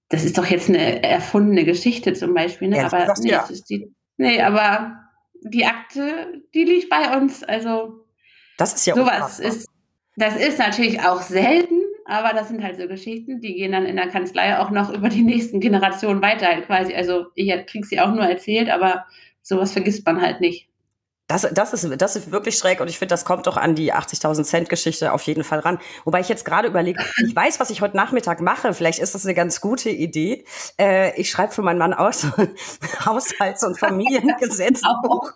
das 0.09 0.25
ist 0.25 0.39
doch 0.39 0.47
jetzt 0.47 0.69
eine 0.69 1.03
erfundene 1.03 1.65
Geschichte 1.65 2.13
zum 2.13 2.33
Beispiel. 2.33 2.69
Ne? 2.69 2.77
Ja, 2.77 2.87
aber 2.87 3.13
nee, 3.21 3.31
ja. 3.31 3.49
die, 3.69 3.93
nee, 4.19 4.41
aber 4.41 5.01
die 5.43 5.67
Akte, 5.67 6.43
die 6.55 6.65
liegt 6.65 6.91
bei 6.91 7.17
uns. 7.17 7.43
Also 7.43 8.04
das 8.57 8.75
ist 8.75 8.87
ja 8.87 8.95
sowas 8.95 9.41
ist. 9.41 9.69
Das 10.17 10.37
ist 10.37 10.59
natürlich 10.59 11.01
auch 11.01 11.23
selten, 11.23 11.81
aber 12.05 12.33
das 12.33 12.49
sind 12.49 12.63
halt 12.63 12.77
so 12.77 12.87
Geschichten, 12.87 13.41
die 13.41 13.55
gehen 13.55 13.73
dann 13.73 13.85
in 13.85 13.97
der 13.97 14.09
Kanzlei 14.09 14.59
auch 14.59 14.71
noch 14.71 14.93
über 14.93 15.09
die 15.09 15.23
nächsten 15.23 15.59
Generationen 15.59 16.23
weiter 16.23 16.47
halt 16.47 16.67
quasi. 16.67 16.95
Also 16.95 17.27
ich 17.35 17.51
krieg 17.67 17.85
sie 17.85 18.01
auch 18.01 18.13
nur 18.13 18.25
erzählt, 18.25 18.71
aber 18.71 19.07
sowas 19.43 19.73
vergisst 19.73 20.07
man 20.07 20.21
halt 20.21 20.41
nicht. 20.41 20.69
Das, 21.27 21.49
das, 21.53 21.73
ist, 21.73 22.03
das 22.03 22.17
ist 22.17 22.33
wirklich 22.33 22.59
schräg 22.59 22.81
und 22.83 22.89
ich 22.89 22.99
finde, 22.99 23.15
das 23.15 23.25
kommt 23.25 23.47
doch 23.47 23.57
an 23.57 23.75
die 23.75 23.95
80.000 23.95 24.45
Cent 24.45 24.69
Geschichte 24.69 25.11
auf 25.11 25.23
jeden 25.23 25.43
Fall 25.43 25.61
ran. 25.61 25.79
Wobei 26.05 26.21
ich 26.21 26.29
jetzt 26.29 26.45
gerade 26.45 26.69
überlege, 26.69 27.03
ich 27.27 27.35
weiß, 27.35 27.61
was 27.61 27.71
ich 27.71 27.81
heute 27.81 27.97
Nachmittag 27.97 28.43
mache. 28.43 28.75
Vielleicht 28.75 28.99
ist 28.99 29.15
das 29.15 29.25
eine 29.25 29.35
ganz 29.35 29.63
gute 29.63 29.89
Idee. 29.89 30.45
Äh, 30.79 31.19
ich 31.19 31.31
schreibe 31.31 31.55
für 31.55 31.63
meinen 31.63 31.79
Mann 31.79 31.95
aus 31.95 32.27
Haushalts- 33.07 33.65
und 33.65 33.79
Familiengesetzbuch. 33.79 35.33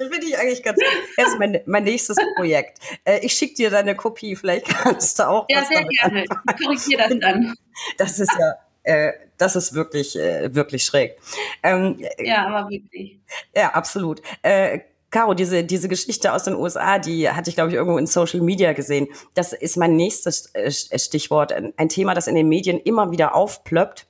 Das 0.00 0.08
finde 0.08 0.26
ich 0.26 0.38
eigentlich 0.38 0.62
ganz 0.62 0.78
gut. 0.78 1.26
Ist 1.26 1.38
mein, 1.38 1.60
mein 1.66 1.84
nächstes 1.84 2.16
Projekt. 2.36 2.78
Äh, 3.04 3.18
ich 3.24 3.34
schicke 3.34 3.54
dir 3.54 3.70
deine 3.70 3.94
Kopie, 3.94 4.34
vielleicht 4.34 4.66
kannst 4.66 5.18
du 5.18 5.28
auch. 5.28 5.44
Ja, 5.48 5.64
sehr 5.64 5.84
gerne. 5.84 6.24
Ich 6.24 6.64
korrigiere 6.64 7.08
das 7.08 7.18
dann. 7.20 7.54
Das 7.98 8.18
ist 8.18 8.32
ja. 8.38 8.54
Äh, 8.82 9.12
das 9.36 9.56
ist 9.56 9.74
wirklich, 9.74 10.18
äh, 10.18 10.54
wirklich 10.54 10.84
schräg. 10.84 11.18
Ähm, 11.62 11.98
ja, 12.18 12.46
aber 12.46 12.70
wirklich. 12.70 13.18
Ja, 13.54 13.70
absolut. 13.70 14.22
Äh, 14.42 14.80
Caro, 15.10 15.34
diese, 15.34 15.64
diese 15.64 15.88
Geschichte 15.88 16.32
aus 16.32 16.44
den 16.44 16.54
USA, 16.54 16.98
die 16.98 17.28
hatte 17.28 17.50
ich, 17.50 17.56
glaube 17.56 17.70
ich, 17.70 17.76
irgendwo 17.76 17.98
in 17.98 18.06
Social 18.06 18.40
Media 18.40 18.72
gesehen. 18.72 19.08
Das 19.34 19.52
ist 19.52 19.76
mein 19.76 19.96
nächstes 19.96 20.54
äh, 20.54 20.70
Stichwort. 20.70 21.52
Ein 21.52 21.88
Thema, 21.90 22.14
das 22.14 22.26
in 22.26 22.34
den 22.34 22.48
Medien 22.48 22.78
immer 22.78 23.10
wieder 23.10 23.34
aufplöppt. 23.34 24.06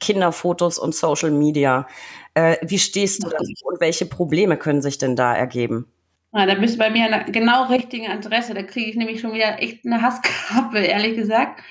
Kinderfotos 0.00 0.78
und 0.78 0.94
Social 0.94 1.30
Media. 1.30 1.86
Äh, 2.34 2.56
wie 2.62 2.78
stehst 2.78 3.22
du 3.22 3.28
dazu 3.28 3.52
und 3.64 3.80
welche 3.80 4.06
Probleme 4.06 4.56
können 4.56 4.82
sich 4.82 4.98
denn 4.98 5.16
da 5.16 5.34
ergeben? 5.34 5.86
Ja, 6.32 6.46
da 6.46 6.54
bist 6.54 6.74
du 6.74 6.78
bei 6.78 6.90
mir 6.90 7.12
an 7.12 7.30
genau 7.30 7.64
richtigen 7.64 8.08
Adresse. 8.08 8.54
Da 8.54 8.62
kriege 8.62 8.90
ich 8.90 8.96
nämlich 8.96 9.20
schon 9.20 9.34
wieder 9.34 9.62
echt 9.62 9.84
eine 9.84 10.00
Hasskappe, 10.00 10.78
ehrlich 10.80 11.16
gesagt. 11.16 11.62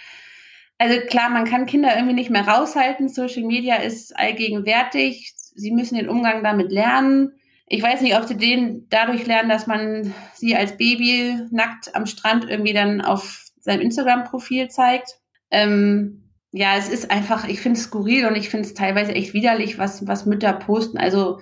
Also 0.78 1.00
klar, 1.08 1.30
man 1.30 1.46
kann 1.46 1.66
Kinder 1.66 1.96
irgendwie 1.96 2.16
nicht 2.16 2.30
mehr 2.30 2.48
raushalten. 2.48 3.10
Social 3.10 3.44
Media 3.44 3.76
ist 3.76 4.18
allgegenwärtig. 4.18 5.34
Sie 5.36 5.72
müssen 5.72 5.96
den 5.96 6.10
Umgang 6.10 6.44
damit 6.44 6.72
lernen 6.72 7.34
ich 7.74 7.82
weiß 7.82 8.02
nicht, 8.02 8.18
ob 8.18 8.26
sie 8.26 8.36
den 8.36 8.88
dadurch 8.90 9.26
lernen, 9.26 9.48
dass 9.48 9.66
man 9.66 10.14
sie 10.34 10.58
als 10.58 10.76
Baby 10.76 11.38
nackt 11.52 11.96
am 11.96 12.06
Strand 12.06 12.50
irgendwie 12.50 12.74
dann 12.74 13.00
auf 13.00 13.46
seinem 13.62 13.80
Instagram-Profil 13.80 14.68
zeigt. 14.68 15.22
Ähm, 15.52 16.21
ja, 16.52 16.76
es 16.78 16.90
ist 16.90 17.12
einfach, 17.12 17.48
ich 17.48 17.62
finde 17.62 17.80
es 17.80 17.86
skurril 17.86 18.26
und 18.26 18.36
ich 18.36 18.50
finde 18.50 18.68
es 18.68 18.74
teilweise 18.74 19.14
echt 19.14 19.34
widerlich, 19.34 19.78
was, 19.78 20.06
was 20.08 20.26
Mütter 20.26 20.54
posten. 20.54 20.98
Also 20.98 21.40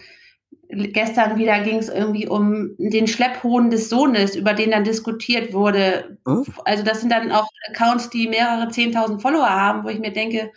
gestern 0.69 1.37
wieder 1.37 1.59
ging 1.61 1.77
es 1.77 1.89
irgendwie 1.89 2.27
um 2.27 2.75
den 2.77 3.07
Schlepphohn 3.07 3.71
des 3.71 3.89
Sohnes, 3.89 4.35
über 4.35 4.53
den 4.53 4.71
dann 4.71 4.83
diskutiert 4.83 5.51
wurde. 5.51 6.19
Oh. 6.25 6.43
Also 6.63 6.83
das 6.83 7.01
sind 7.01 7.11
dann 7.11 7.31
auch 7.31 7.47
Accounts, 7.71 8.11
die 8.11 8.27
mehrere 8.27 8.69
zehntausend 8.69 9.21
Follower 9.21 9.49
haben, 9.49 9.83
wo 9.83 9.89
ich 9.89 9.99
mir 9.99 10.13
denke, 10.13 10.51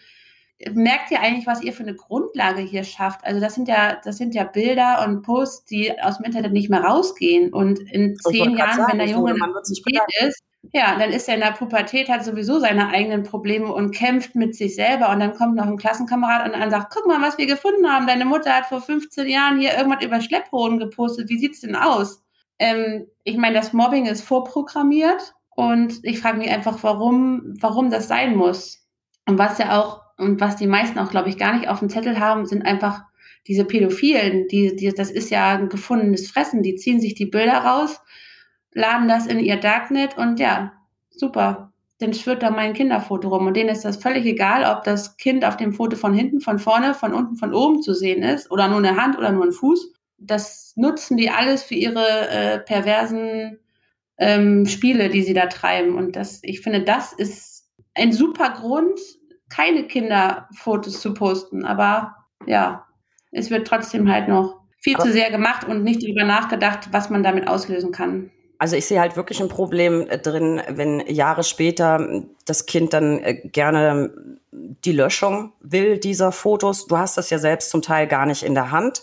merkt 0.74 1.10
ihr 1.10 1.20
eigentlich, 1.20 1.46
was 1.46 1.62
ihr 1.62 1.72
für 1.72 1.82
eine 1.82 1.94
Grundlage 1.94 2.60
hier 2.60 2.84
schafft? 2.84 3.24
Also 3.24 3.40
das 3.40 3.54
sind 3.54 3.68
ja, 3.68 3.98
das 4.04 4.18
sind 4.18 4.34
ja 4.34 4.44
Bilder 4.44 5.04
und 5.06 5.22
Posts, 5.22 5.64
die 5.64 5.98
aus 6.00 6.18
dem 6.18 6.26
Internet 6.26 6.52
nicht 6.52 6.68
mehr 6.68 6.82
rausgehen. 6.82 7.52
Und 7.52 7.80
in 7.90 8.16
zehn 8.16 8.56
Jahren, 8.56 8.76
sagen, 8.76 8.92
wenn 8.92 8.98
der 8.98 9.08
Junge 9.08 9.34
so, 9.62 9.74
ist, 10.26 10.42
ja, 10.72 10.96
dann 10.96 11.10
ist 11.10 11.28
er 11.28 11.34
in 11.34 11.40
der 11.40 11.52
Pubertät, 11.52 12.08
hat 12.08 12.24
sowieso 12.24 12.60
seine 12.60 12.88
eigenen 12.88 13.24
Probleme 13.24 13.72
und 13.72 13.90
kämpft 13.90 14.36
mit 14.36 14.54
sich 14.54 14.76
selber. 14.76 15.10
Und 15.10 15.18
dann 15.18 15.34
kommt 15.34 15.56
noch 15.56 15.66
ein 15.66 15.76
Klassenkamerad 15.76 16.54
und 16.54 16.70
sagt, 16.70 16.94
guck 16.94 17.06
mal, 17.06 17.20
was 17.20 17.36
wir 17.36 17.46
gefunden 17.46 17.88
haben. 17.88 18.06
Deine 18.06 18.24
Mutter 18.24 18.54
hat 18.54 18.66
vor 18.66 18.80
15 18.80 19.28
Jahren 19.28 19.58
hier 19.58 19.76
irgendwas 19.76 20.04
über 20.04 20.20
Schlepphoden 20.20 20.78
gepostet. 20.78 21.28
Wie 21.28 21.38
sieht's 21.38 21.60
denn 21.60 21.74
aus? 21.74 22.22
Ähm, 22.60 23.06
ich 23.24 23.36
meine, 23.36 23.56
das 23.56 23.72
Mobbing 23.72 24.06
ist 24.06 24.22
vorprogrammiert. 24.22 25.34
Und 25.54 25.98
ich 26.02 26.20
frage 26.20 26.38
mich 26.38 26.50
einfach, 26.50 26.82
warum, 26.82 27.54
warum 27.60 27.90
das 27.90 28.08
sein 28.08 28.36
muss. 28.36 28.86
Und 29.26 29.38
was 29.38 29.58
ja 29.58 29.78
auch 29.78 30.02
und 30.16 30.40
was 30.40 30.56
die 30.56 30.66
meisten 30.66 30.98
auch, 30.98 31.10
glaube 31.10 31.28
ich, 31.28 31.38
gar 31.38 31.54
nicht 31.54 31.68
auf 31.68 31.80
dem 31.80 31.88
Zettel 31.88 32.20
haben, 32.20 32.46
sind 32.46 32.64
einfach 32.64 33.02
diese 33.46 33.64
Pädophilen. 33.64 34.46
Die, 34.48 34.76
die, 34.76 34.90
das 34.90 35.10
ist 35.10 35.30
ja 35.30 35.56
ein 35.56 35.68
gefundenes 35.68 36.30
Fressen. 36.30 36.62
Die 36.62 36.76
ziehen 36.76 37.00
sich 37.00 37.14
die 37.14 37.26
Bilder 37.26 37.58
raus, 37.58 38.00
laden 38.74 39.08
das 39.08 39.26
in 39.26 39.38
ihr 39.38 39.56
Darknet 39.56 40.16
und 40.16 40.38
ja, 40.40 40.72
super. 41.10 41.72
dann 41.98 42.14
schwirrt 42.14 42.42
da 42.42 42.50
mein 42.50 42.72
Kinderfoto 42.72 43.28
rum. 43.28 43.46
Und 43.46 43.56
denen 43.56 43.68
ist 43.70 43.84
das 43.84 43.96
völlig 43.96 44.24
egal, 44.26 44.64
ob 44.64 44.82
das 44.84 45.16
Kind 45.16 45.44
auf 45.44 45.56
dem 45.56 45.72
Foto 45.72 45.96
von 45.96 46.12
hinten, 46.14 46.40
von 46.40 46.58
vorne, 46.58 46.94
von 46.94 47.14
unten, 47.14 47.36
von 47.36 47.54
oben 47.54 47.82
zu 47.82 47.94
sehen 47.94 48.22
ist 48.22 48.50
oder 48.50 48.68
nur 48.68 48.78
eine 48.78 48.96
Hand 48.96 49.16
oder 49.16 49.30
nur 49.30 49.44
ein 49.44 49.52
Fuß. 49.52 49.92
Das 50.18 50.72
nutzen 50.76 51.16
die 51.16 51.30
alles 51.30 51.62
für 51.62 51.74
ihre 51.74 52.28
äh, 52.28 52.58
perversen 52.58 53.58
ähm, 54.18 54.66
Spiele, 54.66 55.10
die 55.10 55.22
sie 55.22 55.34
da 55.34 55.46
treiben. 55.46 55.96
Und 55.96 56.16
das, 56.16 56.40
ich 56.42 56.60
finde, 56.60 56.82
das 56.82 57.12
ist 57.12 57.70
ein 57.94 58.12
super 58.12 58.50
Grund, 58.50 58.98
keine 59.48 59.84
Kinderfotos 59.84 61.00
zu 61.00 61.14
posten. 61.14 61.64
Aber 61.64 62.16
ja, 62.46 62.86
es 63.30 63.50
wird 63.50 63.66
trotzdem 63.66 64.10
halt 64.10 64.28
noch 64.28 64.60
viel 64.78 64.96
Aber 64.96 65.04
zu 65.04 65.12
sehr 65.12 65.30
gemacht 65.30 65.68
und 65.68 65.84
nicht 65.84 66.02
darüber 66.02 66.24
nachgedacht, 66.24 66.88
was 66.90 67.10
man 67.10 67.22
damit 67.22 67.46
auslösen 67.46 67.92
kann. 67.92 68.30
Also 68.62 68.76
ich 68.76 68.86
sehe 68.86 69.00
halt 69.00 69.16
wirklich 69.16 69.42
ein 69.42 69.48
Problem 69.48 70.06
äh, 70.08 70.18
drin, 70.18 70.62
wenn 70.68 71.00
Jahre 71.08 71.42
später 71.42 72.22
das 72.44 72.64
Kind 72.66 72.92
dann 72.92 73.18
äh, 73.18 73.34
gerne 73.34 74.38
die 74.52 74.92
Löschung 74.92 75.52
will 75.58 75.98
dieser 75.98 76.30
Fotos. 76.30 76.86
Du 76.86 76.96
hast 76.96 77.18
das 77.18 77.28
ja 77.30 77.40
selbst 77.40 77.70
zum 77.70 77.82
Teil 77.82 78.06
gar 78.06 78.24
nicht 78.24 78.44
in 78.44 78.54
der 78.54 78.70
Hand. 78.70 79.02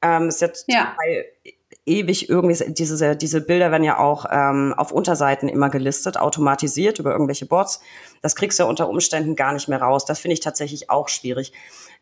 Ähm, 0.00 0.28
ist 0.28 0.40
jetzt 0.40 0.66
ja. 0.68 0.94
ewig 1.86 2.28
irgendwie, 2.28 2.72
diese, 2.72 3.16
diese 3.16 3.40
Bilder 3.40 3.72
werden 3.72 3.82
ja 3.82 3.98
auch 3.98 4.26
ähm, 4.30 4.74
auf 4.76 4.92
Unterseiten 4.92 5.48
immer 5.48 5.70
gelistet, 5.70 6.16
automatisiert 6.16 7.00
über 7.00 7.10
irgendwelche 7.10 7.46
Bots. 7.46 7.82
Das 8.22 8.36
kriegst 8.36 8.60
du 8.60 8.62
ja 8.62 8.68
unter 8.68 8.88
Umständen 8.88 9.34
gar 9.34 9.52
nicht 9.52 9.66
mehr 9.66 9.82
raus. 9.82 10.04
Das 10.04 10.20
finde 10.20 10.34
ich 10.34 10.40
tatsächlich 10.40 10.88
auch 10.88 11.08
schwierig. 11.08 11.52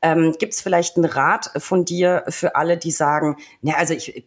Ähm, 0.03 0.35
Gibt 0.39 0.53
es 0.53 0.61
vielleicht 0.61 0.97
einen 0.97 1.07
Rat 1.07 1.53
von 1.57 1.87
dir 1.87 2.25
für 2.29 2.55
alle, 2.55 2.77
die 2.77 2.91
sagen, 2.91 3.39
ja, 3.63 3.77
also 3.77 3.95
ich, 3.95 4.25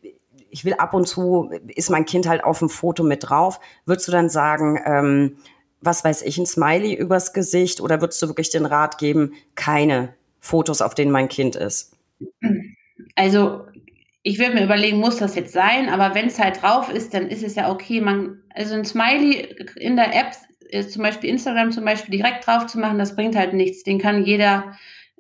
ich 0.52 0.66
will 0.66 0.76
ab 0.76 0.94
und 0.94 1.08
zu, 1.08 1.50
ist 1.68 1.90
mein 1.90 2.06
Kind 2.06 2.28
halt 2.28 2.44
auf 2.44 2.60
dem 2.60 2.70
Foto 2.70 3.04
mit 3.04 3.30
drauf. 3.30 3.60
Würdest 3.86 4.08
du 4.08 4.12
dann 4.12 4.30
sagen, 4.30 4.80
ähm, 4.86 5.38
was 5.82 6.04
weiß 6.04 6.22
ich, 6.22 6.38
ein 6.38 6.46
Smiley 6.46 6.94
übers 6.94 7.34
Gesicht 7.34 7.82
oder 7.82 8.02
würdest 8.02 8.22
du 8.22 8.28
wirklich 8.28 8.52
den 8.52 8.66
Rat 8.66 8.98
geben, 8.98 9.34
keine 9.56 10.14
Fotos, 10.40 10.82
auf 10.82 10.94
denen 10.94 11.12
mein 11.12 11.30
Kind 11.30 11.56
ist? 11.56 11.98
Also 13.16 13.66
ich 14.24 14.38
würde 14.38 14.54
mir 14.54 14.64
überlegen, 14.64 14.98
muss 14.98 15.18
das 15.18 15.36
jetzt 15.36 15.54
sein, 15.54 15.90
aber 15.90 16.14
wenn 16.14 16.28
es 16.28 16.40
halt 16.40 16.62
drauf 16.62 16.92
ist, 16.92 17.14
dann 17.14 17.28
ist 17.28 17.44
es 17.44 17.56
ja 17.56 17.72
okay. 17.72 18.02
Man, 18.02 18.42
also 18.54 18.76
ein 18.76 18.86
Smiley 18.86 19.56
in 19.78 19.96
der 19.96 20.14
App, 20.16 20.36
zum 20.90 21.02
Beispiel 21.02 21.30
Instagram 21.30 21.72
zum 21.72 21.84
Beispiel 21.84 22.16
direkt 22.18 22.46
drauf 22.46 22.68
zu 22.68 22.80
machen, 22.80 23.00
das 23.00 23.16
bringt 23.16 23.36
halt 23.36 23.54
nichts. 23.54 23.84
Den 23.84 24.00
kann 24.00 24.24
jeder 24.24 24.66
äh, 24.68 24.76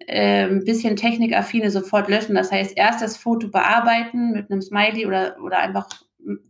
ein 0.07 0.63
bisschen 0.63 0.95
technikaffine 0.95 1.71
sofort 1.71 2.09
löschen. 2.09 2.35
Das 2.35 2.51
heißt, 2.51 2.73
erst 2.75 3.01
das 3.01 3.17
Foto 3.17 3.49
bearbeiten 3.49 4.31
mit 4.31 4.51
einem 4.51 4.61
Smiley 4.61 5.05
oder, 5.05 5.37
oder 5.43 5.59
einfach 5.59 5.87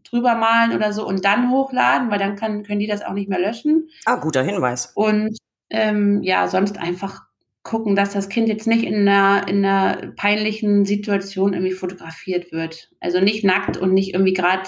drüber 0.09 0.35
malen 0.35 0.73
oder 0.73 0.93
so 0.93 1.07
und 1.07 1.23
dann 1.25 1.51
hochladen, 1.51 2.11
weil 2.11 2.19
dann 2.19 2.35
kann, 2.35 2.63
können 2.63 2.79
die 2.79 2.87
das 2.87 3.01
auch 3.03 3.13
nicht 3.13 3.29
mehr 3.29 3.39
löschen. 3.39 3.89
Ah, 4.05 4.15
guter 4.15 4.43
Hinweis. 4.43 4.91
Und 4.95 5.37
ähm, 5.69 6.21
ja, 6.21 6.47
sonst 6.47 6.77
einfach 6.77 7.21
gucken, 7.63 7.95
dass 7.95 8.11
das 8.11 8.29
Kind 8.29 8.49
jetzt 8.49 8.67
nicht 8.67 8.83
in 8.83 9.07
einer, 9.07 9.47
in 9.47 9.63
einer 9.63 10.13
peinlichen 10.15 10.85
Situation 10.85 11.53
irgendwie 11.53 11.73
fotografiert 11.73 12.51
wird. 12.51 12.89
Also 12.99 13.19
nicht 13.19 13.43
nackt 13.43 13.77
und 13.77 13.93
nicht 13.93 14.13
irgendwie 14.13 14.33
gerade, 14.33 14.67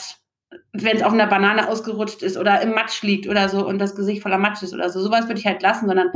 wenn 0.72 0.98
es 0.98 1.04
auf 1.04 1.14
einer 1.14 1.28
Banane 1.28 1.68
ausgerutscht 1.68 2.22
ist 2.22 2.38
oder 2.38 2.62
im 2.62 2.72
Matsch 2.72 3.02
liegt 3.02 3.28
oder 3.28 3.50
so 3.50 3.68
und 3.68 3.80
das 3.80 3.96
Gesicht 3.96 4.22
voller 4.22 4.38
Matsch 4.38 4.62
ist 4.62 4.74
oder 4.74 4.90
so. 4.90 5.02
Sowas 5.02 5.28
würde 5.28 5.40
ich 5.40 5.48
halt 5.48 5.62
lassen, 5.62 5.88
sondern 5.88 6.12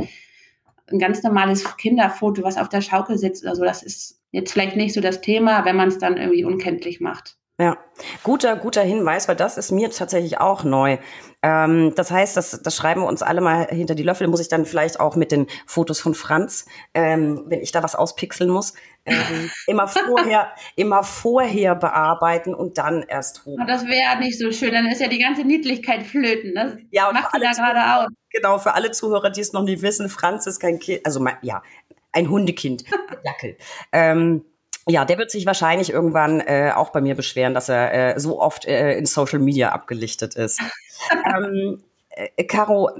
ein 0.90 0.98
ganz 0.98 1.22
normales 1.22 1.76
Kinderfoto, 1.76 2.42
was 2.42 2.56
auf 2.56 2.68
der 2.68 2.80
Schaukel 2.80 3.18
sitzt 3.18 3.44
oder 3.44 3.56
so, 3.56 3.64
das 3.64 3.82
ist 3.82 4.20
jetzt 4.30 4.52
vielleicht 4.52 4.76
nicht 4.76 4.94
so 4.94 5.00
das 5.00 5.20
Thema, 5.20 5.64
wenn 5.64 5.76
man 5.76 5.88
es 5.88 5.98
dann 5.98 6.16
irgendwie 6.16 6.44
unkenntlich 6.44 7.00
macht. 7.00 7.37
Ja, 7.60 7.76
guter, 8.22 8.54
guter 8.54 8.82
Hinweis, 8.82 9.26
weil 9.26 9.34
das 9.34 9.58
ist 9.58 9.72
mir 9.72 9.90
tatsächlich 9.90 10.38
auch 10.38 10.62
neu. 10.62 10.98
Ähm, 11.42 11.92
das 11.96 12.12
heißt, 12.12 12.36
das, 12.36 12.62
das 12.62 12.76
schreiben 12.76 13.00
wir 13.00 13.08
uns 13.08 13.20
alle 13.20 13.40
mal 13.40 13.66
hinter 13.66 13.96
die 13.96 14.04
Löffel. 14.04 14.28
Muss 14.28 14.38
ich 14.38 14.48
dann 14.48 14.64
vielleicht 14.64 15.00
auch 15.00 15.16
mit 15.16 15.32
den 15.32 15.48
Fotos 15.66 15.98
von 15.98 16.14
Franz, 16.14 16.66
ähm, 16.94 17.42
wenn 17.46 17.60
ich 17.60 17.72
da 17.72 17.82
was 17.82 17.96
auspixeln 17.96 18.48
muss, 18.48 18.74
ähm, 19.06 19.50
immer 19.66 19.88
vorher, 19.88 20.52
immer 20.76 21.02
vorher 21.02 21.74
bearbeiten 21.74 22.54
und 22.54 22.78
dann 22.78 23.02
erst 23.02 23.44
hoch. 23.44 23.58
Das 23.66 23.84
wäre 23.86 24.02
ja 24.02 24.14
nicht 24.20 24.38
so 24.38 24.52
schön. 24.52 24.72
Dann 24.72 24.86
ist 24.86 25.00
ja 25.00 25.08
die 25.08 25.18
ganze 25.18 25.42
Niedlichkeit 25.42 26.04
flöten. 26.04 26.54
Das 26.54 26.74
ja, 26.92 27.08
und 27.08 27.14
macht 27.14 27.34
alle 27.34 27.44
da 27.44 27.52
gerade 27.52 28.02
aus. 28.04 28.08
Genau, 28.30 28.58
für 28.58 28.74
alle 28.74 28.92
Zuhörer, 28.92 29.30
die 29.30 29.40
es 29.40 29.52
noch 29.52 29.64
nicht 29.64 29.82
wissen, 29.82 30.08
Franz 30.08 30.46
ist 30.46 30.60
kein 30.60 30.78
Kind, 30.78 31.04
also 31.04 31.26
ja, 31.42 31.62
ein 32.12 32.30
Hundekind, 32.30 32.84
Dackel. 33.24 33.56
ähm, 33.90 34.44
ja, 34.88 35.04
der 35.04 35.18
wird 35.18 35.30
sich 35.30 35.46
wahrscheinlich 35.46 35.90
irgendwann 35.90 36.40
äh, 36.40 36.72
auch 36.74 36.90
bei 36.90 37.00
mir 37.00 37.14
beschweren, 37.14 37.54
dass 37.54 37.68
er 37.68 38.16
äh, 38.16 38.20
so 38.20 38.40
oft 38.40 38.64
äh, 38.64 38.96
in 38.96 39.06
Social 39.06 39.38
Media 39.38 39.70
abgelichtet 39.70 40.34
ist. 40.34 40.60
ähm, 41.36 41.82
äh, 42.10 42.44
Caro, 42.44 42.90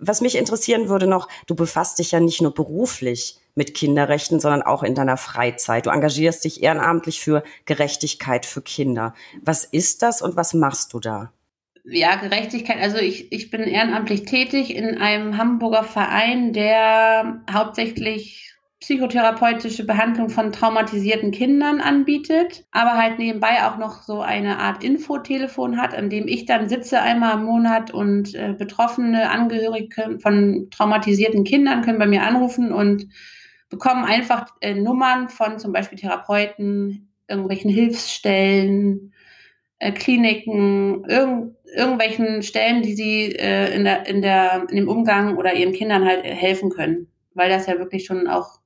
was 0.00 0.20
mich 0.20 0.36
interessieren 0.36 0.88
würde 0.88 1.06
noch, 1.06 1.28
du 1.46 1.54
befasst 1.54 1.98
dich 1.98 2.12
ja 2.12 2.20
nicht 2.20 2.40
nur 2.40 2.54
beruflich 2.54 3.38
mit 3.54 3.74
Kinderrechten, 3.74 4.40
sondern 4.40 4.62
auch 4.62 4.82
in 4.82 4.94
deiner 4.94 5.16
Freizeit. 5.16 5.86
Du 5.86 5.90
engagierst 5.90 6.44
dich 6.44 6.62
ehrenamtlich 6.62 7.20
für 7.20 7.42
Gerechtigkeit 7.66 8.46
für 8.46 8.62
Kinder. 8.62 9.14
Was 9.42 9.64
ist 9.64 10.02
das 10.02 10.22
und 10.22 10.36
was 10.36 10.54
machst 10.54 10.92
du 10.92 11.00
da? 11.00 11.32
Ja, 11.84 12.16
Gerechtigkeit. 12.16 12.78
Also 12.80 12.98
ich, 12.98 13.32
ich 13.32 13.50
bin 13.50 13.62
ehrenamtlich 13.62 14.24
tätig 14.24 14.74
in 14.74 14.98
einem 14.98 15.38
Hamburger 15.38 15.84
Verein, 15.84 16.52
der 16.52 17.40
hauptsächlich 17.50 18.47
psychotherapeutische 18.80 19.84
Behandlung 19.84 20.30
von 20.30 20.52
traumatisierten 20.52 21.32
Kindern 21.32 21.80
anbietet, 21.80 22.64
aber 22.70 22.96
halt 22.96 23.18
nebenbei 23.18 23.64
auch 23.64 23.76
noch 23.76 24.02
so 24.02 24.20
eine 24.20 24.58
Art 24.58 24.84
Infotelefon 24.84 25.80
hat, 25.80 25.94
an 25.94 26.10
dem 26.10 26.28
ich 26.28 26.46
dann 26.46 26.68
sitze 26.68 27.00
einmal 27.00 27.38
im 27.38 27.44
Monat 27.44 27.90
und 27.90 28.34
äh, 28.34 28.54
betroffene 28.56 29.30
Angehörige 29.30 30.18
von 30.20 30.68
traumatisierten 30.70 31.42
Kindern 31.42 31.82
können 31.82 31.98
bei 31.98 32.06
mir 32.06 32.22
anrufen 32.22 32.72
und 32.72 33.08
bekommen 33.68 34.04
einfach 34.04 34.46
äh, 34.60 34.74
Nummern 34.74 35.28
von 35.28 35.58
zum 35.58 35.72
Beispiel 35.72 35.98
Therapeuten, 35.98 37.12
irgendwelchen 37.26 37.70
Hilfsstellen, 37.70 39.12
äh, 39.80 39.90
Kliniken, 39.92 41.04
irgend, 41.04 41.56
irgendwelchen 41.76 42.42
Stellen, 42.42 42.82
die 42.82 42.94
sie 42.94 43.32
äh, 43.32 43.74
in, 43.74 43.84
der, 43.84 44.06
in, 44.06 44.22
der, 44.22 44.66
in 44.70 44.76
dem 44.76 44.88
Umgang 44.88 45.36
oder 45.36 45.54
ihren 45.54 45.72
Kindern 45.72 46.04
halt 46.04 46.24
helfen 46.24 46.70
können, 46.70 47.08
weil 47.34 47.50
das 47.50 47.66
ja 47.66 47.78
wirklich 47.78 48.06
schon 48.06 48.28
auch 48.28 48.60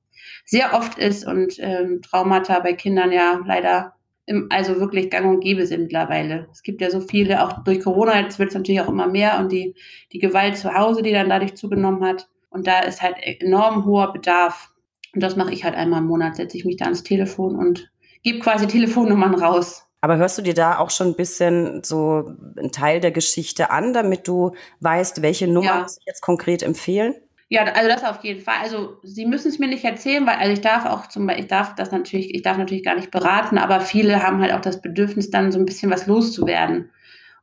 sehr 0.53 0.75
oft 0.75 0.99
ist 0.99 1.25
und 1.25 1.55
ähm, 1.57 2.03
Traumata 2.03 2.59
bei 2.59 2.73
Kindern 2.73 3.11
ja 3.11 3.39
leider 3.43 3.95
im, 4.27 4.49
also 4.51 4.79
wirklich 4.79 5.09
gang 5.09 5.25
und 5.25 5.39
gäbe 5.39 5.65
sind 5.65 5.81
mittlerweile. 5.81 6.47
Es 6.51 6.61
gibt 6.61 6.79
ja 6.79 6.91
so 6.91 7.01
viele, 7.01 7.43
auch 7.43 7.63
durch 7.63 7.79
Corona, 7.79 8.21
jetzt 8.21 8.37
wird 8.37 8.49
es 8.49 8.55
natürlich 8.55 8.79
auch 8.79 8.87
immer 8.87 9.07
mehr 9.07 9.39
und 9.39 9.51
die, 9.51 9.73
die 10.11 10.19
Gewalt 10.19 10.55
zu 10.55 10.75
Hause, 10.75 11.01
die 11.01 11.11
dann 11.11 11.27
dadurch 11.27 11.55
zugenommen 11.55 12.05
hat. 12.05 12.29
Und 12.51 12.67
da 12.67 12.81
ist 12.81 13.01
halt 13.01 13.15
enorm 13.41 13.85
hoher 13.85 14.13
Bedarf. 14.13 14.69
Und 15.15 15.23
das 15.23 15.35
mache 15.35 15.51
ich 15.51 15.63
halt 15.63 15.73
einmal 15.73 16.01
im 16.01 16.07
Monat, 16.07 16.35
setze 16.35 16.55
ich 16.55 16.65
mich 16.65 16.77
da 16.77 16.85
ans 16.85 17.01
Telefon 17.01 17.55
und 17.55 17.89
gebe 18.21 18.37
quasi 18.37 18.67
Telefonnummern 18.67 19.33
raus. 19.33 19.87
Aber 20.01 20.17
hörst 20.17 20.37
du 20.37 20.43
dir 20.43 20.53
da 20.53 20.77
auch 20.77 20.91
schon 20.91 21.07
ein 21.07 21.15
bisschen 21.15 21.81
so 21.83 22.31
einen 22.57 22.71
Teil 22.71 22.99
der 22.99 23.11
Geschichte 23.11 23.71
an, 23.71 23.91
damit 23.91 24.27
du 24.27 24.51
weißt, 24.81 25.23
welche 25.23 25.47
Nummern 25.47 25.87
ja. 25.87 25.95
jetzt 26.05 26.21
konkret 26.21 26.61
empfehlen? 26.61 27.15
Ja, 27.53 27.65
also 27.65 27.87
das 27.87 28.03
auf 28.03 28.23
jeden 28.23 28.41
Fall. 28.41 28.55
Also 28.63 28.97
Sie 29.03 29.27
müssen 29.27 29.49
es 29.49 29.59
mir 29.59 29.67
nicht 29.67 29.83
erzählen, 29.83 30.25
weil 30.25 30.37
also 30.37 30.51
ich 30.51 30.61
darf 30.61 30.87
auch 30.87 31.05
zum 31.05 31.27
Beispiel, 31.27 31.43
ich 31.43 31.49
darf 31.51 31.75
das 31.75 31.91
natürlich, 31.91 32.33
ich 32.33 32.41
darf 32.41 32.57
natürlich 32.57 32.83
gar 32.83 32.95
nicht 32.95 33.11
beraten, 33.11 33.59
aber 33.59 33.79
viele 33.79 34.23
haben 34.23 34.41
halt 34.41 34.53
auch 34.53 34.59
das 34.59 34.81
Bedürfnis, 34.81 35.29
dann 35.29 35.51
so 35.51 35.59
ein 35.59 35.65
bisschen 35.65 35.91
was 35.91 36.07
loszuwerden. 36.07 36.89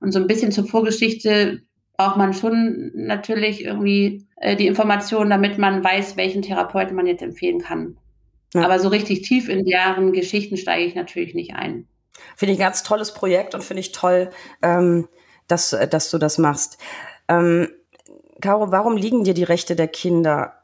Und 0.01 0.11
so 0.11 0.18
ein 0.18 0.27
bisschen 0.27 0.51
zur 0.51 0.66
Vorgeschichte 0.66 1.62
braucht 1.96 2.16
man 2.16 2.35
schon 2.35 2.90
natürlich 2.94 3.64
irgendwie 3.64 4.27
äh, 4.38 4.57
die 4.57 4.66
Informationen, 4.66 5.31
damit 5.31 5.59
man 5.59 5.85
weiß, 5.85 6.16
welchen 6.16 6.42
Therapeuten 6.42 6.96
man 6.96 7.07
jetzt 7.07 7.23
empfehlen 7.23 7.61
kann. 7.61 7.96
Ja. 8.53 8.62
Aber 8.62 8.81
so 8.81 8.88
richtig 8.88 9.23
tief 9.23 9.49
in 9.49 9.64
deren 9.64 10.11
Geschichten 10.11 10.57
steige 10.57 10.87
ich 10.87 10.96
natürlich 10.96 11.37
nicht 11.37 11.55
ein. 11.55 11.87
Finde 12.35 12.55
ich 12.55 12.59
ein 12.59 12.64
ganz 12.64 12.83
tolles 12.83 13.14
Projekt 13.14 13.55
und 13.55 13.62
finde 13.62 13.83
ich 13.83 13.92
toll, 13.92 14.31
ähm, 14.61 15.07
dass, 15.46 15.70
dass 15.88 16.11
du 16.11 16.18
das 16.18 16.37
machst. 16.37 16.79
Ähm, 17.29 17.68
Caro, 18.40 18.72
warum 18.72 18.96
liegen 18.96 19.24
dir 19.24 19.35
die 19.35 19.44
Rechte 19.44 19.76
der 19.76 19.88
Kinder 19.88 20.55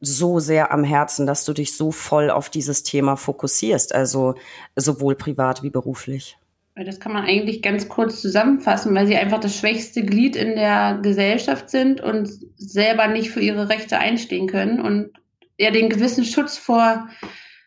so 0.00 0.38
sehr 0.38 0.72
am 0.72 0.84
Herzen, 0.84 1.26
dass 1.26 1.44
du 1.44 1.52
dich 1.52 1.76
so 1.76 1.92
voll 1.92 2.30
auf 2.30 2.48
dieses 2.48 2.82
Thema 2.82 3.16
fokussierst, 3.16 3.94
also 3.94 4.34
sowohl 4.74 5.14
privat 5.14 5.62
wie 5.62 5.70
beruflich? 5.70 6.38
Das 6.74 7.00
kann 7.00 7.12
man 7.12 7.24
eigentlich 7.24 7.62
ganz 7.62 7.88
kurz 7.88 8.22
zusammenfassen, 8.22 8.94
weil 8.94 9.06
sie 9.06 9.16
einfach 9.16 9.40
das 9.40 9.56
schwächste 9.56 10.02
Glied 10.02 10.36
in 10.36 10.54
der 10.54 10.98
Gesellschaft 11.02 11.68
sind 11.68 12.00
und 12.00 12.30
selber 12.56 13.08
nicht 13.08 13.30
für 13.30 13.40
ihre 13.40 13.68
Rechte 13.68 13.98
einstehen 13.98 14.46
können 14.46 14.80
und 14.80 15.10
ja 15.58 15.70
den 15.70 15.90
gewissen 15.90 16.24
Schutz 16.24 16.56
vor 16.56 17.08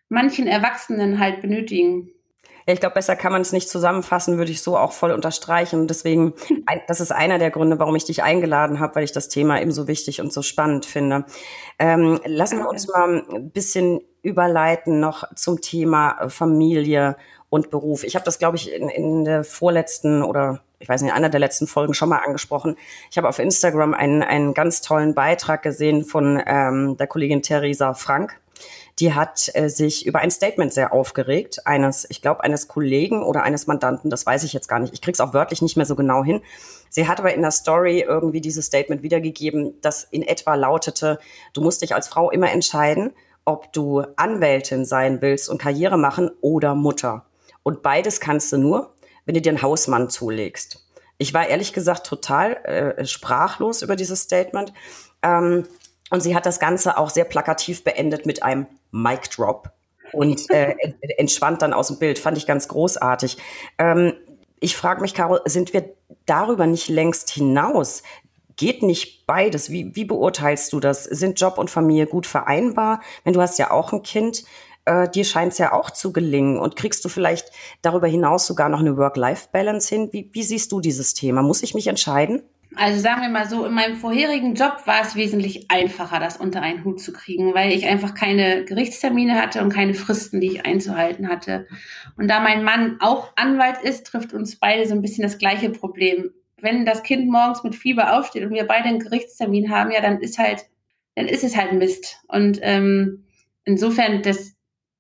manchen 0.10 0.48
Erwachsenen 0.48 1.20
halt 1.20 1.42
benötigen. 1.42 2.13
Ja, 2.66 2.74
ich 2.74 2.80
glaube, 2.80 2.96
besser 2.96 3.16
kann 3.16 3.32
man 3.32 3.42
es 3.42 3.52
nicht 3.52 3.70
zusammenfassen, 3.70 4.38
würde 4.38 4.52
ich 4.52 4.62
so 4.62 4.78
auch 4.78 4.92
voll 4.92 5.12
unterstreichen. 5.12 5.82
Und 5.82 5.90
deswegen, 5.90 6.34
das 6.88 7.02
ist 7.02 7.12
einer 7.12 7.40
der 7.40 7.52
Gründe, 7.52 7.80
warum 7.80 7.96
ich 7.96 8.06
dich 8.06 8.24
eingeladen 8.24 8.80
habe, 8.80 8.96
weil 8.96 9.04
ich 9.04 9.12
das 9.12 9.30
Thema 9.30 9.62
eben 9.62 9.72
so 9.72 9.88
wichtig 9.88 10.22
und 10.22 10.32
so 10.32 10.42
spannend 10.42 10.86
finde. 10.86 11.26
Ähm, 11.80 12.20
lassen 12.26 12.60
wir 12.60 12.70
uns 12.70 12.88
mal 12.88 13.24
ein 13.30 13.52
bisschen 13.52 14.02
überleiten 14.22 15.00
noch 15.00 15.24
zum 15.36 15.60
Thema 15.62 16.30
Familie 16.30 17.18
und 17.50 17.70
Beruf. 17.70 18.04
Ich 18.04 18.16
habe 18.16 18.26
das, 18.26 18.40
glaube 18.40 18.58
ich, 18.58 18.74
in, 18.74 18.90
in 18.90 19.26
der 19.26 19.44
vorletzten 19.44 20.24
oder 20.24 20.64
ich 20.80 20.90
weiß 20.90 21.02
nicht, 21.02 21.14
einer 21.14 21.30
der 21.30 21.40
letzten 21.40 21.66
Folgen 21.66 21.94
schon 21.94 22.10
mal 22.10 22.18
angesprochen. 22.18 22.76
Ich 23.10 23.18
habe 23.18 23.30
auf 23.30 23.40
Instagram 23.40 23.94
einen, 23.94 24.22
einen 24.22 24.54
ganz 24.54 24.82
tollen 24.82 25.14
Beitrag 25.14 25.64
gesehen 25.64 26.04
von 26.04 26.42
ähm, 26.46 26.98
der 26.98 27.08
Kollegin 27.08 27.42
Theresa 27.42 27.94
Frank. 27.94 28.38
Die 29.00 29.14
hat 29.14 29.50
äh, 29.54 29.70
sich 29.70 30.06
über 30.06 30.20
ein 30.20 30.32
Statement 30.32 30.72
sehr 30.74 30.94
aufgeregt, 30.94 31.66
eines, 31.66 32.06
ich 32.10 32.22
glaube, 32.22 32.44
eines 32.44 32.68
Kollegen 32.68 33.24
oder 33.24 33.44
eines 33.44 33.66
Mandanten, 33.66 34.10
das 34.10 34.26
weiß 34.26 34.44
ich 34.44 34.54
jetzt 34.54 34.68
gar 34.68 34.80
nicht. 34.80 34.94
Ich 34.94 35.02
krieg's 35.02 35.20
auch 35.20 35.34
wörtlich 35.34 35.62
nicht 35.62 35.78
mehr 35.78 35.86
so 35.86 35.96
genau 35.96 36.24
hin. 36.24 36.42
Sie 36.90 37.08
hat 37.08 37.20
aber 37.20 37.34
in 37.34 37.42
der 37.42 37.52
Story 37.52 38.02
irgendwie 38.02 38.42
dieses 38.42 38.68
Statement 38.68 39.02
wiedergegeben, 39.02 39.82
das 39.82 40.04
in 40.04 40.22
etwa 40.22 40.54
lautete, 40.54 41.18
du 41.54 41.62
musst 41.62 41.82
dich 41.82 41.96
als 41.96 42.08
Frau 42.08 42.30
immer 42.30 42.52
entscheiden, 42.52 43.12
ob 43.46 43.74
du 43.74 44.04
Anwältin 44.16 44.86
sein 44.86 45.22
willst 45.22 45.50
und 45.50 45.58
Karriere 45.58 45.98
machen 45.98 46.30
oder 46.42 46.76
Mutter. 46.76 47.26
Und 47.64 47.82
beides 47.82 48.20
kannst 48.20 48.52
du 48.52 48.58
nur, 48.58 48.94
wenn 49.26 49.36
du 49.36 49.42
dir 49.42 49.50
einen 49.50 49.62
Hausmann 49.62 50.10
zulegst. 50.10 50.86
Ich 51.18 51.34
war 51.34 51.48
ehrlich 51.48 51.74
gesagt 51.74 52.06
total 52.06 52.56
äh, 52.66 53.06
sprachlos 53.06 53.82
über 53.82 53.96
dieses 53.96 54.22
Statement. 54.22 54.74
Ähm, 55.22 55.66
und 56.10 56.22
sie 56.22 56.36
hat 56.36 56.46
das 56.46 56.60
Ganze 56.60 56.98
auch 56.98 57.10
sehr 57.10 57.24
plakativ 57.24 57.84
beendet 57.84 58.26
mit 58.26 58.44
einem 58.44 58.68
Mic 58.94 59.30
Drop 59.36 59.72
und 60.14 60.50
äh, 60.50 60.76
entschwand 61.18 61.62
dann 61.62 61.74
aus 61.74 61.88
dem 61.88 62.00
Bild. 62.00 62.20
Fand 62.20 62.38
ich 62.38 62.48
ganz 62.48 62.70
großartig. 62.70 63.38
Ähm, 63.78 64.14
ich 64.60 64.78
frage 64.78 65.02
mich, 65.02 65.14
Caro, 65.14 65.40
sind 65.46 65.74
wir 65.74 65.94
darüber 66.26 66.68
nicht 66.68 66.88
längst 66.88 67.30
hinaus? 67.32 68.04
Geht 68.56 68.84
nicht 68.84 69.26
beides? 69.26 69.72
Wie, 69.72 69.96
wie 69.96 70.06
beurteilst 70.06 70.72
du 70.72 70.80
das? 70.80 71.04
Sind 71.04 71.42
Job 71.42 71.58
und 71.58 71.70
Familie 71.70 72.08
gut 72.08 72.28
vereinbar? 72.28 73.02
Wenn 73.24 73.34
du 73.34 73.42
hast 73.42 73.58
ja 73.60 73.72
auch 73.72 73.92
ein 73.92 74.04
Kind, 74.04 74.46
äh, 74.86 75.10
dir 75.10 75.26
scheint 75.26 75.54
es 75.54 75.58
ja 75.58 75.74
auch 75.74 75.90
zu 75.90 76.14
gelingen. 76.14 76.60
Und 76.60 76.76
kriegst 76.76 77.04
du 77.04 77.10
vielleicht 77.10 77.52
darüber 77.82 78.08
hinaus 78.08 78.46
sogar 78.46 78.70
noch 78.70 78.80
eine 78.80 78.96
Work-Life-Balance 78.96 79.90
hin? 79.90 80.10
Wie, 80.12 80.30
wie 80.32 80.44
siehst 80.44 80.72
du 80.72 80.80
dieses 80.80 81.14
Thema? 81.14 81.42
Muss 81.42 81.64
ich 81.64 81.74
mich 81.74 81.88
entscheiden? 81.88 82.44
Also 82.76 83.00
sagen 83.00 83.22
wir 83.22 83.30
mal 83.30 83.48
so, 83.48 83.66
in 83.66 83.74
meinem 83.74 83.96
vorherigen 83.96 84.56
Job 84.56 84.82
war 84.86 85.02
es 85.02 85.16
wesentlich 85.16 85.70
einfacher, 85.70 86.20
das 86.20 86.38
unter 86.38 86.62
einen 86.62 86.84
Hut 86.84 87.02
zu 87.02 87.14
kriegen, 87.14 87.54
weil 87.54 87.72
ich 87.72 87.88
einfach 87.88 88.14
keine 88.14 88.66
Gerichtstermine 88.66 89.42
hatte 89.42 89.62
und 89.62 89.70
keine 89.72 89.94
Fristen, 89.94 90.42
die 90.42 90.48
ich 90.48 90.66
einzuhalten 90.66 91.30
hatte. 91.30 91.68
Und 92.18 92.28
da 92.28 92.40
mein 92.40 92.64
Mann 92.64 92.98
auch 93.00 93.34
Anwalt 93.36 93.82
ist, 93.84 94.08
trifft 94.08 94.34
uns 94.34 94.58
beide 94.58 94.88
so 94.88 94.94
ein 94.94 95.02
bisschen 95.02 95.24
das 95.24 95.38
gleiche 95.38 95.70
Problem. 95.70 96.32
Wenn 96.62 96.86
das 96.86 97.04
Kind 97.04 97.30
morgens 97.30 97.64
mit 97.64 97.76
Fieber 97.76 98.18
aufsteht 98.18 98.44
und 98.44 98.54
wir 98.54 98.66
beide 98.66 98.86
einen 98.86 99.00
Gerichtstermin 99.00 99.70
haben, 99.70 99.92
ja, 99.92 100.02
dann 100.02 100.22
ist 100.22 100.40
halt, 100.40 100.66
dann 101.16 101.28
ist 101.28 101.44
es 101.44 101.58
halt 101.58 101.74
Mist. 101.74 102.22
Und 102.28 102.60
ähm, 102.62 103.26
insofern, 103.66 104.22
das 104.22 104.54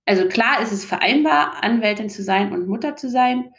also 0.05 0.28
klar 0.28 0.61
ist 0.61 0.71
es 0.71 0.84
vereinbar, 0.84 1.63
Anwältin 1.63 2.09
zu 2.09 2.24
sein 2.24 2.51
und 2.51 2.67
Mutter 2.67 2.95
zu 2.95 3.09
sein. 3.09 3.53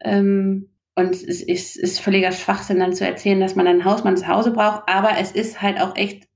Ähm, 0.00 0.70
und 0.98 1.14
es 1.14 1.42
ist, 1.42 1.76
ist 1.76 2.00
völliger 2.00 2.32
Schwachsinn, 2.32 2.80
dann 2.80 2.92
zu 2.92 3.06
erzählen, 3.06 3.38
dass 3.38 3.54
man 3.54 3.68
einen 3.68 3.84
Hausmann 3.84 4.16
zu 4.16 4.26
Hause 4.26 4.50
braucht. 4.50 4.82
Aber 4.88 5.16
es 5.16 5.30
ist 5.30 5.62
halt 5.62 5.80
auch 5.80 5.94
echt, 5.94 6.26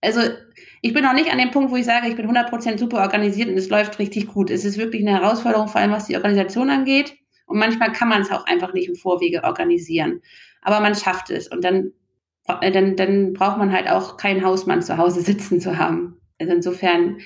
also 0.00 0.20
ich 0.82 0.94
bin 0.94 1.02
noch 1.02 1.14
nicht 1.14 1.32
an 1.32 1.38
dem 1.38 1.50
Punkt, 1.50 1.72
wo 1.72 1.76
ich 1.76 1.84
sage, 1.84 2.06
ich 2.06 2.14
bin 2.14 2.30
100% 2.30 2.78
super 2.78 2.98
organisiert 2.98 3.48
und 3.48 3.56
es 3.56 3.70
läuft 3.70 3.98
richtig 3.98 4.28
gut. 4.28 4.50
Es 4.50 4.64
ist 4.64 4.78
wirklich 4.78 5.02
eine 5.02 5.20
Herausforderung, 5.20 5.66
vor 5.66 5.80
allem 5.80 5.90
was 5.90 6.06
die 6.06 6.14
Organisation 6.14 6.70
angeht. 6.70 7.16
Und 7.46 7.58
manchmal 7.58 7.90
kann 7.90 8.08
man 8.08 8.22
es 8.22 8.30
auch 8.30 8.46
einfach 8.46 8.72
nicht 8.72 8.88
im 8.88 8.94
Vorwege 8.94 9.42
organisieren. 9.42 10.22
Aber 10.62 10.78
man 10.78 10.94
schafft 10.94 11.30
es. 11.30 11.48
Und 11.48 11.64
dann, 11.64 11.90
äh, 12.60 12.70
dann, 12.70 12.94
dann 12.94 13.32
braucht 13.32 13.58
man 13.58 13.72
halt 13.72 13.90
auch 13.90 14.16
keinen 14.16 14.44
Hausmann 14.44 14.80
zu 14.80 14.96
Hause 14.96 15.22
sitzen 15.22 15.60
zu 15.60 15.76
haben. 15.76 16.20
Also 16.38 16.52
insofern 16.52 17.18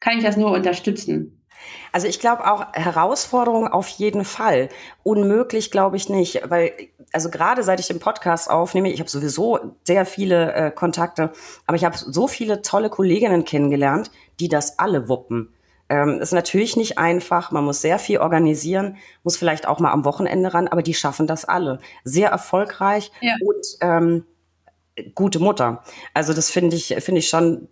kann 0.00 0.16
ich 0.16 0.24
das 0.24 0.38
nur 0.38 0.50
unterstützen. 0.50 1.45
Also 1.92 2.06
ich 2.06 2.20
glaube 2.20 2.50
auch 2.50 2.66
Herausforderung 2.72 3.68
auf 3.68 3.88
jeden 3.88 4.24
Fall. 4.24 4.68
Unmöglich 5.02 5.70
glaube 5.70 5.96
ich 5.96 6.08
nicht, 6.08 6.42
weil 6.48 6.72
also 7.12 7.30
gerade 7.30 7.62
seit 7.62 7.80
ich 7.80 7.86
den 7.86 8.00
Podcast 8.00 8.50
aufnehme, 8.50 8.90
ich 8.90 9.00
habe 9.00 9.10
sowieso 9.10 9.58
sehr 9.84 10.04
viele 10.04 10.52
äh, 10.52 10.70
Kontakte, 10.70 11.32
aber 11.66 11.76
ich 11.76 11.84
habe 11.84 11.96
so 11.96 12.28
viele 12.28 12.62
tolle 12.62 12.90
Kolleginnen 12.90 13.44
kennengelernt, 13.44 14.10
die 14.40 14.48
das 14.48 14.78
alle 14.78 15.08
wuppen. 15.08 15.52
Ähm, 15.88 16.20
ist 16.20 16.32
natürlich 16.32 16.76
nicht 16.76 16.98
einfach, 16.98 17.52
man 17.52 17.64
muss 17.64 17.80
sehr 17.80 18.00
viel 18.00 18.18
organisieren, 18.18 18.96
muss 19.22 19.36
vielleicht 19.36 19.68
auch 19.68 19.78
mal 19.78 19.92
am 19.92 20.04
Wochenende 20.04 20.52
ran, 20.52 20.66
aber 20.66 20.82
die 20.82 20.94
schaffen 20.94 21.28
das 21.28 21.44
alle. 21.44 21.78
Sehr 22.02 22.28
erfolgreich 22.30 23.12
ja. 23.20 23.34
und 23.40 23.66
ähm, 23.80 24.24
gute 25.14 25.38
Mutter. 25.38 25.84
Also 26.12 26.32
das 26.32 26.50
finde 26.50 26.74
ich, 26.74 26.96
finde 26.98 27.20
ich 27.20 27.28
schon 27.28 27.68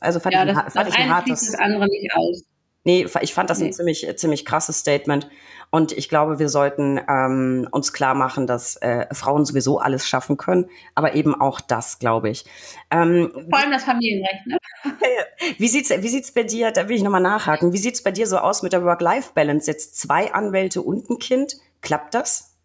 also 0.00 0.20
fand 0.20 0.34
ja, 0.34 0.44
ich, 0.44 0.54
das, 0.54 0.72
fand 0.72 0.88
das 0.88 0.94
ich 0.94 1.00
ein 1.00 1.14
hartes. 1.14 1.50
das 1.50 1.54
andere 1.54 1.86
nicht 1.86 2.14
aus. 2.14 2.42
Nee, 2.86 3.04
ich 3.20 3.34
fand 3.34 3.50
das 3.50 3.58
nee. 3.58 3.66
ein 3.66 3.72
ziemlich, 3.72 4.06
ziemlich 4.16 4.44
krasses 4.44 4.78
Statement. 4.78 5.28
Und 5.70 5.90
ich 5.90 6.08
glaube, 6.08 6.38
wir 6.38 6.48
sollten 6.48 7.00
ähm, 7.08 7.66
uns 7.72 7.92
klar 7.92 8.14
machen, 8.14 8.46
dass 8.46 8.76
äh, 8.76 9.12
Frauen 9.12 9.44
sowieso 9.44 9.80
alles 9.80 10.06
schaffen 10.08 10.36
können, 10.36 10.70
aber 10.94 11.16
eben 11.16 11.34
auch 11.34 11.60
das, 11.60 11.98
glaube 11.98 12.30
ich. 12.30 12.44
Ähm, 12.92 13.32
Vor 13.50 13.58
allem 13.58 13.72
das 13.72 13.82
Familienrecht, 13.82 14.46
ne? 14.46 14.58
wie 15.58 15.66
sieht's, 15.66 15.90
wie 15.90 16.08
sieht's 16.08 16.30
bei 16.30 16.44
dir, 16.44 16.70
da 16.70 16.88
will 16.88 16.94
ich 16.94 17.02
nochmal 17.02 17.20
nachhaken, 17.20 17.72
wie 17.72 17.78
sieht's 17.78 18.04
bei 18.04 18.12
dir 18.12 18.28
so 18.28 18.38
aus 18.38 18.62
mit 18.62 18.72
der 18.72 18.84
Work-Life-Balance? 18.84 19.68
Jetzt 19.68 19.98
zwei 19.98 20.32
Anwälte 20.32 20.80
und 20.80 21.10
ein 21.10 21.18
Kind, 21.18 21.56
klappt 21.82 22.14
das? 22.14 22.56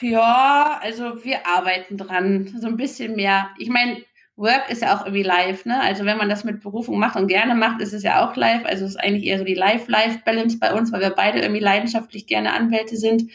Ja, 0.00 0.80
also 0.82 1.24
wir 1.24 1.46
arbeiten 1.46 1.96
dran, 1.96 2.56
so 2.60 2.66
ein 2.66 2.76
bisschen 2.76 3.14
mehr. 3.14 3.50
Ich 3.58 3.68
meine, 3.68 4.02
Work 4.38 4.70
ist 4.70 4.82
ja 4.82 4.96
auch 4.96 5.04
irgendwie 5.04 5.24
live, 5.24 5.64
ne? 5.64 5.80
Also 5.80 6.04
wenn 6.04 6.16
man 6.16 6.28
das 6.28 6.44
mit 6.44 6.62
Berufung 6.62 6.98
macht 6.98 7.16
und 7.16 7.26
gerne 7.26 7.54
macht, 7.54 7.82
ist 7.82 7.92
es 7.92 8.04
ja 8.04 8.24
auch 8.24 8.36
live. 8.36 8.64
Also 8.64 8.84
es 8.84 8.92
ist 8.92 8.96
eigentlich 8.96 9.24
eher 9.24 9.38
so 9.38 9.44
die 9.44 9.54
Life-Life-Balance 9.54 10.58
bei 10.58 10.72
uns, 10.72 10.92
weil 10.92 11.00
wir 11.00 11.10
beide 11.10 11.40
irgendwie 11.40 11.60
leidenschaftlich 11.60 12.26
gerne 12.26 12.52
Anwälte 12.52 12.96
sind. 12.96 13.30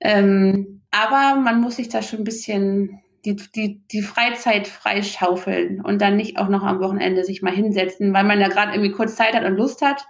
Ähm, 0.00 0.82
aber 0.92 1.40
man 1.40 1.60
muss 1.60 1.76
sich 1.76 1.88
da 1.88 2.02
schon 2.02 2.20
ein 2.20 2.24
bisschen 2.24 3.00
die, 3.24 3.36
die, 3.36 3.82
die 3.88 4.02
Freizeit 4.02 4.68
freischaufeln 4.68 5.80
und 5.80 6.00
dann 6.00 6.16
nicht 6.16 6.38
auch 6.38 6.48
noch 6.48 6.62
am 6.62 6.80
Wochenende 6.80 7.24
sich 7.24 7.42
mal 7.42 7.52
hinsetzen, 7.52 8.14
weil 8.14 8.24
man 8.24 8.40
ja 8.40 8.48
gerade 8.48 8.72
irgendwie 8.72 8.92
kurz 8.92 9.16
Zeit 9.16 9.34
hat 9.34 9.44
und 9.44 9.56
Lust 9.56 9.82
hat. 9.82 10.06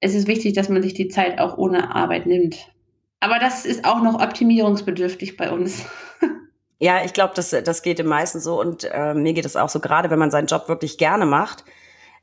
Es 0.00 0.14
ist 0.14 0.28
wichtig, 0.28 0.52
dass 0.52 0.68
man 0.68 0.82
sich 0.82 0.94
die 0.94 1.08
Zeit 1.08 1.40
auch 1.40 1.56
ohne 1.56 1.94
Arbeit 1.94 2.26
nimmt. 2.26 2.70
Aber 3.20 3.38
das 3.38 3.64
ist 3.64 3.84
auch 3.84 4.02
noch 4.02 4.20
optimierungsbedürftig 4.20 5.36
bei 5.36 5.50
uns. 5.50 5.86
Ja, 6.82 7.04
ich 7.04 7.12
glaube, 7.12 7.34
das, 7.36 7.50
das 7.50 7.82
geht 7.82 7.98
den 7.98 8.06
meisten 8.06 8.40
so 8.40 8.58
und 8.58 8.84
äh, 8.84 9.12
mir 9.12 9.34
geht 9.34 9.44
es 9.44 9.54
auch 9.54 9.68
so, 9.68 9.80
gerade 9.80 10.08
wenn 10.08 10.18
man 10.18 10.30
seinen 10.30 10.46
Job 10.46 10.66
wirklich 10.66 10.96
gerne 10.96 11.26
macht, 11.26 11.64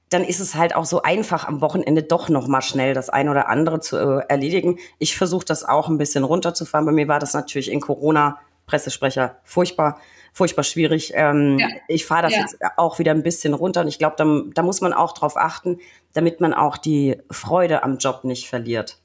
dann 0.10 0.24
ist 0.24 0.40
es 0.40 0.56
halt 0.56 0.76
auch 0.76 0.86
so 0.86 1.04
einfach 1.04 1.48
am 1.48 1.62
Wochenende 1.62 2.02
doch 2.02 2.28
noch 2.28 2.48
mal 2.48 2.62
schnell 2.62 2.96
das 2.96 3.10
eine 3.10 3.30
oder 3.30 3.50
andere 3.50 3.82
zu 3.82 3.98
äh, 3.98 4.26
erledigen. 4.28 4.80
Ich 4.98 5.16
versuche 5.16 5.46
das 5.46 5.64
auch 5.64 5.90
ein 5.90 6.00
bisschen 6.00 6.24
runterzufahren. 6.24 6.88
Bei 6.88 6.92
mir 6.92 7.08
war 7.08 7.20
das 7.20 7.36
natürlich 7.36 7.72
in 7.72 7.82
Corona 7.82 8.40
Pressesprecher 8.66 9.38
furchtbar, 9.44 10.00
furchtbar 10.34 10.64
schwierig. 10.64 11.12
Ähm, 11.14 11.60
ja. 11.60 11.68
Ich 11.88 12.08
fahre 12.08 12.24
das 12.24 12.34
ja. 12.34 12.40
jetzt 12.40 12.58
auch 12.78 12.98
wieder 12.98 13.12
ein 13.12 13.24
bisschen 13.24 13.54
runter 13.54 13.82
und 13.82 13.88
ich 13.88 14.00
glaube, 14.00 14.16
da, 14.18 14.26
da 14.56 14.64
muss 14.64 14.82
man 14.82 14.92
auch 14.92 15.14
drauf 15.14 15.38
achten, 15.38 15.80
damit 16.14 16.42
man 16.42 16.56
auch 16.56 16.78
die 16.78 17.18
Freude 17.30 17.84
am 17.84 17.98
Job 17.98 18.24
nicht 18.24 18.50
verliert 18.50 18.98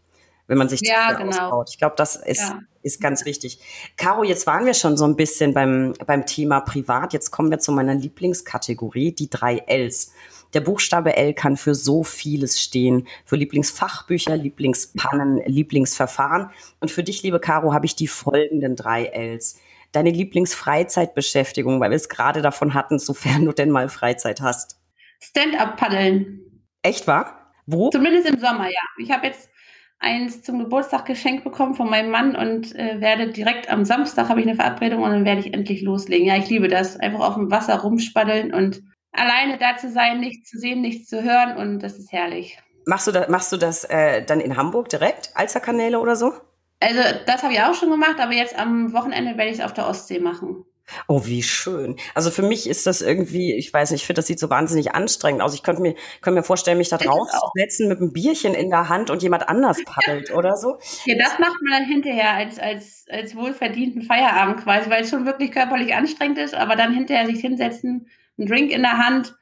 wenn 0.52 0.58
man 0.58 0.68
sich 0.68 0.82
ja, 0.82 1.12
genau. 1.12 1.30
ausbaut. 1.30 1.70
Ich 1.70 1.78
glaube, 1.78 1.94
das 1.96 2.14
ist, 2.14 2.40
ja. 2.40 2.60
ist 2.82 3.00
ganz 3.00 3.24
wichtig. 3.24 3.58
Caro, 3.96 4.22
jetzt 4.22 4.46
waren 4.46 4.66
wir 4.66 4.74
schon 4.74 4.98
so 4.98 5.06
ein 5.06 5.16
bisschen 5.16 5.54
beim, 5.54 5.94
beim 6.06 6.26
Thema 6.26 6.60
Privat. 6.60 7.14
Jetzt 7.14 7.30
kommen 7.30 7.50
wir 7.50 7.58
zu 7.58 7.72
meiner 7.72 7.94
Lieblingskategorie, 7.94 9.12
die 9.12 9.30
drei 9.30 9.62
Ls. 9.66 10.12
Der 10.52 10.60
Buchstabe 10.60 11.16
L 11.16 11.32
kann 11.32 11.56
für 11.56 11.74
so 11.74 12.04
vieles 12.04 12.60
stehen. 12.60 13.08
Für 13.24 13.36
Lieblingsfachbücher, 13.36 14.36
Lieblingspannen, 14.36 15.40
Lieblingsverfahren. 15.46 16.50
Und 16.80 16.90
für 16.90 17.02
dich, 17.02 17.22
liebe 17.22 17.40
Caro, 17.40 17.72
habe 17.72 17.86
ich 17.86 17.96
die 17.96 18.08
folgenden 18.08 18.76
drei 18.76 19.06
Ls. 19.06 19.58
Deine 19.92 20.10
Lieblingsfreizeitbeschäftigung, 20.10 21.80
weil 21.80 21.92
wir 21.92 21.96
es 21.96 22.10
gerade 22.10 22.42
davon 22.42 22.74
hatten, 22.74 22.98
sofern 22.98 23.46
du 23.46 23.52
denn 23.52 23.70
mal 23.70 23.88
Freizeit 23.88 24.42
hast. 24.42 24.78
Stand-up-Paddeln. 25.20 26.40
Echt 26.82 27.06
wahr? 27.06 27.42
Wo? 27.66 27.90
Zumindest 27.90 28.28
im 28.28 28.38
Sommer, 28.38 28.66
ja. 28.66 28.80
Ich 28.98 29.10
habe 29.10 29.26
jetzt 29.26 29.48
eins 30.02 30.42
zum 30.42 30.58
Geburtstag 30.58 31.06
geschenkt 31.06 31.44
bekommen 31.44 31.74
von 31.74 31.88
meinem 31.88 32.10
Mann 32.10 32.36
und 32.36 32.74
äh, 32.74 33.00
werde 33.00 33.28
direkt 33.28 33.70
am 33.70 33.84
Samstag 33.84 34.28
habe 34.28 34.40
ich 34.40 34.46
eine 34.46 34.56
Verabredung 34.56 35.02
und 35.02 35.10
dann 35.10 35.24
werde 35.24 35.40
ich 35.40 35.54
endlich 35.54 35.82
loslegen. 35.82 36.26
Ja, 36.26 36.36
ich 36.36 36.48
liebe 36.50 36.68
das. 36.68 36.98
Einfach 36.98 37.20
auf 37.20 37.34
dem 37.34 37.50
Wasser 37.50 37.78
rumspaddeln 37.78 38.52
und 38.52 38.82
alleine 39.12 39.58
da 39.58 39.76
zu 39.76 39.90
sein, 39.90 40.20
nichts 40.20 40.50
zu 40.50 40.58
sehen, 40.58 40.80
nichts 40.80 41.08
zu 41.08 41.22
hören 41.22 41.56
und 41.56 41.78
das 41.78 41.98
ist 41.98 42.12
herrlich. 42.12 42.58
Machst 42.84 43.06
du 43.06 43.12
das, 43.12 43.28
machst 43.28 43.52
du 43.52 43.56
das 43.56 43.84
äh, 43.84 44.24
dann 44.24 44.40
in 44.40 44.56
Hamburg 44.56 44.88
direkt, 44.88 45.30
Alsterkanäle 45.34 46.00
oder 46.00 46.16
so? 46.16 46.32
Also 46.80 47.00
das 47.26 47.44
habe 47.44 47.52
ich 47.52 47.60
auch 47.60 47.74
schon 47.74 47.90
gemacht, 47.90 48.16
aber 48.18 48.32
jetzt 48.32 48.58
am 48.58 48.92
Wochenende 48.92 49.36
werde 49.36 49.52
ich 49.52 49.58
es 49.58 49.64
auf 49.64 49.72
der 49.72 49.88
Ostsee 49.88 50.18
machen. 50.18 50.64
Oh, 51.08 51.22
wie 51.24 51.42
schön. 51.42 51.96
Also 52.14 52.30
für 52.30 52.42
mich 52.42 52.68
ist 52.68 52.86
das 52.86 53.00
irgendwie, 53.00 53.54
ich 53.54 53.72
weiß 53.72 53.90
nicht, 53.90 54.02
ich 54.02 54.06
finde, 54.06 54.18
das 54.18 54.26
sieht 54.26 54.38
so 54.38 54.50
wahnsinnig 54.50 54.94
anstrengend 54.94 55.42
aus. 55.42 55.54
Ich 55.54 55.62
könnte 55.62 55.82
mir, 55.82 55.94
könnte 56.20 56.40
mir 56.40 56.44
vorstellen, 56.44 56.78
mich 56.78 56.88
da 56.88 56.98
drauf 56.98 57.28
zu 57.30 57.50
setzen 57.54 57.88
mit 57.88 57.98
einem 57.98 58.12
Bierchen 58.12 58.54
in 58.54 58.70
der 58.70 58.88
Hand 58.88 59.10
und 59.10 59.22
jemand 59.22 59.48
anders 59.48 59.78
paddelt 59.84 60.32
oder 60.32 60.56
so. 60.56 60.78
Ja, 61.04 61.16
das 61.16 61.38
macht 61.38 61.56
man 61.62 61.80
dann 61.80 61.88
hinterher 61.88 62.32
als, 62.32 62.58
als, 62.58 63.04
als 63.08 63.36
wohlverdienten 63.36 64.02
Feierabend 64.02 64.62
quasi, 64.62 64.90
weil 64.90 65.02
es 65.02 65.10
schon 65.10 65.26
wirklich 65.26 65.52
körperlich 65.52 65.94
anstrengend 65.94 66.38
ist, 66.38 66.54
aber 66.54 66.76
dann 66.76 66.94
hinterher 66.94 67.26
sich 67.26 67.40
hinsetzen, 67.40 68.08
einen 68.38 68.48
Drink 68.48 68.70
in 68.70 68.82
der 68.82 68.98
Hand 68.98 69.34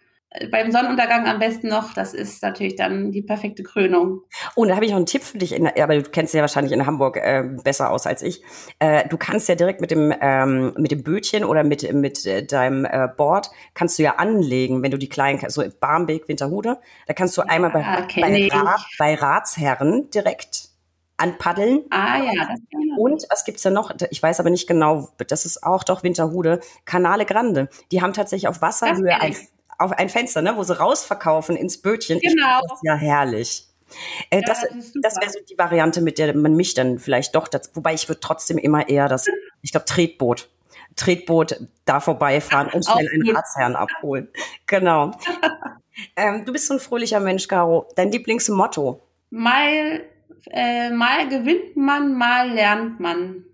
beim 0.53 0.71
Sonnenuntergang 0.71 1.27
am 1.27 1.41
besten 1.41 1.69
noch. 1.69 1.93
Das 1.93 2.15
ist 2.15 2.43
natürlich 2.43 2.77
dann 2.77 3.11
die 3.11 3.23
perfekte 3.23 3.65
Krönung. 3.65 4.23
Oh, 4.55 4.65
da 4.65 4.77
habe 4.77 4.85
ich 4.85 4.93
noch 4.93 4.99
einen 4.99 5.07
Tipp 5.07 5.23
für 5.23 5.39
dich. 5.39 5.53
In, 5.53 5.67
aber 5.67 5.97
du 5.97 6.03
kennst 6.03 6.35
ja 6.35 6.41
wahrscheinlich 6.41 6.73
in 6.73 6.87
Hamburg 6.87 7.17
äh, 7.17 7.43
besser 7.65 7.91
aus 7.91 8.07
als 8.07 8.23
ich. 8.23 8.43
Äh, 8.79 9.09
du 9.09 9.17
kannst 9.17 9.49
ja 9.49 9.57
direkt 9.57 9.81
mit 9.81 9.91
dem 9.91 10.15
ähm, 10.21 10.73
mit 10.79 10.93
dem 10.93 11.03
Bötchen 11.03 11.45
oder 11.45 11.65
mit 11.65 11.93
mit 11.93 12.25
äh, 12.27 12.45
deinem 12.45 12.85
äh, 12.85 13.09
Board 13.17 13.51
kannst 13.75 13.99
du 13.99 14.05
ja 14.05 14.17
anlegen, 14.17 14.83
wenn 14.83 14.93
du 14.93 14.99
die 14.99 15.09
kleinen 15.09 15.41
so 15.49 15.65
Barmbek, 15.81 16.29
Winterhude, 16.29 16.79
da 17.07 17.15
kannst 17.15 17.37
du 17.37 17.43
ja, 17.43 17.49
einmal 17.49 17.71
bei, 17.71 17.83
bei, 18.21 18.49
Rat, 18.49 18.87
bei 18.99 19.15
Ratsherren 19.15 20.11
direkt 20.11 20.69
anpaddeln. 21.17 21.85
Ah 21.91 22.19
ja. 22.19 22.33
Das 22.49 22.61
und 22.97 23.27
was 23.31 23.45
gibt's 23.45 23.63
da 23.63 23.71
noch? 23.71 23.93
Ich 24.11 24.23
weiß 24.23 24.41
aber 24.41 24.51
nicht 24.51 24.69
genau, 24.69 25.09
das 25.27 25.45
ist 25.45 25.65
auch 25.65 25.85
doch 25.85 26.03
Winterhude, 26.03 26.61
Canale 26.85 27.25
Grande. 27.25 27.69
Die 27.93 28.01
haben 28.03 28.13
tatsächlich 28.13 28.49
auf 28.49 28.63
Wasserhöhe 28.63 29.21
ein, 29.21 29.35
auf 29.81 29.93
ein 29.93 30.09
Fenster, 30.09 30.43
ne, 30.43 30.57
wo 30.57 30.63
sie 30.63 30.79
rausverkaufen 30.79 31.57
ins 31.57 31.81
Bötchen. 31.81 32.21
Genau. 32.21 32.61
Das 32.63 32.79
ist 32.79 32.85
ja 32.85 32.95
herrlich. 32.95 33.67
Äh, 34.31 34.37
ja, 34.37 34.43
das 34.47 34.61
das, 34.61 34.93
das 35.03 35.17
wäre 35.17 35.31
so 35.31 35.39
die 35.49 35.59
Variante, 35.59 36.01
mit 36.01 36.19
der 36.19 36.37
man 36.37 36.55
mich 36.55 36.75
dann 36.75 36.99
vielleicht 36.99 37.35
doch, 37.35 37.49
das, 37.49 37.71
wobei 37.75 37.95
ich 37.95 38.09
würde 38.09 38.21
trotzdem 38.21 38.59
immer 38.59 38.89
eher 38.89 39.09
das, 39.09 39.27
ich 39.63 39.73
glaube, 39.73 39.87
Tretboot. 39.87 40.49
Tretboot 40.97 41.61
da 41.85 42.01
vorbeifahren 42.01 42.69
und 42.69 42.85
schnell 42.85 43.09
einen 43.13 43.35
Ratsherrn 43.35 43.77
abholen. 43.77 44.29
Genau. 44.67 45.13
ähm, 46.17 46.45
du 46.45 46.53
bist 46.53 46.67
so 46.67 46.75
ein 46.75 46.81
fröhlicher 46.81 47.21
Mensch, 47.21 47.49
Caro. 47.49 47.89
Dein 47.97 48.13
Lieblingsmotto? 48.13 49.01
Mal 49.31 50.03
äh, 50.51 50.91
mal 50.91 51.29
gewinnt 51.29 51.77
man, 51.77 52.15
mal 52.15 52.51
lernt 52.51 53.01
man. 53.01 53.45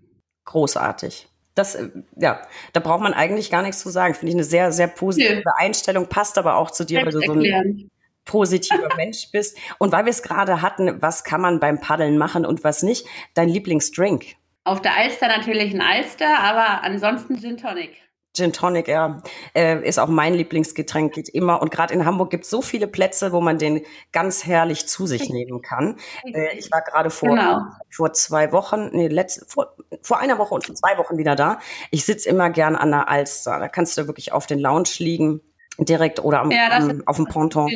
Großartig. 0.45 1.27
Das, 1.57 1.75
äh, 1.75 1.89
ja, 2.15 2.41
da 2.73 2.79
braucht 2.79 3.01
man 3.01 3.13
eigentlich 3.13 3.49
gar 3.49 3.61
nichts 3.61 3.79
zu 3.79 3.89
sagen. 3.89 4.13
Finde 4.13 4.29
ich 4.29 4.35
eine 4.35 4.43
sehr, 4.43 4.71
sehr 4.71 4.87
positive 4.87 5.35
Nö. 5.37 5.51
Einstellung, 5.57 6.07
passt 6.07 6.37
aber 6.37 6.55
auch 6.55 6.71
zu 6.71 6.85
dir, 6.85 7.05
weil 7.05 7.11
du 7.11 7.21
so 7.21 7.33
ein 7.33 7.89
positiver 8.25 8.89
Mensch 8.95 9.29
bist. 9.31 9.57
Und 9.79 9.91
weil 9.91 10.05
wir 10.05 10.11
es 10.11 10.21
gerade 10.21 10.61
hatten, 10.61 11.01
was 11.01 11.23
kann 11.23 11.41
man 11.41 11.59
beim 11.59 11.79
Paddeln 11.79 12.17
machen 12.17 12.45
und 12.45 12.63
was 12.63 12.83
nicht? 12.83 13.07
Dein 13.33 13.49
Lieblingsdrink? 13.49 14.35
Auf 14.63 14.81
der 14.81 14.97
Alster 14.97 15.27
natürlich 15.27 15.73
ein 15.73 15.81
Alster, 15.81 16.39
aber 16.39 16.83
ansonsten 16.83 17.39
Gin 17.39 17.57
Tonic. 17.57 17.95
Gin 18.37 18.53
Tonic, 18.53 18.87
ja, 18.87 19.21
äh, 19.55 19.83
ist 19.87 19.99
auch 19.99 20.07
mein 20.07 20.33
Lieblingsgetränk, 20.35 21.13
geht 21.13 21.27
immer. 21.29 21.61
Und 21.61 21.71
gerade 21.71 21.93
in 21.93 22.05
Hamburg 22.05 22.29
gibt 22.29 22.43
es 22.43 22.49
so 22.49 22.61
viele 22.61 22.87
Plätze, 22.87 23.31
wo 23.31 23.41
man 23.41 23.57
den 23.57 23.81
ganz 24.11 24.45
herrlich 24.45 24.87
zu 24.87 25.07
sich 25.07 25.29
nehmen 25.29 25.61
kann. 25.61 25.97
Äh, 26.23 26.57
ich 26.57 26.71
war 26.71 26.81
gerade 26.81 27.09
vor, 27.09 27.29
genau. 27.29 27.61
vor 27.89 28.13
zwei 28.13 28.51
Wochen, 28.51 28.89
nee, 28.93 29.07
letzte, 29.07 29.45
vor, 29.47 29.75
vor 30.01 30.19
einer 30.19 30.37
Woche 30.37 30.53
und 30.53 30.65
vor 30.65 30.75
zwei 30.75 30.97
Wochen 30.97 31.17
wieder 31.17 31.35
da. 31.35 31.59
Ich 31.91 32.05
sitze 32.05 32.29
immer 32.29 32.49
gern 32.51 32.75
an 32.75 32.91
der 32.91 33.09
Alster. 33.09 33.59
Da 33.59 33.67
kannst 33.67 33.97
du 33.97 34.07
wirklich 34.07 34.31
auf 34.31 34.45
den 34.45 34.59
Lounge 34.59 34.89
liegen, 34.99 35.41
direkt 35.79 36.23
oder 36.23 36.41
am, 36.41 36.51
ja, 36.51 36.69
am, 36.69 37.03
auf 37.05 37.15
dem 37.15 37.25
Ponton. 37.25 37.71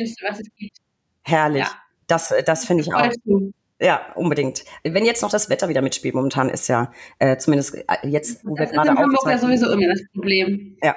Herrlich. 1.22 1.64
Ja. 1.64 1.70
Das, 2.06 2.32
das 2.46 2.64
finde 2.64 2.82
ich 2.82 2.94
auch. 2.94 3.10
Ja, 3.82 4.00
unbedingt. 4.14 4.64
Wenn 4.84 5.04
jetzt 5.04 5.22
noch 5.22 5.30
das 5.30 5.50
Wetter 5.50 5.68
wieder 5.68 5.82
mitspielt, 5.82 6.14
momentan 6.14 6.48
ist 6.48 6.68
ja 6.68 6.92
äh, 7.18 7.36
zumindest 7.36 7.74
äh, 7.74 8.06
jetzt, 8.06 8.46
wo 8.46 8.54
das 8.54 8.70
wir 8.70 8.80
gerade 8.80 8.90
aufzeichnen. 8.90 9.12
Das 9.12 9.24
ist 9.24 9.30
ja 9.30 9.38
sowieso 9.38 9.72
immer 9.72 9.92
das 9.92 10.02
Problem. 10.12 10.76
Ja. 10.84 10.94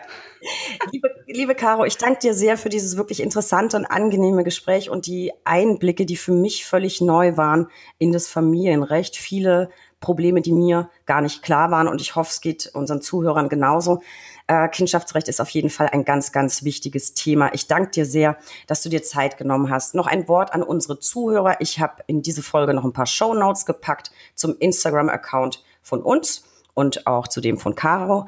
liebe, 0.92 1.10
liebe 1.26 1.56
Caro, 1.56 1.86
ich 1.86 1.98
danke 1.98 2.20
dir 2.20 2.36
sehr 2.36 2.58
für 2.58 2.70
dieses 2.70 2.96
wirklich 2.96 3.24
interessante 3.24 3.76
und 3.76 3.86
angenehme 3.88 4.44
Gespräch 4.44 4.92
und 4.92 5.08
die 5.08 5.32
Einblicke, 5.46 6.06
die 6.06 6.16
für 6.16 6.32
mich 6.32 6.64
völlig 6.64 7.02
neu 7.02 7.38
waren 7.38 7.70
in 7.98 8.12
das 8.12 8.28
Familienrecht. 8.28 9.16
Viele 9.16 9.72
Probleme, 10.00 10.42
die 10.42 10.54
mir 10.54 10.92
gar 11.08 11.22
nicht 11.22 11.42
klar 11.42 11.72
waren 11.72 11.88
und 11.88 12.02
ich 12.02 12.16
hoffe, 12.16 12.30
es 12.30 12.42
geht 12.42 12.70
unseren 12.76 13.02
Zuhörern 13.02 13.50
genauso. 13.50 14.04
Äh, 14.48 14.70
Kindschaftsrecht 14.70 15.28
ist 15.28 15.42
auf 15.42 15.50
jeden 15.50 15.70
Fall 15.70 15.90
ein 15.90 16.06
ganz, 16.06 16.32
ganz 16.32 16.64
wichtiges 16.64 17.14
Thema. 17.16 17.54
Ich 17.54 17.68
danke 17.68 17.92
dir 17.92 18.06
sehr, 18.06 18.38
dass 18.68 18.84
du 18.84 18.90
dir 18.90 19.02
Zeit 19.02 19.38
genommen 19.38 19.72
hast. 19.72 19.96
Noch 19.96 20.06
ein 20.06 20.28
Wort 20.28 20.54
an 20.54 20.62
unsere 20.62 21.00
Zuhörer. 21.00 21.62
Ich 21.62 21.80
habe 21.80 22.04
in 22.06 22.22
diese 22.22 22.44
Folge 22.44 22.74
noch 22.74 22.84
ein 22.84 22.94
paar 22.94 23.08
Show 23.08 23.34
Notes 23.34 23.66
gepackt 23.66 24.12
zum 24.36 24.56
Instagram-Account 24.60 25.64
von 25.82 26.02
uns 26.04 26.44
und 26.76 27.08
auch 27.08 27.28
zu 27.28 27.42
dem 27.42 27.58
von 27.58 27.74
Caro 27.74 28.28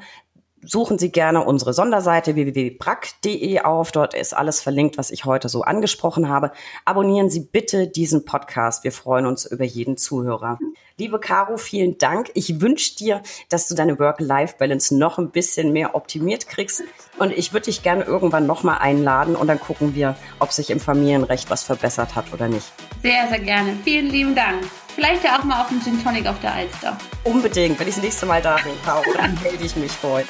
suchen 0.62 0.98
Sie 0.98 1.10
gerne 1.10 1.44
unsere 1.44 1.72
Sonderseite 1.72 2.34
www.brack.de 2.34 3.60
auf. 3.60 3.92
Dort 3.92 4.14
ist 4.14 4.34
alles 4.34 4.60
verlinkt, 4.60 4.98
was 4.98 5.10
ich 5.10 5.24
heute 5.24 5.48
so 5.48 5.62
angesprochen 5.62 6.28
habe. 6.28 6.52
Abonnieren 6.84 7.30
Sie 7.30 7.40
bitte 7.40 7.88
diesen 7.88 8.24
Podcast. 8.24 8.84
Wir 8.84 8.92
freuen 8.92 9.26
uns 9.26 9.46
über 9.46 9.64
jeden 9.64 9.96
Zuhörer. 9.96 10.58
Liebe 10.96 11.20
Caro, 11.20 11.58
vielen 11.58 11.96
Dank. 11.98 12.30
Ich 12.34 12.60
wünsche 12.60 12.96
dir, 12.96 13.22
dass 13.48 13.68
du 13.68 13.76
deine 13.76 13.98
Work-Life-Balance 14.00 14.96
noch 14.96 15.18
ein 15.18 15.30
bisschen 15.30 15.72
mehr 15.72 15.94
optimiert 15.94 16.48
kriegst. 16.48 16.82
Und 17.18 17.32
ich 17.32 17.52
würde 17.52 17.66
dich 17.66 17.82
gerne 17.82 18.04
irgendwann 18.04 18.46
nochmal 18.46 18.78
einladen 18.78 19.36
und 19.36 19.46
dann 19.46 19.60
gucken 19.60 19.94
wir, 19.94 20.16
ob 20.40 20.50
sich 20.50 20.70
im 20.70 20.80
Familienrecht 20.80 21.50
was 21.50 21.62
verbessert 21.62 22.16
hat 22.16 22.32
oder 22.32 22.48
nicht. 22.48 22.72
Sehr, 23.02 23.28
sehr 23.28 23.40
gerne. 23.40 23.76
Vielen 23.84 24.10
lieben 24.10 24.34
Dank. 24.34 24.64
Vielleicht 24.98 25.22
ja 25.22 25.38
auch 25.38 25.44
mal 25.44 25.62
auf 25.62 25.70
einen 25.70 25.80
Gin 25.80 26.02
Tonic 26.02 26.26
auf 26.26 26.40
der 26.40 26.52
Alster. 26.52 26.98
Unbedingt. 27.22 27.78
Wenn 27.78 27.86
ich 27.86 27.94
das 27.94 28.02
nächste 28.02 28.26
Mal 28.26 28.42
da 28.42 28.56
bin, 28.56 28.72
Caro, 28.84 29.04
dann 29.16 29.38
melde 29.44 29.64
ich 29.64 29.76
mich 29.76 29.92
voll. 29.92 30.24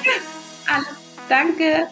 Alles. 0.71 0.87
Danke. 1.27 1.87